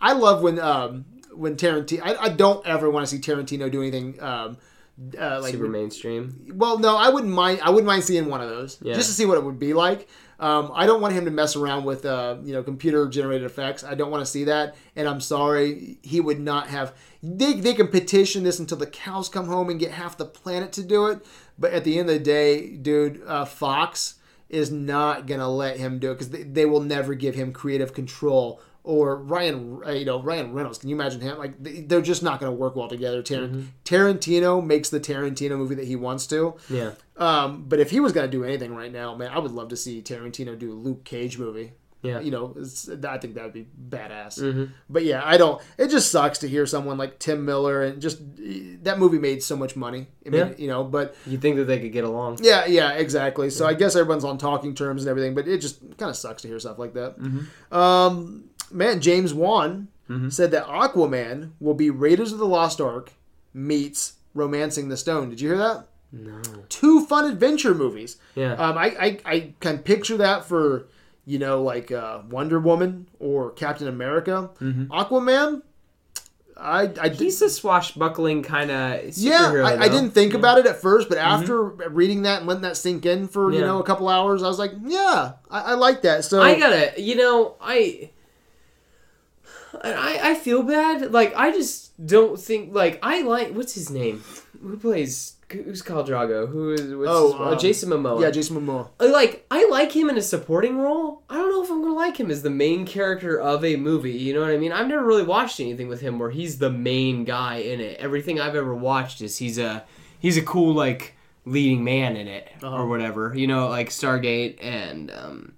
[0.00, 1.04] I love when um
[1.34, 2.00] when Tarantino.
[2.02, 4.56] I, I don't ever want to see Tarantino do anything um
[5.20, 6.52] uh, like Super mainstream.
[6.54, 7.60] well, no, I wouldn't mind.
[7.62, 8.94] I wouldn't mind seeing one of those Yeah.
[8.94, 10.08] just to see what it would be like.
[10.38, 13.84] Um, I don't want him to mess around with uh, you know computer generated effects.
[13.84, 14.76] I don't want to see that.
[14.94, 16.94] And I'm sorry, he would not have.
[17.22, 20.72] They, they can petition this until the cows come home and get half the planet
[20.72, 21.24] to do it.
[21.58, 24.16] But at the end of the day, dude, uh, Fox
[24.48, 27.94] is not gonna let him do it because they, they will never give him creative
[27.94, 28.60] control.
[28.88, 30.78] Or Ryan, uh, you know Ryan Reynolds.
[30.78, 31.38] Can you imagine him?
[31.38, 33.20] Like they- they're just not going to work well together.
[33.20, 33.48] Tar-
[33.84, 36.54] Tarantino makes the Tarantino movie that he wants to.
[36.70, 36.92] Yeah.
[37.16, 39.76] Um, but if he was gonna do anything right now, man, I would love to
[39.76, 41.72] see Tarantino do a Luke Cage movie.
[42.02, 42.20] Yeah.
[42.20, 44.38] You know, it's, I think that would be badass.
[44.40, 44.68] Mhm.
[44.88, 45.60] But yeah, I don't.
[45.78, 48.18] It just sucks to hear someone like Tim Miller and just
[48.84, 50.06] that movie made so much money.
[50.24, 50.52] I mean, Yeah.
[50.58, 52.38] you know, but You think that they could get along?
[52.42, 53.50] yeah, yeah, exactly.
[53.50, 56.42] So I guess everyone's on talking terms and everything, but it just kind of sucks
[56.42, 57.16] to hear stuff like that.
[57.72, 59.88] Um, man, James Wan
[60.28, 63.12] said that Aquaman will be Raiders of the Lost Ark
[63.52, 65.30] meets Romancing the Stone.
[65.30, 65.86] Did you hear that?
[66.12, 66.40] No.
[66.68, 68.16] Two fun adventure movies.
[68.36, 68.52] Yeah.
[68.52, 70.86] Um, I, I, I can picture that for,
[71.24, 74.50] you know, like uh, Wonder Woman or Captain America.
[74.60, 75.62] Aquaman,
[76.56, 79.52] I, I He's a swashbuckling kind of yeah.
[79.64, 82.76] I, I didn't think about it at first, but after reading that and letting that
[82.76, 86.02] sink in for you know a couple hours, I was like, yeah, I, I like
[86.02, 86.24] that.
[86.24, 88.10] So I gotta, you know, I,
[89.84, 91.12] I, I feel bad.
[91.12, 94.22] Like I just don't think like I like what's his name?
[94.60, 95.34] Who plays?
[95.52, 96.48] Who's Khal Drogo?
[96.48, 96.92] Who is?
[96.94, 98.20] What's Oh, his- uh, um, Jason Momoa.
[98.20, 98.88] yeah, Jason Momoa.
[98.98, 101.22] Like I like him in a supporting role.
[101.30, 104.12] I don't know if I'm gonna like him as the main character of a movie.
[104.12, 104.72] You know what I mean?
[104.72, 107.98] I've never really watched anything with him where he's the main guy in it.
[108.00, 109.84] Everything I've ever watched is he's a
[110.18, 112.76] he's a cool like leading man in it Uh-huh.
[112.82, 113.32] or whatever.
[113.36, 115.52] You know, like Stargate and um,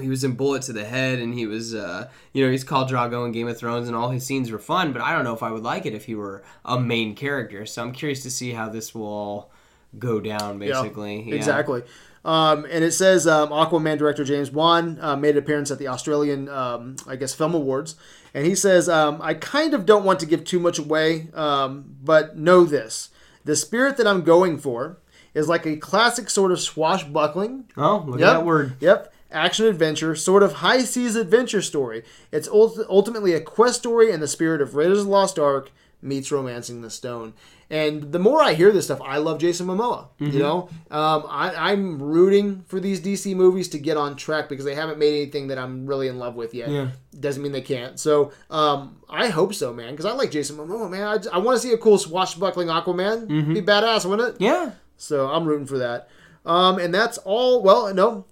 [0.00, 2.90] he was in Bullet to the Head and he was uh, you know he's called
[2.90, 4.92] Drogo in Game of Thrones and all his scenes were fun.
[4.92, 7.66] But I don't know if I would like it if he were a main character.
[7.66, 9.52] So I'm curious to see how this will all
[9.98, 10.60] go down.
[10.60, 11.34] Yeah, Basically, Yeah.
[11.34, 11.82] Exactly.
[12.24, 15.88] Um, and it says um, Aquaman director James Wan uh, made an appearance at the
[15.88, 17.94] Australian, um, I guess, Film Awards.
[18.34, 21.96] And he says, um, I kind of don't want to give too much away, um,
[22.02, 23.08] but know this.
[23.44, 24.98] The spirit that I'm going for
[25.32, 27.64] is like a classic sort of swashbuckling.
[27.76, 28.28] Oh, look Yep.
[28.28, 28.74] at that word.
[28.80, 29.12] Yep.
[29.30, 32.02] Action adventure, sort of high seas adventure story.
[32.32, 35.70] It's ult- ultimately a quest story in the spirit of Raiders of the Lost Ark
[36.00, 37.34] meets Romancing the Stone.
[37.70, 40.06] And the more I hear this stuff, I love Jason Momoa.
[40.18, 44.64] You know, um, I, I'm rooting for these DC movies to get on track because
[44.64, 46.70] they haven't made anything that I'm really in love with yet.
[46.70, 46.88] Yeah.
[47.20, 48.00] Doesn't mean they can't.
[48.00, 51.02] So um, I hope so, man, because I like Jason Momoa, man.
[51.02, 53.52] I, I want to see a cool swashbuckling Aquaman.
[53.52, 54.40] Be badass, wouldn't it?
[54.40, 54.70] Yeah.
[54.96, 56.08] So I'm rooting for that.
[56.46, 57.62] Um, and that's all.
[57.62, 58.24] Well, no.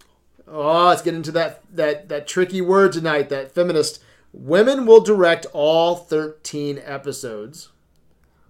[0.48, 3.28] Oh, let's get into that that that tricky word tonight.
[3.28, 4.00] That feminist
[4.32, 7.70] women will direct all 13 episodes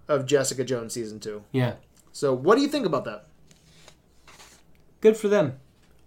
[0.09, 1.45] of Jessica Jones season two.
[1.53, 1.75] Yeah.
[2.13, 3.27] So what do you think about that?
[5.01, 5.59] Good for them.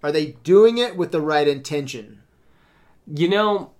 [0.03, 2.21] Are they doing it with the right intention?
[3.13, 3.71] You know,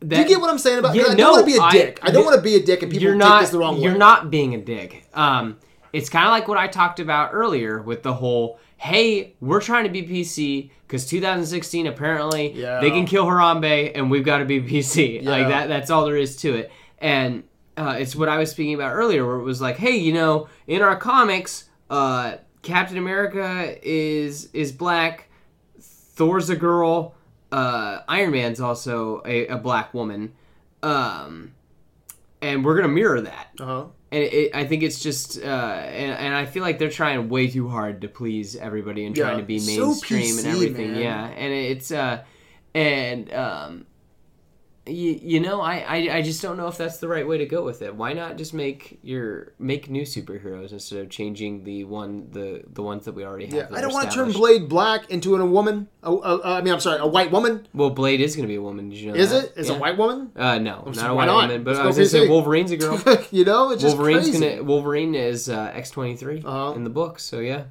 [0.00, 0.94] that, Do you get what I'm saying about?
[0.94, 1.98] Yeah, I don't no, want to be a I- dick.
[2.02, 3.40] I, don't want to be a dick, and people you're take not.
[3.42, 3.98] this the wrong you're way.
[3.98, 5.06] not being a dick.
[5.14, 5.58] Um,
[5.92, 8.58] it's kind of like what I talked about earlier with the whole.
[8.84, 12.80] Hey, we're trying to be PC because 2016 apparently Yeah.
[12.80, 15.22] they can kill Harambe and we've got to be PC.
[15.22, 15.30] Yeah.
[15.30, 15.68] Like that.
[15.68, 16.70] That's all there is to it.
[16.98, 17.44] And
[17.78, 20.48] uh, it's what I was speaking about earlier, where it was like, hey, you know,
[20.66, 25.28] in our comics, uh, Captain America is is black.
[25.80, 27.14] Thor's a girl.
[27.52, 30.32] uh, Iron Man's also a, a black woman,
[30.82, 31.52] um,
[32.42, 33.48] and we're gonna mirror that.
[33.58, 33.84] Uh huh.
[34.14, 37.48] And it, I think it's just, uh, and, and I feel like they're trying way
[37.48, 40.92] too hard to please everybody and Yeah, trying to be so mainstream PC, and everything.
[40.92, 41.02] man.
[41.02, 42.22] Yeah, and it's, uh,
[42.76, 43.86] and um,
[44.86, 47.46] you, you know, I, I I just don't know if that's the right way to
[47.46, 47.94] go with it.
[47.94, 52.82] Why not just make your make new superheroes instead of changing the one the the
[52.82, 53.54] ones that we already have?
[53.54, 54.30] Yeah, I don't want to turn?
[54.32, 55.88] Blade black into a woman.
[56.02, 57.66] A, a, I mean, I'm sorry, a white woman.
[57.72, 58.90] Well, Blade is going to be a woman.
[58.90, 59.44] Did you know Is that?
[59.44, 59.52] it?
[59.56, 59.76] Is Yeah.
[59.76, 60.30] a white woman?
[60.36, 61.48] Uh, no, so not a white not?
[61.48, 61.64] woman.
[61.64, 63.00] But Let's I was going to say Wolverine's a girl.
[63.30, 64.50] you know, it's just Wolverine's crazy.
[64.50, 66.74] gonna Wolverine is uh, X twenty three Uh-huh.
[66.74, 67.64] in the book, so yeah,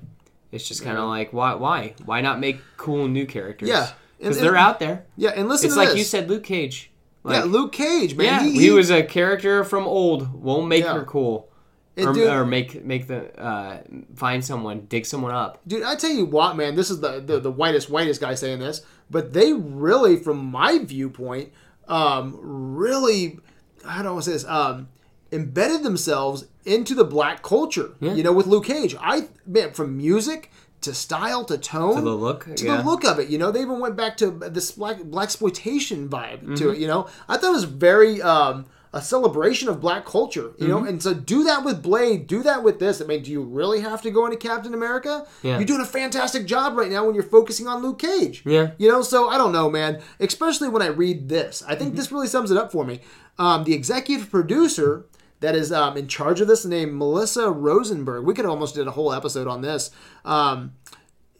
[0.52, 3.70] it's just kind of like why why why not make cool new characters?
[3.70, 3.90] Yeah.
[4.18, 5.06] because they're out there.
[5.16, 5.98] Yeah, and listen It's like this.
[6.00, 6.90] you said, Luke Cage.
[7.26, 8.26] Yeah, Luke Cage, man.
[8.26, 10.34] yeah, he, was a character from old.
[10.34, 10.94] Won't make Yeah.
[10.96, 11.50] her cool,
[11.98, 13.82] or, dude- or make make the uh,
[14.16, 15.62] find someone, dig someone up.
[15.68, 18.60] Dude, I tell you what, man, this is the, the the whitest whitest guy saying
[18.60, 21.52] this, but they really, from my viewpoint,
[21.88, 23.40] um, really,
[23.86, 24.90] I don't want to say this, um,
[25.32, 27.92] embedded themselves into the black culture.
[28.00, 28.14] Yeah.
[28.14, 30.52] You know, with Luke Cage, I man, from music
[30.84, 32.78] to style to tone To the look, to yeah.
[32.78, 33.30] the look of it.
[33.30, 36.56] You know, they even went back to this black black exploitation vibe Mm-hmm.
[36.56, 36.78] to it.
[36.80, 38.22] You know, I thought it was very.
[38.22, 38.66] Um,
[38.96, 40.70] a celebration of black culture, you Mm-hmm.
[40.70, 43.02] know, and so do that with Blade, do that with this.
[43.02, 45.26] I mean, do you really have to go into Captain America?
[45.42, 45.58] Yeah.
[45.58, 48.44] You're doing a fantastic job right now when you're focusing on Luke Cage.
[48.46, 48.74] Yeah.
[48.78, 50.00] You know, so I don't know, man.
[50.20, 53.00] Especially when I read this, I think this really sums it up for me.
[53.40, 55.08] Um, the executive producer
[55.44, 58.26] that is um, in charge of this, named Melissa Rosenberg.
[58.26, 59.92] We could almost did a whole episode on this.
[60.24, 60.76] Um,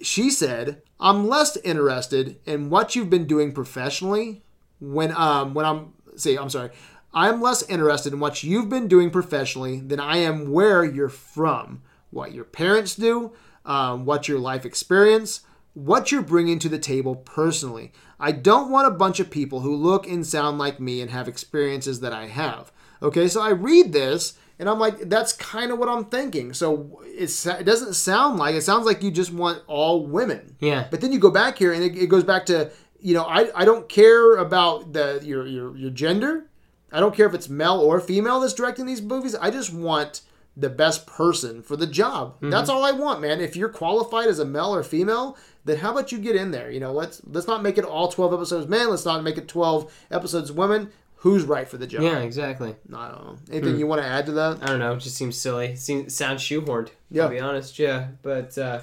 [0.02, 4.44] she said, "I'm less interested in what you've been doing professionally
[4.82, 6.72] when um when I'm say I'm sorry."
[7.14, 11.84] I'm less interested in what you've been doing professionally than I am where you're from,
[12.10, 13.34] what your parents do,
[13.66, 15.42] um, what your life experience,
[15.76, 17.92] what you're bringing to the table personally.
[18.20, 21.28] I don't want a bunch of people who look and sound like me and have
[21.28, 22.72] experiences that I have.
[23.04, 26.54] Okay, so I read this and I'm like, that's kind of what I'm thinking.
[26.54, 30.56] So it's, it doesn't sound like, it sounds like you just want all women.
[30.60, 30.88] Yeah.
[30.90, 32.72] But then you go back here and it, it goes back to,
[33.04, 36.46] you know, I, I don't care about the your, your your gender.
[36.92, 39.36] I don't care if it's male or female that's directing these movies.
[39.36, 40.22] I just want
[40.56, 42.36] the best person for the job.
[42.36, 42.52] Mm-hmm.
[42.52, 43.42] That's all I want, man.
[43.42, 45.36] If you're qualified as a male or female,
[45.66, 46.72] then how about you get in there?
[46.72, 48.90] You know, let's let's not make it all 12 episodes men.
[48.90, 50.92] Let's not make it 12 episodes women.
[51.24, 52.02] Who's right for the job?
[52.02, 52.76] Yeah, exactly.
[52.94, 53.38] I don't know.
[53.50, 54.62] Anything you want to add to that?
[54.62, 54.92] I don't know.
[54.92, 55.78] It just seems silly.
[55.78, 56.90] Seems sounds shoehorned.
[57.10, 57.24] Yeah.
[57.24, 58.10] To be honest, yeah.
[58.22, 58.82] But uh,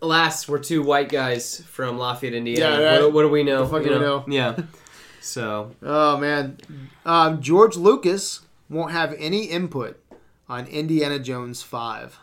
[0.00, 2.80] last, we're two white guys from Lafayette, Indiana.
[2.80, 3.02] Yeah, right.
[3.02, 3.66] What, what do we know?
[3.66, 4.24] The fuck you we know?
[4.26, 4.56] Yeah.
[5.20, 6.58] So Oh man,
[7.04, 10.00] um, George Lucas won't have any input
[10.48, 12.18] on Indiana Jones five.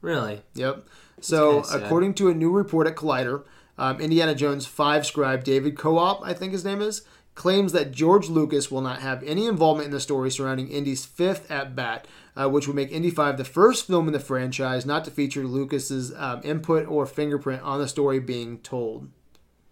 [0.00, 0.86] really, Yep.
[1.20, 3.44] So, according to a new report at Collider,
[3.78, 7.02] um, Indiana Jones 5 scribe David Coop, I think his name is,
[7.36, 11.48] claims that George Lucas will not have any involvement in the story surrounding Indy's fifth
[11.50, 15.04] at bat, uh, which would make Indy 5 the first film in the franchise not
[15.04, 19.08] to feature Lucas's um, input or fingerprint on the story being told.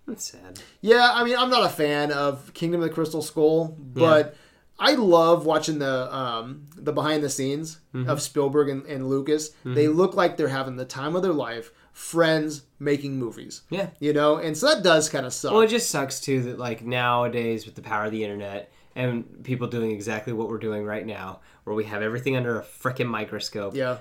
[0.06, 0.60] that's sad.
[0.82, 4.36] Yeah, I mean, I'm not a fan of Kingdom of the Crystal Skull, but
[4.78, 8.10] I love watching the um, the behind the scenes Mm-hmm.
[8.10, 9.50] of Spielberg and, and Lucas.
[9.64, 13.62] They look like they're having the time of their life, friends making movies.
[13.70, 13.88] Yeah.
[14.00, 15.52] You know, and so that does kind of suck.
[15.52, 19.42] Well, it just sucks too that like nowadays with the power of the internet and
[19.44, 23.06] people doing exactly what we're doing right now, where we have everything under a freaking
[23.06, 23.74] microscope.
[23.74, 23.98] yeah.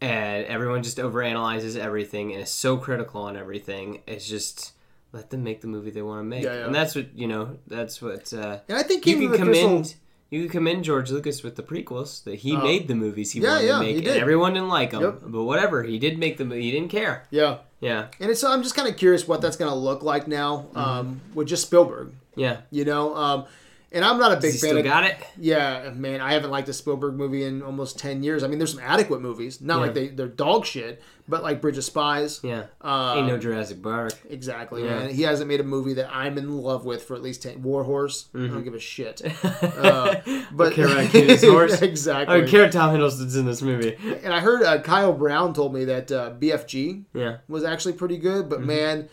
[0.00, 4.02] and everyone just overanalyzes everything and is so critical on everything.
[4.06, 4.72] It's just
[5.12, 6.66] let them make the movie they want to make, Yeah, yeah.
[6.66, 7.58] and that's what you know.
[7.66, 10.00] That's what uh, And I think you Kingdom can the Crystal.
[10.32, 13.42] You can commend George Lucas with the prequels that he made the movies he Uh,
[13.42, 15.02] Yeah, wanted yeah, to make, he and everyone didn't like them.
[15.02, 15.14] Yep.
[15.26, 16.50] But whatever, he did make them.
[16.50, 17.26] He didn't care.
[17.30, 17.58] Yeah.
[17.80, 20.26] Yeah, And it's, so I'm just kind of curious what that's going to look like
[20.28, 20.78] now Mm-hmm.
[20.78, 22.12] um, with just Spielberg.
[22.34, 22.58] yeah.
[22.70, 23.44] You know, um,
[23.92, 25.16] and I'm not a big fan still of got it.
[25.38, 28.42] Yeah, man, I haven't liked a Spielberg movie in almost ten years.
[28.42, 29.80] I mean, there's some adequate movies, not Yeah.
[29.82, 32.40] like they they're dog shit, but like Bridge of Spies.
[32.42, 34.14] Yeah, Uh, ain't no Jurassic Park.
[34.30, 34.98] exactly, Yeah.
[35.00, 35.10] man.
[35.10, 37.62] He hasn't made a movie that I'm in love with for at least ten.
[37.62, 38.54] War Horse, I Mm-hmm.
[38.54, 39.22] don't give a shit.
[39.62, 40.20] Uh,
[40.52, 41.82] but care about Kid's horse.
[41.82, 42.34] exactly.
[42.34, 42.68] I don't care.
[42.70, 43.96] Tom Hiddleston's in this movie.
[44.22, 48.16] And I heard uh, Kyle Brown told me that uh, BFG Yeah, was actually pretty
[48.18, 48.48] good, Mm-hmm.
[48.50, 49.08] but man,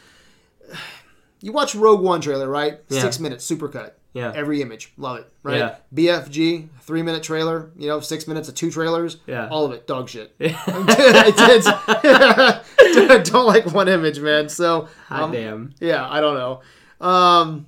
[1.41, 2.79] you watch Rogue One trailer, right?
[2.89, 3.01] Yeah.
[3.01, 3.91] Six minutes, supercut.
[4.13, 5.57] Yeah, Every image, love it, right?
[5.57, 5.75] Yeah.
[5.93, 9.47] BFG, three minute trailer, you know, six minutes of two trailers, Yeah.
[9.49, 10.33] all of it, dog shit.
[10.39, 11.31] I
[12.93, 14.49] did- don't like one image, man.
[14.49, 15.73] So, Hot um, damn.
[15.79, 16.61] yeah, I don't know.
[17.05, 17.67] Um,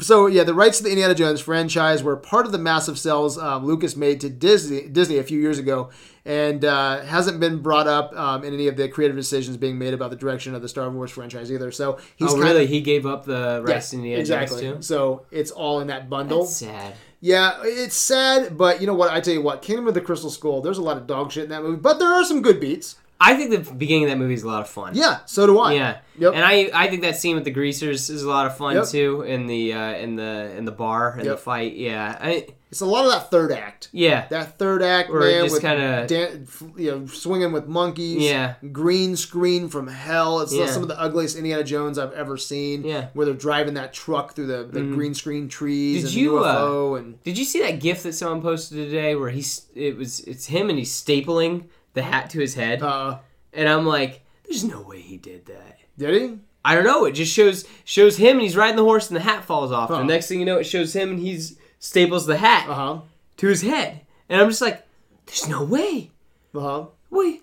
[0.00, 3.36] so yeah, the rights to the Indiana Jones franchise were part of the massive sales
[3.36, 5.90] um, Lucas made to Disney Disney a few years ago,
[6.24, 9.92] and uh, hasn't been brought up um, in any of the creative decisions being made
[9.94, 11.70] about the direction of the Star Wars franchise either.
[11.72, 12.66] So he's oh, kinda, really?
[12.66, 14.60] He gave up the Yeah, rights to Indiana exactly.
[14.60, 14.82] Too.
[14.82, 16.44] So it's all in that bundle.
[16.44, 16.94] That's sad.
[17.20, 19.10] Yeah, it's sad, but you know what?
[19.10, 20.60] I tell you what, Kingdom of the Crystal Skull.
[20.60, 22.96] There's a lot of dog shit in that movie, but there are some good beats.
[23.20, 24.96] I think the beginning of that movie is a lot of fun.
[24.96, 25.74] Yeah, so do I.
[25.74, 25.98] Yeah.
[26.18, 26.34] Yep.
[26.34, 28.88] And I I think that scene with the greasers is a lot of fun Yep.
[28.88, 31.36] too in the uh, in the in the bar and Yep.
[31.36, 31.74] the fight.
[31.74, 32.18] Yeah.
[32.20, 33.90] I, It's a lot of that third act.
[33.92, 34.26] yeah.
[34.30, 38.22] That third act, Where man, just with kinda- dan- you know, swinging with monkeys.
[38.22, 38.54] Yeah.
[38.72, 40.40] Green screen from hell.
[40.40, 40.64] It's Yeah.
[40.66, 42.82] some of the ugliest Indiana Jones I've ever seen.
[42.84, 43.08] Yeah.
[43.12, 46.44] Where they're driving that truck through the, the green screen trees Did and you, the
[46.46, 50.20] uh, and Did you see that GIF that someone posted today where he's it was
[50.20, 53.18] it's him and he's stapling the hat to his head uh,
[53.52, 55.76] and I'm like, there's no way he did that.
[55.98, 56.38] did he?
[56.64, 57.04] I don't know.
[57.04, 59.90] It just shows shows him and he's riding the horse and the hat falls off.
[59.90, 59.98] Huh.
[59.98, 63.00] The next thing you know, it shows him and he's staples the hat Uh huh.
[63.38, 64.86] to his head, and I'm just like,
[65.26, 66.10] there's no way.
[66.54, 66.86] Uh huh.
[67.10, 67.42] Wait.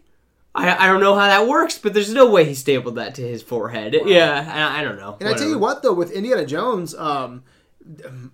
[0.56, 3.22] I, I don't know how that works, but there's no way he stapled that to
[3.22, 3.96] his forehead.
[4.06, 5.16] Yeah, I, I don't know.
[5.20, 7.44] And I tell you what, though, with Indiana Jones, um,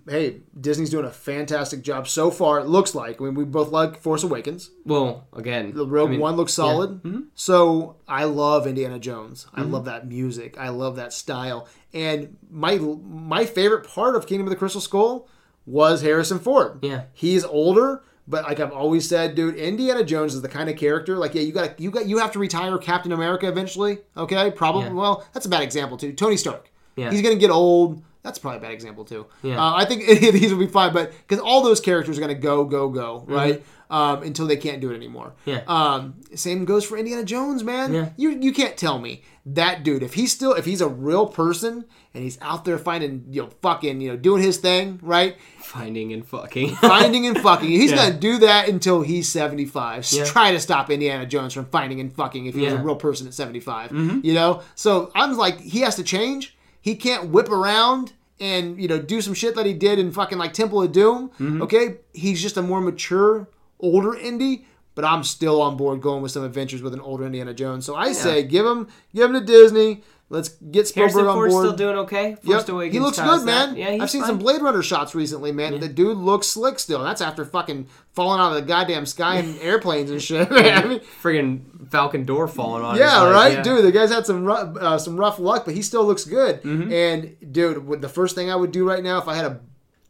[0.08, 2.60] hey, Disney's doing a fantastic job so far.
[2.60, 3.20] It looks like.
[3.20, 4.70] I mean, we both like Force Awakens.
[4.86, 7.02] Well, again, The Rogue I mean, One looks solid.
[7.02, 7.20] Mm-hmm.
[7.34, 9.46] So I love Indiana Jones.
[9.54, 10.56] I love that music.
[10.58, 11.68] I love that style.
[11.92, 15.28] And my my favorite part of Kingdom of the Crystal Skull
[15.66, 16.78] was Harrison Ford.
[16.82, 17.02] Yeah.
[17.12, 18.02] he's older.
[18.28, 21.16] But like I've always said, dude, Indiana Jones is the kind of character.
[21.16, 23.98] Like, yeah, you got you got you have to retire Captain America eventually.
[24.16, 24.86] Okay, probably.
[24.86, 24.92] Yeah.
[24.94, 26.12] Well, that's a bad example too.
[26.12, 26.68] Tony Stark.
[26.96, 27.12] Yeah.
[27.12, 28.02] He's gonna get old.
[28.24, 29.26] That's probably a bad example too.
[29.44, 29.64] Yeah.
[29.64, 32.20] Uh, I think any of these will be fine, but because all those characters are
[32.20, 33.32] gonna go, go, go, Mm-hmm.
[33.32, 33.64] right?
[33.88, 35.34] Um, until they can't do it anymore.
[35.44, 35.62] Yeah.
[35.68, 37.94] Um, same goes for Indiana Jones, man.
[37.94, 38.08] Yeah.
[38.16, 41.84] You you can't tell me that dude if he's still if he's a real person
[42.12, 45.36] and he's out there finding you know fucking you know doing his thing right
[45.66, 46.76] finding and fucking.
[46.76, 47.96] finding and fucking he's Yeah.
[48.08, 50.06] gonna do that until he's seventy five.
[50.10, 50.24] Yeah.
[50.24, 53.26] try to stop indiana jones from finding and fucking if he was a real person
[53.26, 54.20] at 75 mm-hmm.
[54.22, 58.88] you know so i'm like he has to change he can't whip around and you
[58.88, 61.62] know do some shit that he did in fucking like temple of doom mm-hmm.
[61.62, 63.48] okay he's just a more mature
[63.80, 64.64] older indie
[64.96, 67.84] but I'm still on board going with some adventures with an older Indiana Jones.
[67.84, 70.02] So I say give him give him to Disney.
[70.28, 71.66] Let's get Spielberg Harrison on Ford's board.
[71.66, 72.30] still doing okay.
[72.42, 72.66] Yep.
[72.90, 73.44] He looks good, that.
[73.44, 73.76] man.
[73.76, 74.30] Yeah, he's I've seen fine.
[74.30, 75.78] some Blade Runner shots recently, man.
[75.78, 77.04] The dude looks slick still.
[77.04, 80.50] That's after fucking falling out of the goddamn sky in airplanes and shit.
[80.50, 80.84] man.
[80.84, 82.96] I mean, friggin' Falcon door falling on.
[82.96, 83.62] yeah, right, yeah.
[83.62, 83.84] dude.
[83.84, 86.60] The guy's had some rough, uh, some rough luck, but he still looks good.
[86.62, 86.92] Mm-hmm.
[86.92, 89.60] And dude, the first thing I would do right now if I had a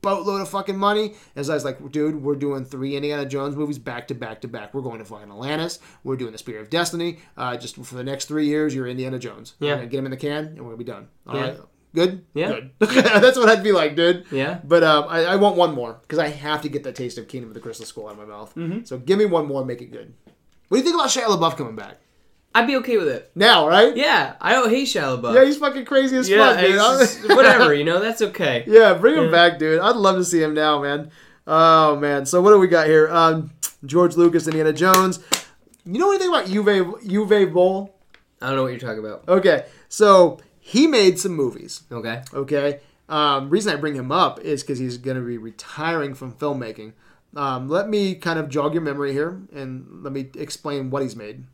[0.02, 3.78] boatload of fucking money is I was like, dude, we're doing three Indiana Jones movies
[3.78, 4.72] back to back to back.
[4.74, 5.78] We're going to fucking Atlantis.
[6.04, 7.18] We're doing the Spear of Destiny.
[7.36, 9.54] Uh, just for the next three years, you're Indiana Jones.
[9.58, 9.76] Yeah.
[9.76, 11.08] We're get him in the can, and we're gonna be done.
[11.26, 11.42] All Yeah.
[11.42, 11.60] right,
[11.94, 12.24] good.
[12.34, 12.48] Yeah.
[12.48, 12.70] good.
[12.80, 14.26] That's what I'd be like, dude.
[14.30, 14.60] Yeah.
[14.64, 17.26] But um, I, I want one more because I have to get that taste of
[17.28, 18.54] Kingdom of the Crystal Skull out of my mouth.
[18.54, 18.84] Mm-hmm.
[18.84, 20.14] So give me one more, make it good.
[20.68, 21.98] What do you think about Shia LaBeouf coming back
[22.56, 23.30] I'd be okay with it.
[23.34, 23.68] now?
[23.68, 23.96] Right?
[23.96, 25.34] Yeah, I don't hate Shia LaBeouf.
[25.34, 26.74] Yeah, he's fucking crazy as Yeah, fuck, dude.
[26.74, 28.64] just- whatever, you know, that's okay.
[28.66, 29.80] yeah, bring him back, dude.
[29.80, 31.10] I'd love to see him now, man.
[31.46, 32.26] Oh man.
[32.26, 33.08] So what do we got here?
[33.10, 33.50] Um,
[33.84, 35.20] George Lucas, Indiana Jones.
[35.84, 37.94] You know anything about Uwe Uwe Boll?
[38.42, 39.28] I don't know what you're talking about.
[39.28, 41.82] Okay, so he made some movies.
[41.92, 42.22] Okay.
[42.34, 42.80] Okay.
[43.08, 46.92] Um, reason I bring him up is because he's going to be retiring from filmmaking.
[47.36, 51.14] Um, let me kind of jog your memory here and let me explain what he's
[51.14, 51.44] made.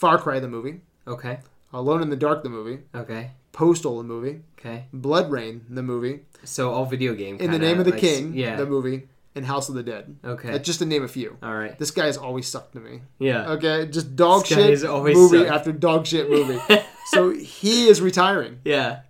[0.00, 1.40] Far Cry the movie, Okay.
[1.74, 3.32] Alone in the Dark the movie, Okay.
[3.52, 4.86] Postal the movie, Okay.
[4.94, 7.34] BloodRayne the movie, So all video game.
[7.36, 8.56] In the kinda, Name of the like, King Yeah.
[8.56, 10.16] the movie, and House of the Dead.
[10.24, 10.52] Okay.
[10.52, 11.36] That's just to name a few.
[11.42, 11.78] all right.
[11.78, 13.02] This guy has always sucked to me.
[13.18, 13.50] Yeah.
[13.52, 15.50] Okay, just dog This guy shit has always movie sucked.
[15.50, 16.58] after dog shit movie.
[17.10, 18.60] so he is retiring.
[18.64, 19.00] Yeah.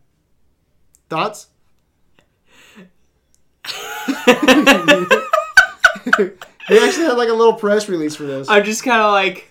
[1.08, 1.46] Thoughts?
[6.68, 8.48] they actually had like a little press release for this.
[8.48, 9.49] I'm just kind of like.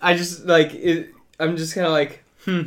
[0.00, 1.14] I just like it.
[1.38, 2.62] I'm just kind of like, hmm.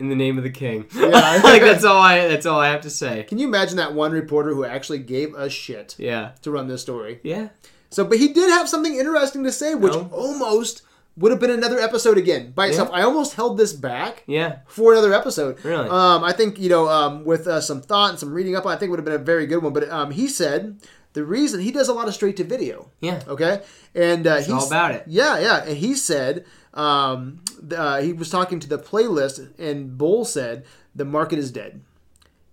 [0.00, 0.86] In the name of the king.
[0.94, 1.08] Yeah.
[1.42, 2.28] like that's all I.
[2.28, 3.24] That's all I have to say.
[3.24, 6.32] Can you imagine that one reporter who actually gave a shit Yeah.
[6.42, 7.18] to run this story?
[7.24, 7.48] Yeah.
[7.90, 10.08] So, but he did have something interesting to say, which Oh.
[10.12, 10.82] almost
[11.16, 12.90] would have been another episode again by itself.
[12.92, 14.58] I almost held this back Yeah.
[14.68, 15.64] for another episode.
[15.64, 15.88] Really?
[15.88, 18.76] Um, I think you know, um, with uh, some thought and some reading up, I
[18.76, 19.72] think it would have been a very good one.
[19.72, 20.76] But um, he said
[21.14, 22.90] the reason he does a lot of straight to video.
[23.00, 23.20] Yeah.
[23.26, 23.62] Okay,
[23.96, 25.02] and uh, he's all about it.
[25.08, 27.42] Yeah, yeah, and he said um,
[27.74, 30.64] uh, he was talking to the playlist, and Boll said
[30.94, 31.82] the market is dead.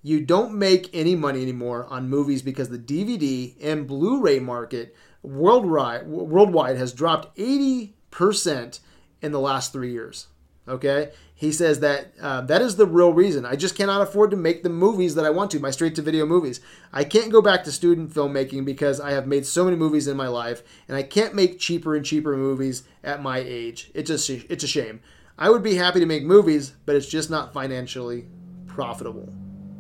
[0.01, 6.07] You don't make any money anymore on movies because the DVD and Blu-ray market worldwide
[6.07, 8.79] worldwide has dropped eighty percent
[9.21, 10.27] in the last three years.
[10.67, 13.45] Okay, he says that uh, that is the real reason.
[13.45, 16.01] I just cannot afford to make the movies that I want to, my straight to
[16.01, 16.61] video movies.
[16.93, 20.15] I can't go back to student filmmaking because I have made so many movies in
[20.15, 23.91] my life, and I can't make cheaper and cheaper movies at my age.
[23.93, 25.01] It's just it's a shame.
[25.37, 28.27] I would be happy to make movies, but it's just not financially
[28.67, 29.31] profitable.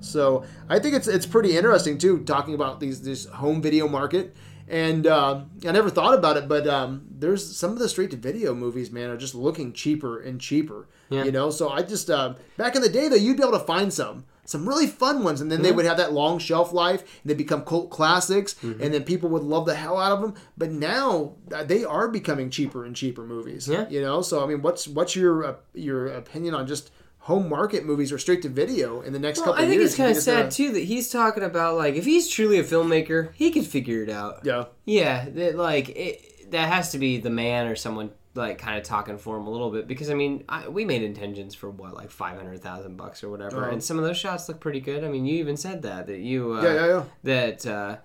[0.01, 4.35] So I think it's it's pretty interesting too, talking about these this home video market.
[4.67, 8.17] And uh, I never thought about it, but um, there's some of the straight to
[8.17, 10.87] video movies, man, are just looking cheaper and cheaper.
[11.09, 11.23] Yeah.
[11.25, 13.65] You know, so I just uh, back in the day though, you'd be able to
[13.65, 17.01] find some some really fun ones, and then they would have that long shelf life,
[17.01, 18.81] and they become cult classics, Mm-hmm.
[18.83, 20.35] and then people would love the hell out of them.
[20.57, 23.67] But now uh, they are becoming cheaper and cheaper movies.
[23.67, 23.89] Yeah.
[23.89, 27.83] You know, so I mean, what's what's your uh, your opinion on just home market
[27.85, 29.91] movies or straight to video in the next Well, couple I think years?
[29.91, 32.63] it's kind of sad gonna- too that he's talking about like if he's truly a
[32.63, 34.41] filmmaker, he could figure it out.
[34.43, 34.65] Yeah.
[34.85, 38.83] Yeah, that like it, that has to be the man or someone like kind of
[38.83, 41.93] talking for him a little bit because I mean I, we made intentions for what
[41.95, 43.71] like five hundred thousand bucks or whatever, Uh-huh.
[43.71, 45.03] and some of those shots look pretty good.
[45.03, 47.03] I mean, you even said that that you uh, Yeah, yeah, yeah.
[47.23, 47.97] that uh,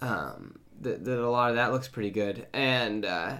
[0.00, 3.36] um, that, that a lot of that looks pretty good, and uh,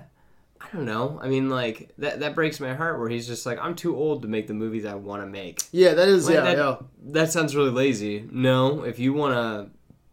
[0.60, 1.18] I don't know.
[1.22, 4.22] I mean, like that that breaks my heart where he's just like I'm too old
[4.22, 5.62] to make the movies I want to make.
[5.72, 6.76] Yeah, that is Like, yeah, that, yeah.
[7.12, 8.26] that sounds really lazy.
[8.30, 9.70] No, if you wanna,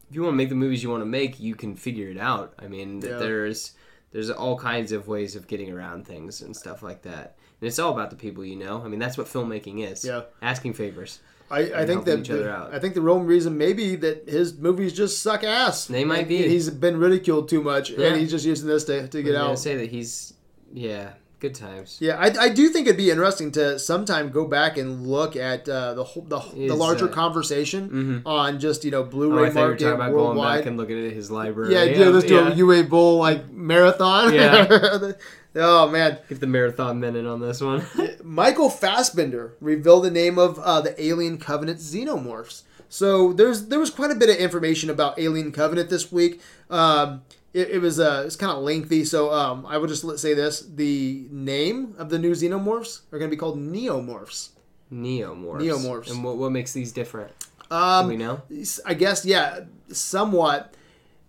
[0.10, 2.54] if you wanna make the movies you want to make, you can figure it out.
[2.60, 3.18] I mean, Yeah.
[3.18, 3.74] there's
[4.12, 7.36] there's all kinds of ways of getting around things and stuff like that.
[7.60, 8.82] And it's all about the people you know.
[8.84, 10.06] I mean, that's what filmmaking is.
[10.06, 10.22] Yeah.
[10.42, 11.20] asking favors.
[11.50, 12.74] I, I think that each other the- out.
[12.74, 15.86] I think the real reason maybe that his movies just suck ass.
[15.86, 16.38] They might be.
[16.48, 18.08] He's been ridiculed too much, Yeah.
[18.08, 19.58] and he's just using this to, to get out.
[19.58, 20.34] say that he's
[20.74, 21.98] yeah, good times.
[22.02, 25.68] Yeah, I, I do think it'd be interesting to sometime go back and look at
[25.70, 29.50] uh, the whole, the, the larger uh, conversation on just you know Oh, Blu-ray I
[29.52, 30.60] thought you were market talking about going worldwide.
[30.60, 31.74] back and looking at his library.
[31.74, 32.50] yeah, yeah, let's do yeah.
[32.50, 34.34] a Uwe Boll like marathon.
[34.34, 35.12] Yeah.
[35.56, 37.86] oh man, Get the marathon minute on this one.
[38.24, 42.64] Michael Fassbender revealed the name of uh, the Alien Covenant xenomorphs.
[42.90, 46.42] So there's there was quite a bit of information about Alien Covenant this week.
[46.70, 47.22] Um,
[47.60, 50.62] it, it was uh, it's kind of lengthy, so um, I will just say this:
[50.62, 54.50] the name of the new xenomorphs are going to be called neomorphs.
[54.94, 55.62] Neomorphs.
[55.62, 56.12] Neomorphs.
[56.12, 57.32] And what what makes these different?
[57.70, 58.42] Do Um, we know?
[58.86, 59.62] I guess yeah,
[59.92, 60.74] somewhat.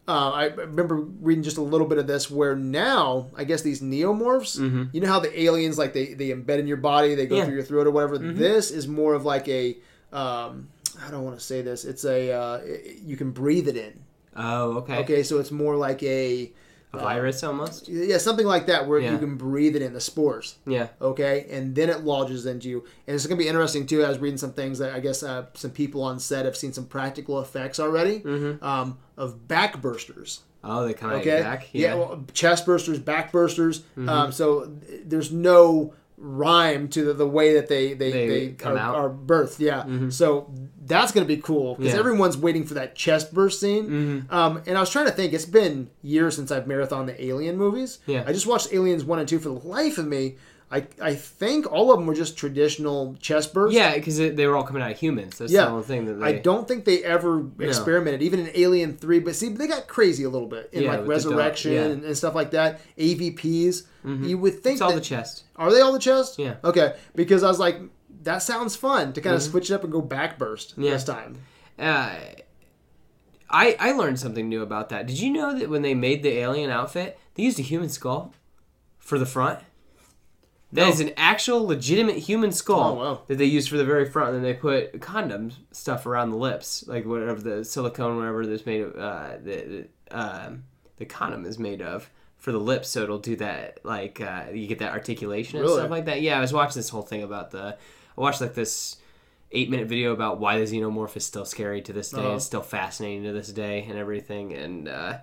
[0.07, 3.83] Uh, I remember reading just a little bit of this where now I guess these
[3.83, 4.57] neomorphs,
[4.95, 7.45] you know how the aliens like they, they embed in your body, they go Yeah.
[7.45, 8.17] through your throat or whatever.
[8.17, 9.77] This is more of like a
[10.13, 10.69] um,
[11.05, 11.85] I don't want to say this.
[11.85, 12.61] It's a uh,
[13.05, 14.01] you can breathe it in.
[14.39, 14.97] Oh, okay.
[14.99, 16.53] Okay, so it's more like a
[16.95, 17.89] A virus almost.
[17.89, 19.13] yeah something like that where Yeah.
[19.13, 20.57] you can breathe it in the spores.
[20.67, 20.89] Yeah.
[21.03, 24.09] okay and then it lodges into you and it's going to be interesting too i
[24.09, 26.87] was reading some things that i guess uh, some people on set have seen some
[26.87, 28.23] practical effects already
[28.63, 31.69] um, of back bursters Oh, they come out okay your back.
[31.73, 31.91] Yeah.
[31.91, 31.99] Mm-hmm.
[32.01, 37.55] well, chest bursters back bursters um, so th- there's no rhyme to the, the way
[37.55, 38.97] that they they, They they, come are, out.
[38.97, 39.05] Mm-hmm.
[39.05, 39.11] are
[39.45, 40.53] birthed yeah so
[40.85, 41.99] that's going to be cool because Yeah.
[42.01, 44.35] everyone's waiting for that chest burst scene Mm-hmm.
[44.35, 47.57] um, and i was trying to think it's been years since i've marathon the alien
[47.57, 48.25] movies Yeah.
[48.27, 50.37] i just watched aliens 1 and 2 for the life of me
[50.71, 53.75] I, I think all of them were just traditional chest bursts.
[53.75, 55.39] Yeah, because they were all coming out of humans.
[55.39, 55.65] That's Yeah.
[55.65, 56.27] the only thing that they.
[56.27, 59.19] I don't think they ever experimented, even in Alien Three.
[59.19, 61.73] But see, they got crazy a little bit in Yeah, like with the dog, Resurrection
[61.93, 62.83] and, and stuff like that.
[62.99, 63.85] AVPs.
[64.25, 65.45] You would think It's all that, the chest.
[65.57, 66.39] are they all the chest?
[66.39, 66.55] Yeah.
[66.65, 67.81] Okay, because I was like,
[68.23, 70.93] that sounds fun to kind of switch it up and go back burst Yeah.
[70.93, 71.37] this time.
[71.79, 72.15] Uh,
[73.51, 75.07] I I learned something new about that.
[75.07, 78.35] Did you know that when they made the alien outfit, they used a human skull
[78.99, 79.61] for the front?
[80.73, 81.07] That is No.
[81.07, 83.23] an actual legitimate human skull Oh, wow.
[83.27, 86.37] that they used for the very front, and then they put condom stuff around the
[86.37, 90.65] lips, like whatever the silicone, whatever this made of, uh, the the, um,
[90.99, 94.67] the condom is made of for the lips, so it'll do that, like uh, you
[94.67, 95.81] get that articulation and Really?
[95.81, 96.23] stuff like that.
[96.23, 97.77] Yeah, I was watching this whole thing about the.
[98.17, 98.97] I watched like this
[99.53, 102.19] eight minute video about why the xenomorph is still scary to this day.
[102.21, 102.35] Uh-huh.
[102.37, 104.53] It's still fascinating to this day and everything.
[104.53, 105.19] And uh,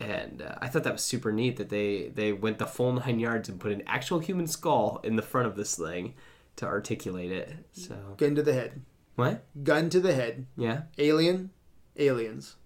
[0.00, 3.18] and uh, I thought that was super neat that they they went the full nine
[3.18, 6.14] yards and put an actual human skull in the front of this thing
[6.56, 7.54] to articulate it.
[7.72, 8.82] So Gun to the head.
[9.16, 9.44] what?
[9.64, 10.46] Gun to the head.
[10.56, 11.50] Yeah, Alien.
[11.96, 12.56] Aliens.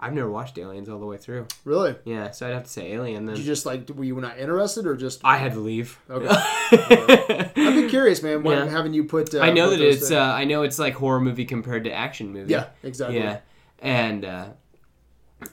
[0.00, 1.46] I've never watched Aliens all the way through.
[1.64, 1.96] Really?
[2.04, 3.34] Yeah, so I'd have to say Alien then.
[3.34, 3.88] Did you just like?
[3.90, 5.20] Were you not interested or just?
[5.24, 5.98] I had to leave.
[6.08, 6.28] Okay.
[6.70, 8.42] I've been curious, man.
[8.44, 8.70] When Yeah.
[8.70, 9.34] having you put.
[9.34, 10.10] Uh, I know put that it's.
[10.10, 12.52] Uh, I know it's like horror movie compared to action movie.
[12.52, 13.18] yeah, exactly.
[13.18, 13.40] Yeah,
[13.80, 14.46] and uh,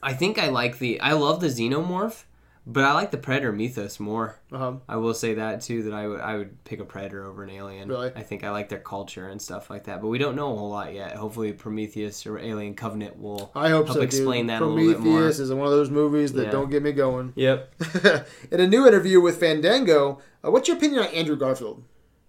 [0.03, 0.99] I think I like the.
[1.01, 2.23] I love the xenomorph,
[2.67, 4.39] But I like the Predator mythos more.
[4.51, 4.77] Uh-huh.
[4.89, 5.83] I will say that too.
[5.83, 7.87] That I would I would pick a Predator over an Alien.
[7.87, 8.11] Really?
[8.15, 10.01] I think I like their culture and stuff like that.
[10.01, 11.15] But we don't know a whole lot yet.
[11.15, 13.51] Hopefully, Prometheus or Alien Covenant will.
[13.55, 14.01] I hope Help so.
[14.03, 14.49] explain dude.
[14.55, 15.13] that a little bit more.
[15.19, 16.51] Prometheus is one of those movies that Yeah.
[16.51, 17.33] don't get me going.
[17.35, 17.75] Yep.
[18.51, 21.83] In a new interview with Fandango, uh, what's your opinion on Andrew Garfield?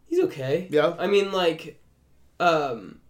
[0.05, 0.69] He's okay.
[0.71, 0.95] Yeah.
[0.99, 1.83] I mean, like,
[2.41, 3.01] um,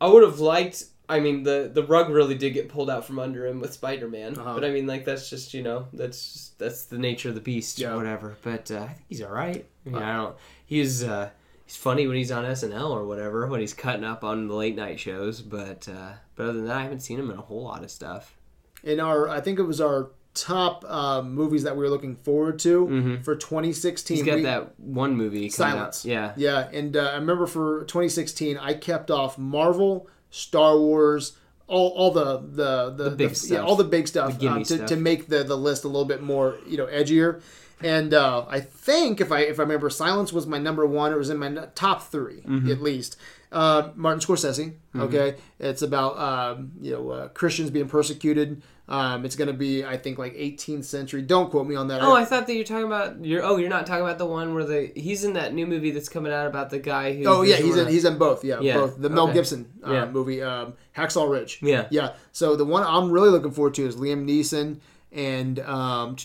[0.00, 0.84] I would have liked.
[1.10, 4.08] I mean, the the rug really did get pulled out from under him with Spider
[4.08, 4.38] Man.
[4.38, 4.54] Uh-huh.
[4.54, 7.40] But I mean, like, that's just you know, that's just, that's the nature of the
[7.40, 7.92] beast Yeah.
[7.92, 8.36] or whatever.
[8.42, 9.66] But uh, I think he's all right.
[9.86, 10.36] I mean, I don't.
[10.66, 11.30] He's uh,
[11.66, 14.76] he's funny when he's on SNL or whatever when he's cutting up on the late
[14.76, 15.40] night shows.
[15.42, 17.90] But uh, but other than that, I haven't seen him in a whole lot of
[17.90, 18.36] stuff.
[18.82, 22.58] In our, I think it was our top um, movies that we were looking forward
[22.60, 23.24] to Mhm.
[23.24, 24.16] for 2016.
[24.16, 26.06] He's got we- that one movie Silence.
[26.06, 26.08] out.
[26.08, 26.32] Yeah.
[26.36, 31.36] Yeah, and uh, I remember for 2016, I kept off Marvel, Star Wars,
[31.66, 33.66] all, all the the the, The big yeah, stuff.
[33.68, 34.88] all the big stuff, The um, to, stuff.
[34.88, 37.40] to make the, the list a little bit more you know edgier.
[37.82, 41.12] And uh, I think if I if I remember, Silence was my number one.
[41.12, 42.70] It was in my top 3 Mm-hmm.
[42.70, 43.16] at least.
[43.50, 44.74] Uh, Martin Scorsese.
[44.94, 48.62] Okay, it's about um, you know uh, Christians being persecuted.
[48.90, 51.22] Um, it's going to be I think like 18th century.
[51.22, 52.02] Don't quote me on that.
[52.02, 53.44] Oh, I thought that you're talking about you're.
[53.44, 56.08] Oh, you're not talking about the one where the he's in that new movie that's
[56.08, 57.24] coming out about the guy who.
[57.26, 58.44] Oh yeah, he's in he's in both.
[58.44, 59.34] Yeah, Yeah, both the Mel okay.
[59.34, 60.06] Gibson uh, Yeah.
[60.06, 61.60] movie, um, Hacksaw Ridge.
[61.62, 61.86] Yeah.
[61.90, 62.14] yeah.
[62.32, 64.80] So the one I'm really looking forward to is Liam Neeson
[65.12, 66.16] and um,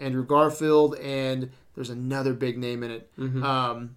[0.00, 3.10] Andrew Garfield, and there's another big name in it.
[3.16, 3.44] Mm-hmm.
[3.44, 3.96] Um,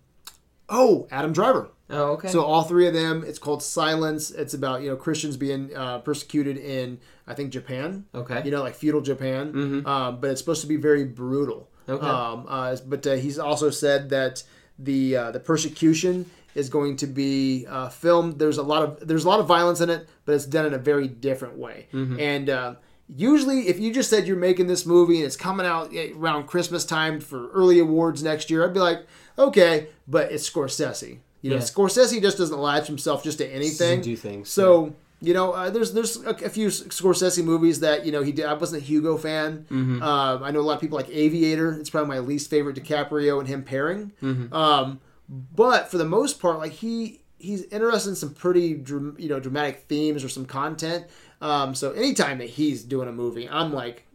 [0.69, 1.69] oh, Adam Driver.
[1.89, 2.29] Oh, okay.
[2.29, 3.23] So all three of them.
[3.25, 4.31] It's called Silence.
[4.31, 8.05] It's about you know Christians being uh, persecuted in I think Japan.
[8.15, 8.41] okay.
[8.43, 9.53] You know, like feudal Japan.
[9.53, 9.87] Mhm.
[9.87, 11.69] Um, but it's supposed to be very brutal.
[11.87, 12.05] Okay.
[12.05, 14.43] Um, uh, but uh, he's also said that
[14.79, 18.39] the uh, the persecution is going to be uh, filmed.
[18.39, 20.73] There's a lot of there's a lot of violence in it, but it's done in
[20.73, 21.87] a very different way.
[21.93, 22.19] Mm-hmm.
[22.19, 22.75] And uh,
[23.13, 26.47] usually, if you just said you're making this movie and it's coming out eh, around
[26.47, 29.05] Christmas time for early awards next year, I'd be like,
[29.37, 31.19] okay, but it's Scorsese.
[31.43, 34.01] You know, Scorsese just doesn't latch himself just to anything.
[34.01, 34.49] do things.
[34.49, 38.33] So you know, uh, there's there's a, a few Scorsese movies that you know he
[38.33, 38.45] did.
[38.45, 39.65] I wasn't a Hugo fan.
[39.71, 40.03] Mm-hmm.
[40.03, 41.73] Um, I know a lot of people like Aviator.
[41.79, 44.11] It's probably my least favorite DiCaprio and him pairing.
[44.21, 44.53] Mm-hmm.
[44.53, 44.99] Um,
[45.29, 48.83] but for the most part, like he he's interested in some pretty
[49.17, 51.05] you know dramatic themes or some content.
[51.39, 54.05] Um, so anytime that he's doing a movie, I'm like.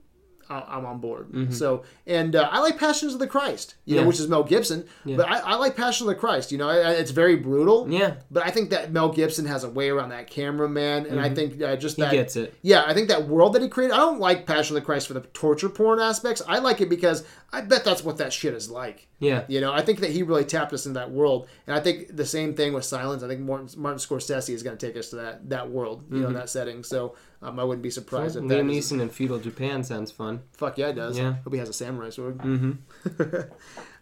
[0.51, 1.53] I- I'm on board.
[1.55, 4.09] So, and uh, I like Passions of the Christ, you know, Mm-hmm.
[4.09, 4.87] Which is Mel Gibson.
[5.05, 6.51] But I, I like Passion of the Christ.
[6.53, 7.87] You know, it's very brutal.
[7.91, 11.21] yeah, But I think that Mel Gibson has a way around that camera, man, and
[11.21, 12.11] I think uh, just Mm-hmm.
[12.11, 12.55] he that gets it.
[12.63, 13.93] yeah, I think that world that he created.
[13.95, 16.43] I don't like Passion of the Christ for the torture porn aspects.
[16.47, 19.07] I like it because I bet that's what that shit is like.
[19.21, 19.45] Yeah.
[19.49, 22.15] You know, I think that he really tapped us into that world, and I think
[22.17, 23.23] the same thing with Silence.
[23.23, 26.21] I think Martin, Martin Scorsese is going to take us to that that world, you
[26.21, 26.85] know, that setting.
[26.85, 28.65] So um, I wouldn't be surprised if that.
[28.65, 30.43] Liam is- Neeson in feudal Japan sounds fun.
[30.53, 31.17] fuck yeah, it does.
[31.19, 31.35] Yeah.
[31.45, 32.39] Hope he has a samurai sword.
[32.39, 33.41] Mm-hmm.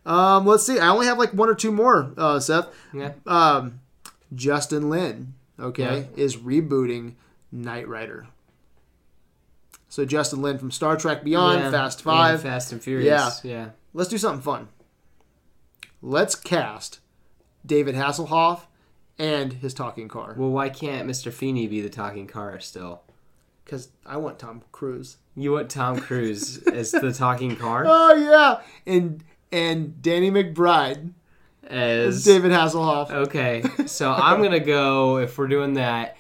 [0.06, 0.78] Um, let's see.
[0.78, 2.68] I only have like one or two more, uh, Seth.
[2.94, 3.14] Yeah.
[3.26, 3.80] um,
[4.32, 7.14] Justin Lin, okay, is rebooting
[7.50, 8.28] Knight Rider.
[9.88, 11.70] So Justin Lin from Star Trek Beyond, Yeah.
[11.72, 12.42] Fast Yeah, Five.
[12.42, 13.40] Fast and Furious.
[13.44, 13.70] Yeah.
[13.94, 14.68] Let's do something fun.
[16.00, 17.00] Let's cast
[17.66, 18.60] David Hasselhoff
[19.18, 21.32] and his talking car Well, why can't Mr.
[21.32, 23.02] Feeney be the talking car still?
[23.66, 25.18] Because I want Tom Cruise.
[25.34, 27.84] You want Tom Cruise as the talking car?
[27.86, 28.60] Oh yeah,
[28.90, 29.22] and
[29.52, 31.12] and Danny McBride
[31.64, 33.10] As as David Hasselhoff.
[33.10, 35.18] Okay, so I'm gonna go.
[35.18, 36.16] If we're doing that,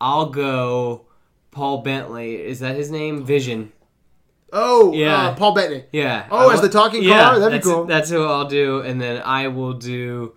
[0.00, 1.06] I'll go.
[1.50, 3.24] Paul Bentley is that his name?
[3.24, 3.72] Vision.
[4.52, 5.28] Oh Yeah.
[5.28, 5.84] uh, Paul Bettany.
[5.92, 6.26] Yeah.
[6.30, 7.38] Oh, as the talking yeah, car?
[7.40, 7.84] That'd be that's, cool.
[7.86, 10.34] That's who I'll do, and then I will do.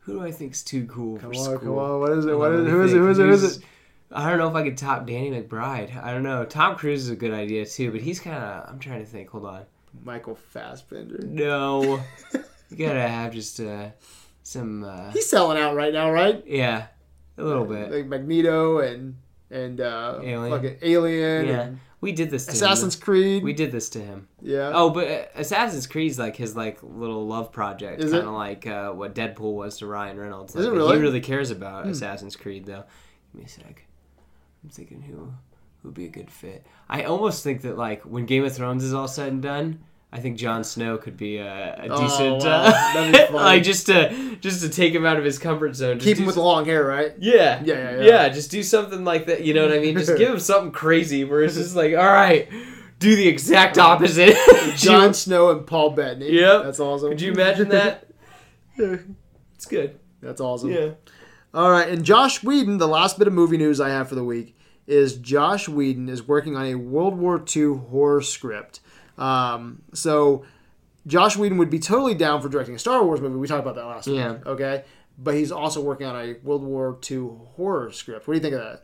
[0.00, 1.54] Who do I think's too cool come for Come school?
[1.54, 2.00] on, come on.
[2.00, 2.38] What is it?
[2.38, 2.96] What on, is who is it?
[2.96, 3.26] Who is it?
[3.26, 3.64] Who's- it?
[4.14, 6.00] I don't know if I could top Danny McBride.
[6.02, 6.44] I don't know.
[6.44, 8.68] Tom Cruise is a good idea too, but he's kind of.
[8.68, 9.28] I'm trying to think.
[9.30, 9.62] Hold on.
[10.04, 11.18] Michael Fassbender.
[11.26, 12.00] No,
[12.70, 13.88] you gotta have just uh,
[14.42, 14.84] some.
[14.84, 16.42] Uh, He's selling out right now, right?
[16.46, 16.86] yeah,
[17.38, 17.90] a little bit.
[17.90, 19.16] Like Magneto and
[19.50, 20.50] and uh, Alien.
[20.50, 23.00] fucking Alien, Yeah, and we did this to Assassin's him.
[23.02, 23.42] Creed.
[23.44, 24.26] We did this to him.
[24.42, 24.72] yeah.
[24.74, 28.66] Oh, but uh, Assassin's Creed's like his like little love project, Is kind of like
[28.66, 30.54] uh, what Deadpool was to Ryan Reynolds.
[30.56, 30.88] Is Like, it really?
[30.96, 30.96] Hmm.
[30.98, 32.84] He really cares about Assassin's Creed, though.
[33.32, 33.84] Give me a sec.
[34.64, 35.32] I'm thinking who
[35.82, 36.66] would be a good fit.
[36.88, 39.80] I almost think that like when Game of Thrones is all said and done,
[40.12, 42.62] I think Jon Snow could be a, a Oh, decent, wow.
[42.64, 43.32] uh, That'd be funny.
[43.34, 45.98] like just to just to take him out of his comfort zone.
[45.98, 47.12] Just Keep him with some- long hair, right?
[47.18, 47.60] yeah.
[47.64, 48.02] Yeah, yeah, yeah.
[48.06, 49.44] Yeah, just do something like that.
[49.44, 49.96] You know what I mean?
[49.96, 52.48] Just give him something crazy where it's just like, all right,
[53.00, 54.36] do the exact opposite.
[54.76, 56.30] Jon Snow and Paul Bettany.
[56.30, 56.62] Yep.
[56.62, 57.10] That's awesome.
[57.10, 58.06] Could you imagine that?
[58.78, 59.98] It's good.
[60.22, 60.70] That's awesome.
[60.70, 60.90] Yeah.
[61.52, 64.24] All right, and Josh Whedon, the last bit of movie news I have for the
[64.24, 64.53] week
[64.86, 68.80] is Josh Whedon is working on a World War II horror script.
[69.18, 70.44] Um, so
[71.06, 73.36] Josh Whedon would be totally down for directing a Star Wars movie.
[73.36, 74.32] We talked about that last Yeah.
[74.32, 74.46] week.
[74.46, 74.84] Okay.
[75.18, 78.26] But he's also working on a World War II horror script.
[78.26, 78.82] What do you think of that?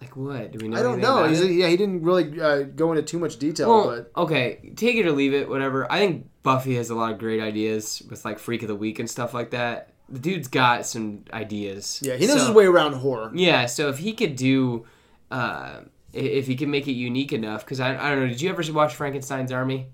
[0.00, 0.52] Like what?
[0.52, 0.76] Do we know?
[0.78, 1.24] I don't know.
[1.26, 5.06] yeah, he didn't really uh, go into too much detail, Well, but okay, take it
[5.06, 5.90] or leave it, whatever.
[5.90, 8.98] I think Buffy has a lot of great ideas with like Freak of the Week
[8.98, 9.90] and stuff like that.
[10.08, 12.00] The dude's got some ideas.
[12.02, 13.30] yeah, he knows So- his way around horror.
[13.32, 14.84] Yeah, so if he could do,
[15.32, 15.80] uh,
[16.12, 18.62] if he can make it unique enough, because I, I don't know, did you ever
[18.72, 19.86] watch Frankenstein's Army?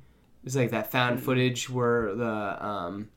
[0.45, 3.09] It's like that found footage where the um,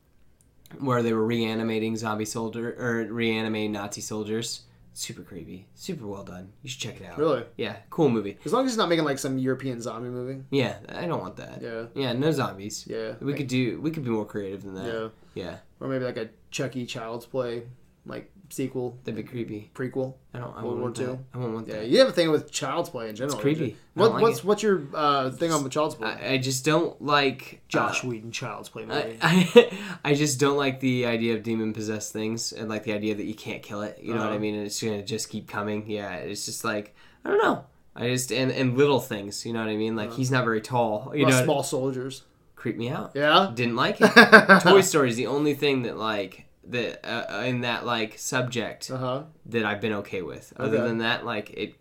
[0.78, 4.62] where they were reanimating zombie soldier or reanimating Nazi soldiers.
[4.94, 6.52] Super creepy, super well done.
[6.62, 7.16] You should check it out.
[7.16, 7.44] Really?
[7.56, 8.36] Yeah, cool movie.
[8.44, 10.42] As long as it's not making like some European zombie movie.
[10.50, 11.62] Yeah, I don't want that.
[11.62, 11.84] Yeah.
[11.94, 12.86] Yeah, no zombies.
[12.86, 13.14] Yeah.
[13.20, 13.80] We could do.
[13.80, 14.86] We could be more creative than that.
[14.86, 15.08] Yeah.
[15.34, 17.62] Yeah, Or maybe like a Chucky Child's Play,
[18.04, 19.70] like sequel, that'd be creepy.
[19.74, 20.14] prequel.
[20.34, 20.56] I don't.
[20.56, 21.18] I World War Two.
[21.34, 21.88] I won't want Yeah, that.
[21.88, 23.34] you have a thing with Child's Play in general.
[23.34, 23.76] It's creepy.
[23.94, 24.44] What, like what's it.
[24.44, 26.08] what's your uh, thing on the Child's Play?
[26.08, 29.18] I, I just don't like Josh uh, Whedon Child's Play movie.
[29.20, 29.78] I, I,
[30.10, 33.24] I just don't like the idea of demon possessed things and like the idea that
[33.24, 33.98] you can't kill it.
[34.00, 34.38] You know what I Uh-huh.
[34.38, 34.54] mean?
[34.54, 35.88] And it's gonna just keep coming.
[35.90, 37.64] Yeah, it's just like I don't know.
[37.94, 39.44] I just and and little things.
[39.44, 39.96] You know what I mean?
[39.96, 41.12] Like he's not very tall.
[41.14, 42.22] You know, small soldiers.
[42.56, 43.10] creep me out.
[43.14, 43.50] Yeah.
[43.54, 44.60] Didn't like it.
[44.62, 48.96] Toy Story is the only thing that like that uh, in that like subject Uh
[48.96, 49.22] huh.
[49.46, 50.52] that I've been okay with.
[50.56, 50.86] Other Okay.
[50.88, 51.74] than that, like it,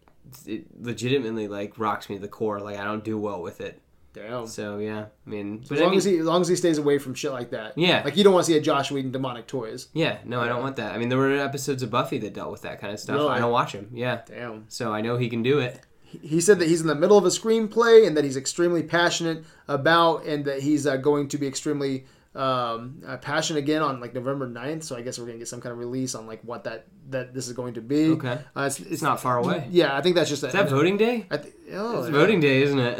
[0.45, 2.59] it legitimately like rocks me to the core.
[2.59, 3.81] Like I don't do well with it.
[4.13, 4.45] Damn.
[4.45, 6.77] So yeah, I mean, as I long mean, as he as long as he stays
[6.77, 7.77] away from shit like that.
[7.77, 8.01] Yeah.
[8.03, 9.87] Like you don't want to see a Josh Whedon demonic toys.
[9.93, 10.93] yeah, no, I don't want that.
[10.93, 13.15] I mean, there were episodes of Buffy that dealt with that kind of stuff.
[13.15, 13.29] Really?
[13.29, 13.89] I don't watch them.
[13.93, 14.65] Yeah, Damn.
[14.67, 15.79] so I know he can do it.
[16.03, 19.45] He said that he's in the middle of a screenplay and that he's extremely passionate
[19.69, 22.03] about, and that he's uh, going to be extremely
[22.33, 24.83] um, uh, passionate again on like November 9th.
[24.83, 27.33] So I guess we're gonna get some kind of release on like what that that
[27.33, 28.11] this is going to be.
[28.11, 28.39] Okay.
[28.55, 29.67] Uh, it's, It's not far away.
[29.69, 31.25] Yeah, I think that's just a, Is that voting day?
[31.29, 32.11] I th- oh, It's yeah.
[32.13, 32.97] voting day, isn't it?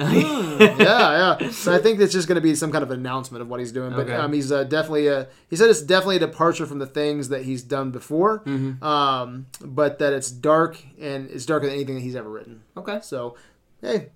[0.80, 1.50] yeah, yeah.
[1.52, 3.72] So I think it's just going to be some kind of announcement of what he's
[3.72, 3.92] doing.
[3.92, 4.16] But Okay.
[4.16, 7.44] um, he's uh, definitely a, he said it's definitely a departure from the things that
[7.44, 8.40] he's done before.
[8.40, 8.84] Mm-hmm.
[8.84, 12.64] Um, but that it's dark and it's darker than anything that he's ever written.
[12.76, 13.00] okay.
[13.02, 13.38] So,
[13.82, 14.10] hey,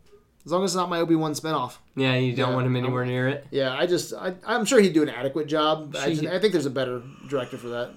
[0.45, 1.77] as long as it's not my Obi Wan spinoff.
[1.95, 3.47] Yeah, you don't Yeah, want him I'm- anywhere near it.
[3.51, 5.91] Yeah, I just I, I'm sure he'd do an adequate job.
[5.93, 7.91] But I, just, I think there's a better director for that.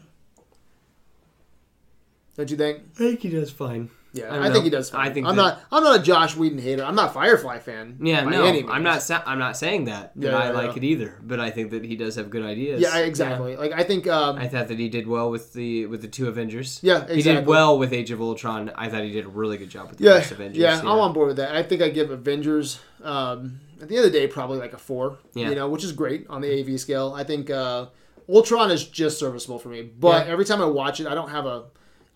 [2.37, 2.79] Don't you think?
[2.95, 3.91] I think he does fine.
[4.15, 4.89] Yeah, I I, think he does.
[4.89, 5.07] Fine.
[5.07, 5.61] I think I'm that- not.
[5.71, 6.83] I'm not a Josh Whedon hater.
[6.83, 7.99] I'm not a Firefly fan.
[8.01, 8.47] Yeah, no.
[8.47, 9.03] I'm not.
[9.03, 10.13] Sa- I'm not saying that.
[10.17, 10.77] that Yeah, I yeah, like yeah.
[10.77, 12.81] it either, but I think that he does have good ideas.
[12.81, 13.57] Yeah, exactly.
[13.57, 14.07] Like I think.
[14.07, 16.81] Um, I thought that he did well with the with the two Avengers.
[16.83, 18.71] Yeah, He did well with Age of Ultron.
[18.75, 20.59] I thought he did a really good job with the Yeah, first Avengers.
[20.59, 21.55] yeah, I'm on board with that.
[21.55, 24.79] I think I give Avengers um, at the end of the day probably like a
[24.79, 25.19] four.
[25.35, 25.51] Yeah.
[25.51, 27.13] You know, which is great on the AV scale.
[27.15, 27.87] I think uh,
[28.29, 30.33] Ultron is just serviceable for me, but Yeah.
[30.33, 31.65] every time I watch it, I don't have a.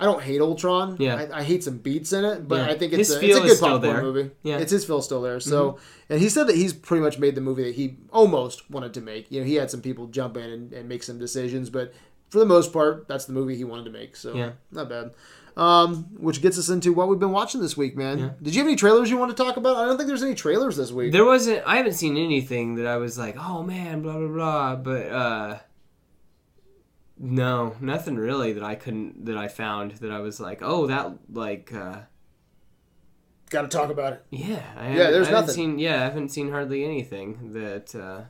[0.02, 0.96] I don't hate Ultron.
[0.98, 1.14] Yeah.
[1.32, 2.72] I, I hate some beats in it, but Yeah.
[2.74, 4.02] I think it's His a, it's a good popcorn there.
[4.02, 4.30] movie.
[4.42, 4.54] Yeah.
[4.54, 4.62] Mm-hmm.
[4.62, 5.38] it's his feel still there.
[5.38, 5.78] So,
[6.10, 9.00] and he said that he's pretty much made the movie that he almost wanted to
[9.00, 9.30] make.
[9.30, 11.94] You know, he had some people jump in and, and make some decisions, but
[12.30, 14.16] for the most part, that's the movie he wanted to make.
[14.16, 14.52] So, Yeah.
[14.72, 15.12] not bad.
[15.56, 18.18] Um, which gets us into what we've been watching this week, man.
[18.18, 18.30] Yeah.
[18.42, 19.76] Did you have any trailers you want to talk about?
[19.76, 21.12] I don't think there's any trailers this week.
[21.12, 21.62] There wasn't.
[21.66, 24.76] I haven't seen anything that I was like, oh man, blah blah blah.
[24.76, 25.58] But uh,
[27.24, 31.12] no, nothing really that I couldn't that I found that I was like, oh that
[31.32, 32.00] like uh,
[33.50, 34.24] Got to talk about it.
[34.30, 34.62] yeah.
[34.76, 35.54] I Yeah, there's I haven't nothing.
[35.54, 37.94] Seen, yeah, I haven't seen hardly anything that.
[37.94, 38.22] Uh,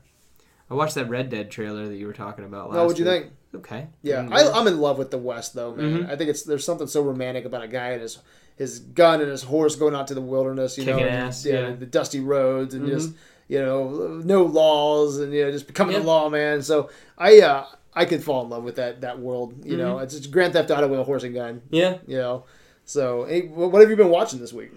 [0.70, 2.78] I watched that Red Dead trailer that you were talking about last.
[2.78, 3.22] Oh, what'd you week.
[3.24, 3.32] think?
[3.54, 3.86] Okay.
[4.02, 6.04] Yeah, Mm, I, I'm in love with the West, though, man.
[6.04, 6.10] Mhm.
[6.10, 8.18] I think it's there's something so romantic about a guy and his
[8.56, 11.52] his gun and his horse going out to the wilderness, you know, Kicking and, yeah,
[11.68, 11.70] yeah.
[11.74, 12.90] the dusty roads and Mhm.
[12.90, 13.12] just
[13.48, 16.02] you know no laws and you know just becoming Yeah.
[16.02, 16.62] a lawman.
[16.62, 16.88] So
[17.18, 19.64] I uh, I could fall in love with that that world.
[19.64, 20.04] You know, Mm-hmm.
[20.04, 21.62] it's just Grand Theft Auto with a horse and gun.
[21.70, 21.98] yeah.
[22.06, 22.44] You know,
[22.84, 24.72] so hey, what have you been watching this week?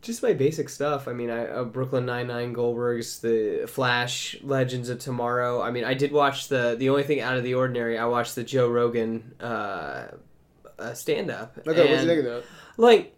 [0.00, 1.08] Just my basic stuff.
[1.08, 5.60] I mean, I uh, Brooklyn Nine Nine, Goldberg's, the Flash, Legends of Tomorrow.
[5.60, 7.98] I mean, I did watch the the only thing out of the ordinary.
[7.98, 10.06] I watched the Joe Rogan uh,
[10.78, 11.58] uh, stand up.
[11.58, 12.44] Okay, what do you think of that?
[12.76, 13.16] Like,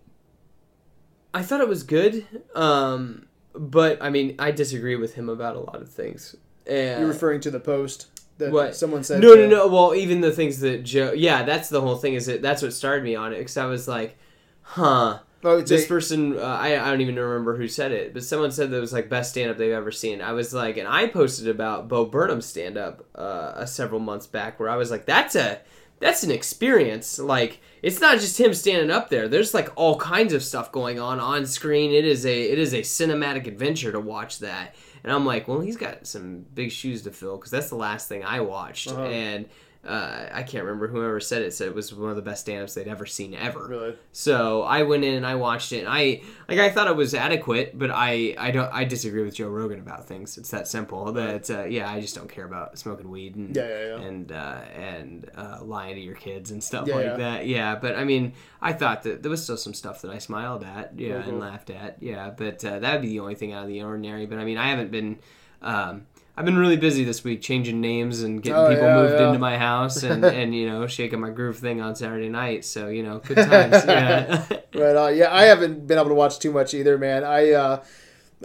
[1.34, 5.60] I thought it was good, um, but I mean, I disagree with him about a
[5.60, 6.36] lot of things.
[6.66, 8.06] And You're referring to the post
[8.38, 8.74] that What?
[8.76, 9.20] someone said.
[9.20, 9.66] no, no, no.
[9.68, 11.12] Well, even the things that Joe.
[11.12, 12.14] Yeah, that's the whole thing.
[12.14, 12.42] Is it?
[12.42, 14.16] That's what started me on it because I was like,
[14.62, 15.18] huh.
[15.42, 18.50] Oh, This a- person, uh, I, I don't even remember who said it, but someone
[18.52, 20.20] said that it was like best stand up they've ever seen.
[20.20, 24.60] I was like, and I posted about Bo Burnham's stand up uh, several months back,
[24.60, 25.60] where I was like, that's a
[25.98, 27.18] that's an experience.
[27.18, 29.28] Like, it's not just him standing up there.
[29.28, 31.92] There's like all kinds of stuff going on on screen.
[31.92, 34.74] It is a it is a cinematic adventure to watch that.
[35.02, 38.08] And I'm like, well, he's got some big shoes to fill because that's the last
[38.08, 38.88] thing I watched.
[38.88, 39.04] Uh-huh.
[39.04, 39.48] And
[39.86, 42.74] uh, I can't remember whoever said it said it was one of the best stand-ups
[42.74, 43.66] they'd ever seen ever.
[43.66, 43.96] Really?
[44.12, 45.78] So I went in and I watched it.
[45.80, 49.36] And I like I thought it was adequate, but I I don't I disagree with
[49.36, 50.36] Joe Rogan about things.
[50.36, 51.12] It's that simple.
[51.12, 54.00] That uh, yeah, I just don't care about smoking weed and Yeah, yeah, yeah.
[54.02, 57.46] and uh, and uh, lying to your kids and stuff like that.
[57.46, 60.62] Yeah, but I mean, I thought that there was still some stuff that I smiled
[60.62, 61.28] at, yeah, Mhm.
[61.28, 62.28] and laughed at, yeah.
[62.28, 64.26] But uh, that would be the only thing out of the ordinary.
[64.26, 65.20] But I mean, I haven't been.
[65.62, 66.06] Um,
[66.40, 69.26] I've been really busy this week, changing names and getting Oh, people yeah, moved yeah.
[69.26, 72.64] into my house, and, and you know, shaking my groove thing on Saturday night.
[72.64, 73.84] So you know, good times.
[73.86, 74.46] Yeah.
[74.74, 75.16] Right on.
[75.16, 77.24] Yeah, I haven't been able to watch too much either, man.
[77.24, 77.84] I uh,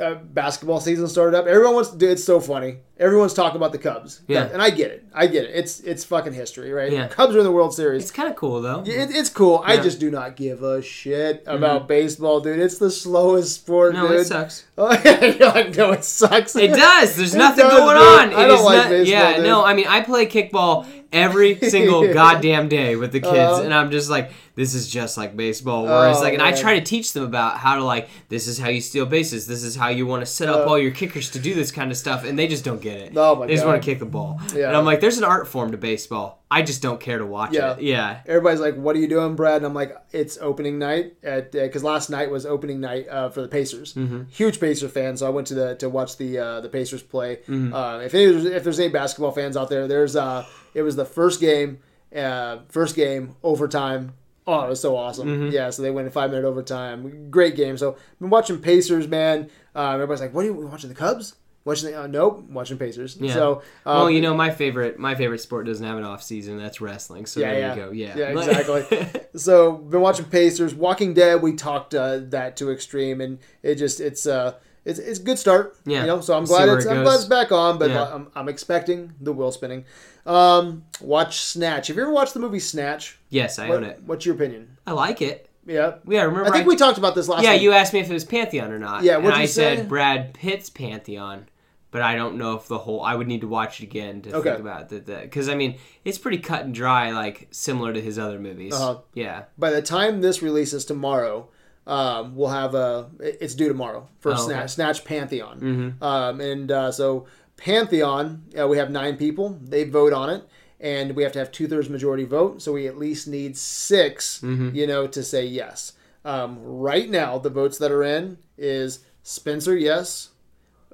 [0.01, 1.45] uh, basketball season started up.
[1.47, 2.09] Everyone wants to do.
[2.09, 2.77] It's so funny.
[2.97, 4.22] Everyone's talking about the Cubs.
[4.27, 4.45] Yeah.
[4.53, 5.05] and I get it.
[5.13, 5.51] I get it.
[5.53, 6.91] It's it's fucking history, right?
[6.91, 7.07] Yeah.
[7.09, 8.03] Cubs are in the World Series.
[8.03, 8.84] it's kind of cool though.
[8.85, 9.61] Yeah, It, it's cool.
[9.65, 12.57] I just do not give a shit about baseball, dude.
[12.59, 14.22] It's the slowest sport, no, dude.
[14.22, 14.65] it sucks.
[14.77, 16.55] Oh, like, no, it sucks.
[16.55, 17.15] It does.
[17.17, 18.07] There's It nothing does, going dude.
[18.07, 18.34] on.
[18.41, 19.45] I It don't is like not- baseball, Yeah, dude.
[19.45, 19.65] no.
[19.65, 23.61] I mean, I play kickball every single goddamn day with the kids, Uh-huh.
[23.64, 25.84] and I'm just like, this is just like baseball.
[25.84, 28.57] Whereas, Oh, like, and I try to teach them about how to like, this is
[28.57, 29.48] how you steal bases.
[29.48, 30.69] This is how you want to set up Uh.
[30.69, 33.14] all your kickers to do this kind of stuff, and they just don't get it.
[33.15, 34.40] Oh, my they just want to kick the ball.
[34.56, 34.68] Yeah.
[34.69, 36.41] And I'm like, there's an art form to baseball.
[36.49, 37.73] I just don't care to watch Yeah.
[37.73, 37.82] it.
[37.82, 38.19] Yeah.
[38.27, 41.84] Everybody's like, "What are you doing, Brad?" And I'm like, "It's opening night at because
[41.84, 43.94] last night was opening night uh, for the Pacers.
[43.95, 44.26] Mm-hmm.
[44.30, 47.38] Huge Pacer fan, so I went to the to watch the uh, the Pacers play.
[47.49, 47.73] Mm-hmm.
[47.73, 50.45] Uh, if any, if there's any basketball fans out there, there's uh,
[50.76, 51.80] it was the first game,
[52.15, 54.14] uh, first game overtime.
[54.45, 55.27] Oh, it was so awesome!
[55.27, 55.53] Mm-hmm.
[55.56, 57.31] Yeah, so they went in five minute overtime.
[57.31, 57.77] Great game.
[57.77, 59.49] So I've been watching Pacers, man.
[59.76, 61.34] Uh, everybody's like, "What are you watching the Cubs?"
[61.64, 63.18] Watching the uh, nope, watching Pacers.
[63.19, 63.34] Yeah.
[63.34, 66.60] So um, well, you know, my favorite my favorite sport doesn't have an off season.
[66.60, 67.26] That's wrestling.
[67.26, 67.76] So Yeah, there yeah.
[67.76, 67.91] you go.
[67.91, 68.18] Yeah.
[68.18, 69.22] Yeah, exactly.
[69.35, 71.41] so been watching Pacers, Walking Dead.
[71.41, 74.53] We talked uh, that to extreme, and it just it's uh
[74.86, 75.76] it's it's a good start.
[75.86, 76.02] Yeah.
[76.02, 76.22] you know.
[76.22, 78.14] So I'm See glad it's it I'm glad it's back on, but Yeah.
[78.14, 79.86] I'm, I'm expecting the wheel spinning.
[80.26, 81.88] Um, watch Snatch.
[81.88, 83.18] Have you ever watched the movie Snatch?
[83.30, 84.02] yes, I What- own it.
[84.06, 84.78] What's your opinion?
[84.88, 85.49] I like it.
[85.68, 87.44] Yeah, Yeah, I remember I think we talked about this last.
[87.44, 87.64] Yeah, week.
[87.64, 89.02] you asked me if it was Pantheon or not.
[89.03, 89.78] Yeah, and what'd I say?
[89.78, 91.48] said Brad Pitt's Pantheon,
[91.90, 93.02] but I don't know if the whole.
[93.02, 94.49] I would need to watch it again to Okay.
[94.52, 95.06] think about that.
[95.24, 98.76] Because I mean, it's pretty cut and dry, like similar to his other movies.
[98.76, 98.99] Uh-huh.
[99.16, 99.45] Yeah.
[99.57, 101.49] By the time this releases tomorrow,
[101.88, 103.10] um, we'll have a.
[103.20, 105.02] It's due tomorrow for Oh, Snatch, okay.
[105.02, 105.07] Mm-hmm.
[105.07, 105.95] Pantheon.
[106.02, 107.26] Um, and uh, so
[107.57, 109.60] Pantheon, uh, we have nine people.
[109.62, 110.44] They vote on it,
[110.80, 112.62] and we have to have two thirds majority vote.
[112.62, 114.76] So we at least need 6 Mm-hmm.
[114.76, 115.94] you know, to say yes.
[116.24, 120.30] Um, right now, the votes that are in is Spencer, yes.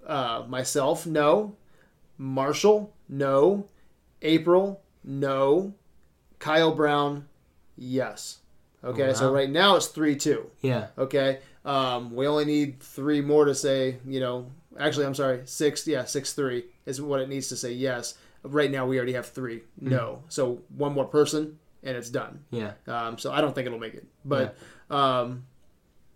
[0.06, 1.56] Uh, myself, no.
[2.18, 3.68] Marshall, no.
[4.22, 5.74] April, no.
[6.40, 7.28] Kyle Brown,
[7.78, 8.40] yes.
[8.84, 10.50] Okay, so right now it's 3 2.
[10.62, 10.88] Yeah.
[10.98, 11.40] Okay.
[11.64, 14.50] Um, we only need three more to say, you know,
[14.80, 18.16] actually, I'm sorry, six, yeah, six, three is what it needs to say yes.
[18.44, 20.24] Right now, we already have three no.
[20.30, 22.44] So one more person and it's done.
[22.50, 22.72] Yeah.
[22.88, 24.08] Um, so I don't think it'll make it.
[24.26, 24.58] But,
[24.90, 25.44] um,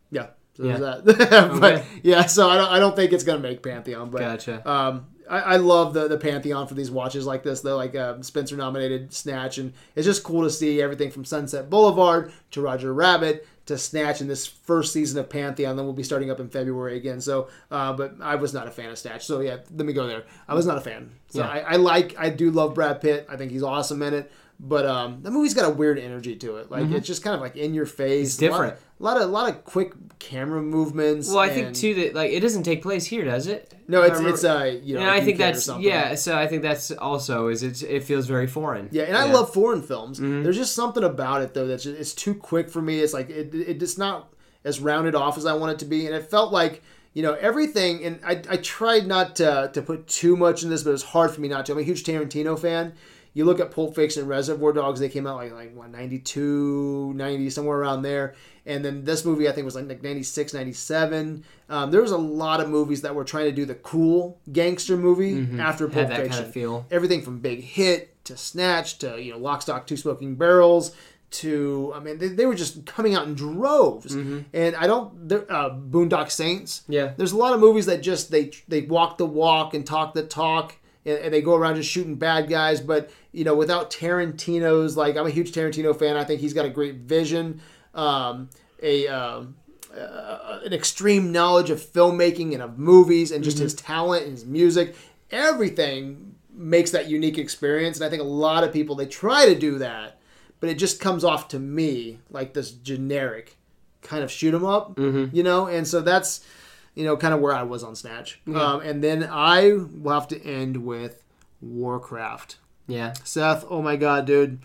[0.10, 0.28] yeah.
[0.56, 0.78] So Yeah.
[0.78, 1.60] there's that.
[1.62, 1.86] but Okay.
[2.02, 4.10] yeah, so I don't, I don't think it's going to make Pantheon.
[4.10, 4.68] But Gotcha.
[4.68, 7.62] um, I, I love the the pantheon for these watches like this.
[7.62, 11.70] They're like uh, Spencer nominated Snatch, and it's just cool to see everything from Sunset
[11.70, 15.76] Boulevard to Roger Rabbit to Snatch in this first season of Pantheon.
[15.76, 17.20] Then we'll be starting up in February again.
[17.20, 19.26] So, uh, but I was not a fan of Snatch.
[19.26, 20.26] So yeah, let me go there.
[20.48, 21.10] I was not a fan.
[21.30, 21.50] So Yeah.
[21.50, 23.26] I, I like, I do love Brad Pitt.
[23.30, 24.32] I think he's awesome in it.
[24.60, 26.72] But um, the movie's got a weird energy to it.
[26.72, 28.06] Like it's just kind of like in your face.
[28.08, 28.22] Mm-hmm.
[28.24, 28.74] It's different.
[29.00, 31.30] A lot, of, a lot of quick camera movements.
[31.30, 33.74] Well, I think too that like it doesn't take place here, does it?
[33.88, 35.02] No, it's it's uh you know.
[35.02, 36.16] and I think UK that's yeah.
[36.16, 38.90] So I think that's also is it it feels very foreign.
[38.92, 40.20] Yeah, and I love foreign films.
[40.20, 40.44] Mm-hmm.
[40.44, 43.00] There's just something about it though that's just, it's too quick for me.
[43.00, 44.34] It's like it, it it's not
[44.64, 46.82] as rounded off as I want it to be, and it felt like
[47.14, 48.04] you know everything.
[48.04, 51.32] And I, I tried not to to put too much in this, but it's hard
[51.32, 51.74] for me not to.
[51.74, 52.94] I'm a huge Tarantino fan.
[53.36, 57.14] You look at Pulp Fiction and Reservoir Dogs; they came out like like what 92,
[57.16, 58.34] 90, somewhere around there.
[58.66, 61.44] And then this movie, I think, was like 96, 97.
[61.70, 64.98] Um, there was a lot of movies that were trying to do the cool gangster
[64.98, 66.00] movie after Pulp Mm-hmm.
[66.00, 66.86] Had that Fiction kind of feel.
[66.90, 70.96] everything from Big Hit to Snatch to you know Lock, Stock, Two Smoking Barrels
[71.32, 74.16] to I mean they, they were just coming out in droves.
[74.16, 74.40] Mm-hmm.
[74.54, 76.84] And I don't uh, Boondock Saints.
[76.88, 77.14] Yeah.
[77.18, 80.24] there's a lot of movies that just they they walk the walk and talk the
[80.24, 80.76] talk.
[81.06, 85.18] And and they go around just shooting bad guys, but you know, without Tarantino's like,
[85.18, 86.16] I'm a huge Tarantino fan.
[86.16, 87.62] I think he's got a great vision,
[87.94, 88.50] um,
[88.82, 89.56] a um,
[89.96, 94.46] uh, an extreme knowledge of filmmaking and of movies and just his talent and his
[94.46, 94.96] music.
[95.32, 99.56] Everything makes that unique experience and i think a lot of people they try to
[99.60, 100.18] do that
[100.62, 103.58] but it just comes off to me like this generic
[104.02, 104.98] kind of shoot 'em up
[105.34, 105.68] you know?
[105.68, 106.46] And so that's
[106.94, 108.40] you know kind of where i was on snatch.
[108.48, 111.22] Um, and then i will have to end with
[111.62, 112.56] warcraft
[112.88, 113.14] Yeah.
[113.24, 114.60] Seth, oh my god, dude.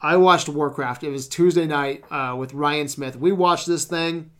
[0.00, 1.04] I watched Warcraft.
[1.04, 3.16] It was Tuesday night uh, with Ryan Smith.
[3.16, 4.30] We watched this thing.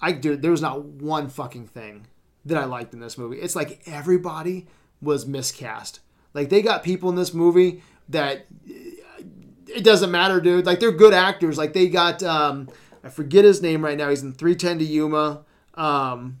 [0.00, 2.06] I dude, there was not one fucking thing
[2.44, 3.38] that I liked in this movie.
[3.38, 4.66] It's like everybody
[5.00, 6.00] was miscast.
[6.34, 10.66] Like they got people in this movie that it doesn't matter, dude.
[10.66, 11.56] Like they're good actors.
[11.56, 12.68] Like they got um,
[13.02, 14.10] I forget his name right now.
[14.10, 15.44] He's in 310 to Yuma.
[15.74, 16.40] Um,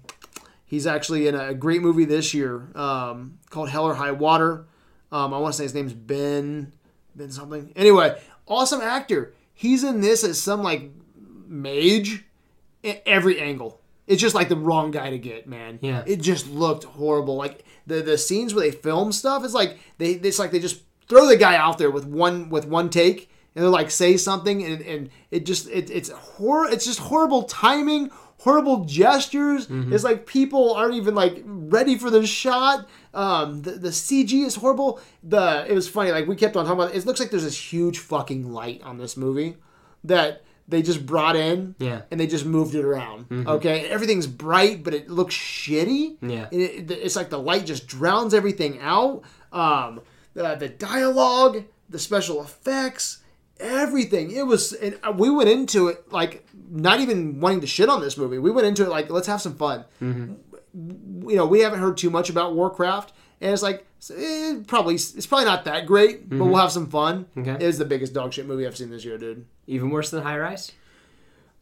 [0.66, 4.66] he's actually in a great movie this year um, called Hell or High Water.
[5.16, 6.72] Um, I want to say his name's Ben
[7.14, 7.72] Ben something.
[7.74, 9.32] Anyway, awesome actor.
[9.54, 10.90] He's in this as some like
[11.46, 12.24] mage
[12.84, 13.80] at every angle.
[14.06, 15.78] It's just like the wrong guy to get, man.
[15.80, 16.04] Yeah.
[16.06, 17.36] It just looked horrible.
[17.36, 20.82] Like the the scenes where they film stuff, it's like they it's like they just
[21.08, 24.62] throw the guy out there with one with one take and they're like say something
[24.62, 28.10] and, and it just it, it's hor it's just horrible timing
[28.46, 33.88] horrible gestures it's like people aren't even like ready for the shot um the, the
[33.88, 36.98] cg is horrible the it was funny like we kept on talking about it.
[36.98, 39.56] it looks like there's this huge fucking light on this movie
[40.04, 42.02] that they just brought in Yeah.
[42.10, 46.46] and they just moved it around okay everything's bright but it looks shitty Yeah.
[46.52, 49.22] it, it- it's like the light just drowns everything out.
[49.52, 50.00] Um,
[50.34, 53.22] the, the dialogue, the special effects,
[53.58, 54.30] everything.
[54.30, 58.00] It was, and uh, we went into it like not even wanting to shit on
[58.00, 58.38] this movie.
[58.38, 59.84] We went into it like let's have some fun.
[60.00, 65.26] You know, we haven't heard too much about Warcraft, and it's like eh, probably it's
[65.26, 67.26] probably not that great, but we'll have some fun.
[67.36, 67.52] Okay.
[67.52, 69.46] It is the biggest dog shit movie I've seen this year, dude.
[69.66, 70.72] Even worse than High Rise.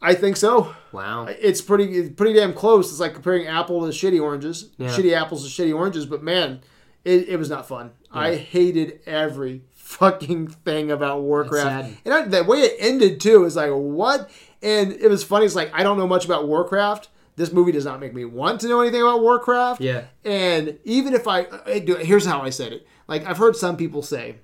[0.03, 0.75] I think so.
[0.93, 1.27] Wow.
[1.27, 2.91] It's pretty it's pretty damn close.
[2.91, 4.89] It's like comparing apple to shitty oranges, Yeah.
[4.89, 6.05] shitty apples to shitty oranges.
[6.07, 6.61] But man,
[7.05, 7.93] it, it was not fun.
[8.13, 13.57] I hated every fucking thing about Warcraft, and I, the way it ended too is
[13.57, 14.29] like what.
[14.65, 15.45] And it was funny.
[15.45, 17.09] It's like I don't know much about Warcraft.
[17.37, 19.81] This movie does not make me want to know anything about Warcraft.
[19.81, 20.05] Yeah.
[20.25, 22.87] And even if I, I do, here's how I said it.
[23.07, 24.37] Like I've heard some people say,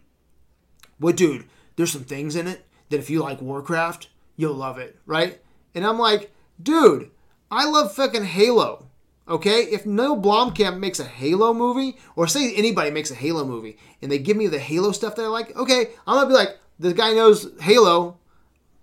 [1.01, 4.99] "Well, dude, there's some things in it that if you like Warcraft, you'll love it,
[5.07, 5.41] right?"
[5.75, 6.33] And I'm like,
[6.63, 7.11] "Dude,
[7.51, 8.87] I love fucking Halo."
[9.27, 13.79] Okay, if Neil Blomkamp makes a Halo movie, or say anybody makes a Halo movie,
[14.03, 16.59] and they give me the Halo stuff that I like, okay, I'm gonna be like,
[16.81, 18.19] this guy knows Halo,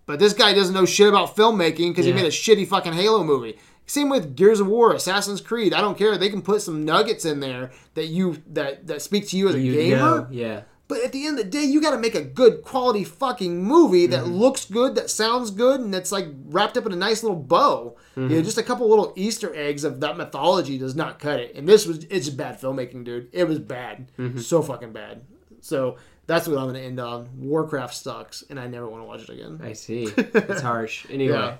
[0.08, 2.14] but this guy doesn't know shit about filmmaking because Yeah.
[2.16, 3.58] he made a shitty fucking Halo movie.
[3.86, 5.74] Same with Gears of War, Assassin's Creed.
[5.74, 6.18] I don't care.
[6.18, 9.56] They can put some nuggets in there that you that that speak to you as
[9.56, 9.98] a You gamer.
[9.98, 10.62] know, yeah.
[10.90, 13.62] But at the end of the day, you got to make a good quality fucking
[13.62, 14.34] movie that Mm-hmm.
[14.36, 17.96] looks good, that sounds good, and that's like wrapped up in a nice little bow.
[18.16, 18.34] You Mm-hmm.
[18.36, 21.56] know, just a couple little Easter eggs of that mythology does not cut it.
[21.56, 23.28] And this was it's bad filmmaking, dude.
[23.34, 24.40] It was bad, Mm-hmm.
[24.40, 25.24] so fucking bad.
[25.60, 25.98] So
[26.28, 27.30] that's what I'm gonna end on.
[27.40, 29.60] Warcraft sucks, and I never want to watch it again.
[29.64, 30.08] I see.
[30.18, 31.06] It's harsh.
[31.10, 31.34] Anyway.
[31.34, 31.58] Yeah.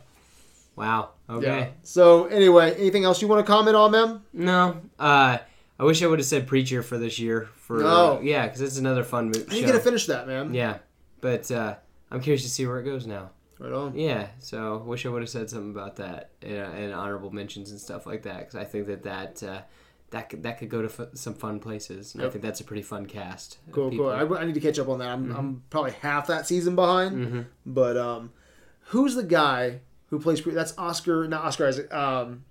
[0.76, 1.10] Wow.
[1.30, 1.46] Okay.
[1.60, 1.68] Yeah.
[1.84, 4.22] So anyway, anything else you want to comment on, man?
[4.32, 4.80] No.
[5.00, 5.40] Uh,
[5.80, 7.50] I wish I would have said Preacher for this year.
[7.56, 8.20] For No.
[8.22, 9.58] yeah, because it's another fun mo- I show.
[9.58, 10.54] ain't gonna finish that, man.
[10.54, 10.78] yeah,
[11.22, 11.76] but uh,
[12.12, 13.32] I'm curious to see where it goes now.
[13.60, 13.98] Right on.
[13.98, 17.80] Yeah, so wish I would have said something about that uh, and honorable mentions and
[17.80, 19.62] stuff like that because I think that that uh,
[20.12, 22.16] that could, that could go to f- some fun places.
[22.16, 23.58] And I think that's a pretty fun cast.
[23.72, 24.06] Cool, people.
[24.18, 24.36] cool.
[24.38, 25.10] I, I need to catch up on that.
[25.10, 25.38] I'm, Mm-hmm.
[25.38, 27.46] I'm probably half that season behind.
[27.66, 28.32] But um,
[28.86, 29.80] who's the guy
[30.10, 30.42] who plays?
[30.44, 31.94] That's Oscar, not Oscar Isaac.
[31.94, 32.46] Um,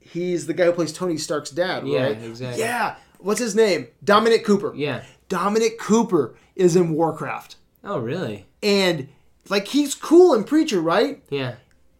[0.00, 2.22] he's the guy who plays Tony Stark's dad, Yeah, right?
[2.22, 2.60] exactly.
[2.62, 2.96] Yeah.
[3.18, 3.88] What's his name?
[4.02, 4.72] Dominic Cooper.
[4.76, 5.02] Yeah.
[5.28, 8.46] Dominic Cooper is in Warcraft, Oh, really?
[8.62, 9.08] and
[9.48, 11.22] like he's cool in Preacher, right?
[11.30, 11.54] Yeah.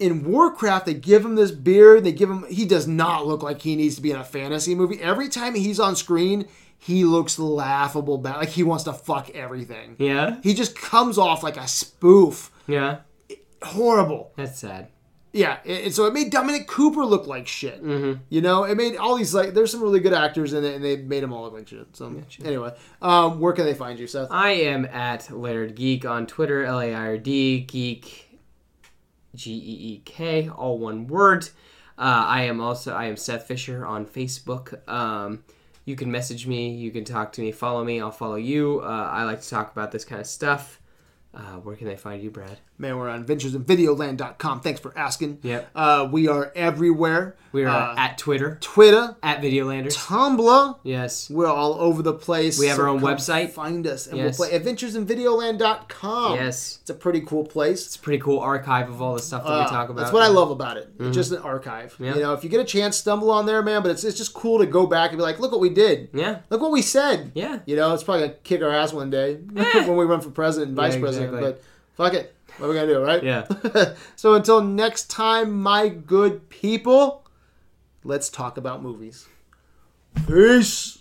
[0.04, 2.04] In Warcraft, they give him this beard.
[2.04, 2.44] They give him.
[2.48, 5.00] He does not look like he needs to be in a fantasy movie.
[5.00, 6.46] Every time he's on screen,
[6.78, 8.18] he looks laughable.
[8.18, 9.96] Bad, like he wants to fuck everything.
[9.98, 10.36] Yeah.
[10.42, 12.50] He just comes off like a spoof.
[12.66, 12.98] Yeah.
[13.62, 14.32] Horrible.
[14.36, 14.88] That's sad.
[15.34, 17.82] Yeah, and so it made Dominic Cooper look like shit.
[17.82, 18.20] Mm-hmm.
[18.28, 19.52] You know, it made all these like.
[19.52, 21.88] There's some really good actors in it, and they made them all look like shit.
[21.94, 22.14] So
[22.44, 22.72] anyway,
[23.02, 24.28] um, where can they find you, Seth?
[24.30, 28.23] I am at Laird Geek on Twitter, L A I R D Geek,
[29.34, 31.48] G E E K, all one word.
[31.96, 34.86] Uh, I am also I am Seth Fisher on Facebook.
[34.88, 35.44] Um,
[35.84, 38.80] you can message me, you can talk to me, follow me, I'll follow you.
[38.82, 40.80] Uh, I like to talk about this kind of stuff.
[41.34, 42.58] Uh, where can they find you, Brad?
[42.76, 44.60] Man, we're on adventuresinvideoland.com.
[44.60, 45.38] Thanks for asking.
[45.42, 45.70] Yep.
[45.76, 47.36] Uh, we are everywhere.
[47.52, 49.94] We are Uh, at Twitter Twitter, at Videolanders.
[49.96, 50.78] Tumblr.
[50.82, 51.30] Yes.
[51.30, 52.58] We're all over the place.
[52.58, 53.50] We have our own website.
[53.50, 54.36] Find us, and Yes.
[54.40, 56.34] we'll play adventuresinvideoland.com.
[56.34, 56.78] Yes.
[56.82, 57.86] It's a pretty cool place.
[57.86, 60.00] It's a pretty cool archive of all the stuff that Uh, we talk about.
[60.02, 60.88] That's what I love about it.
[60.98, 61.94] It's just an archive.
[62.00, 62.14] Yeah.
[62.16, 63.82] You know, if you get a chance, stumble on there, man.
[63.82, 66.08] But it's, it's just cool to go back and be like, look what we did.
[66.12, 66.38] Yeah.
[66.50, 67.30] Look what we said.
[67.36, 67.60] Yeah.
[67.66, 70.70] You know, it's probably gonna kick our ass one day when we run for president
[70.70, 71.40] and vice Yeah, president.
[71.40, 71.62] But
[71.96, 72.34] fuck it.
[72.58, 73.22] What are we going to do, right?
[73.22, 73.94] Yeah.
[74.16, 77.26] so until next time, my good people,
[78.04, 79.26] let's talk about movies.
[80.28, 80.98] Peace.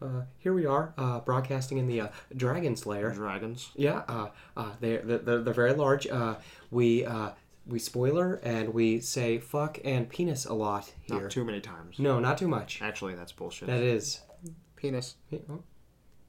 [0.00, 3.10] Uh, here we are uh, broadcasting in the uh, Dragon Slayer.
[3.10, 3.70] Dragons.
[3.74, 6.06] Yeah, uh, uh, they, they're, they're, they're very large.
[6.06, 6.34] Uh,
[6.70, 7.06] we.
[7.06, 7.30] Uh,
[7.68, 11.20] we spoiler and we say fuck and penis a lot here.
[11.22, 11.98] Not too many times.
[11.98, 12.80] no, not too much.
[12.82, 13.68] Actually, that's bullshit.
[13.68, 14.20] That is.
[14.76, 15.16] Penis.
[15.50, 15.62] Oh,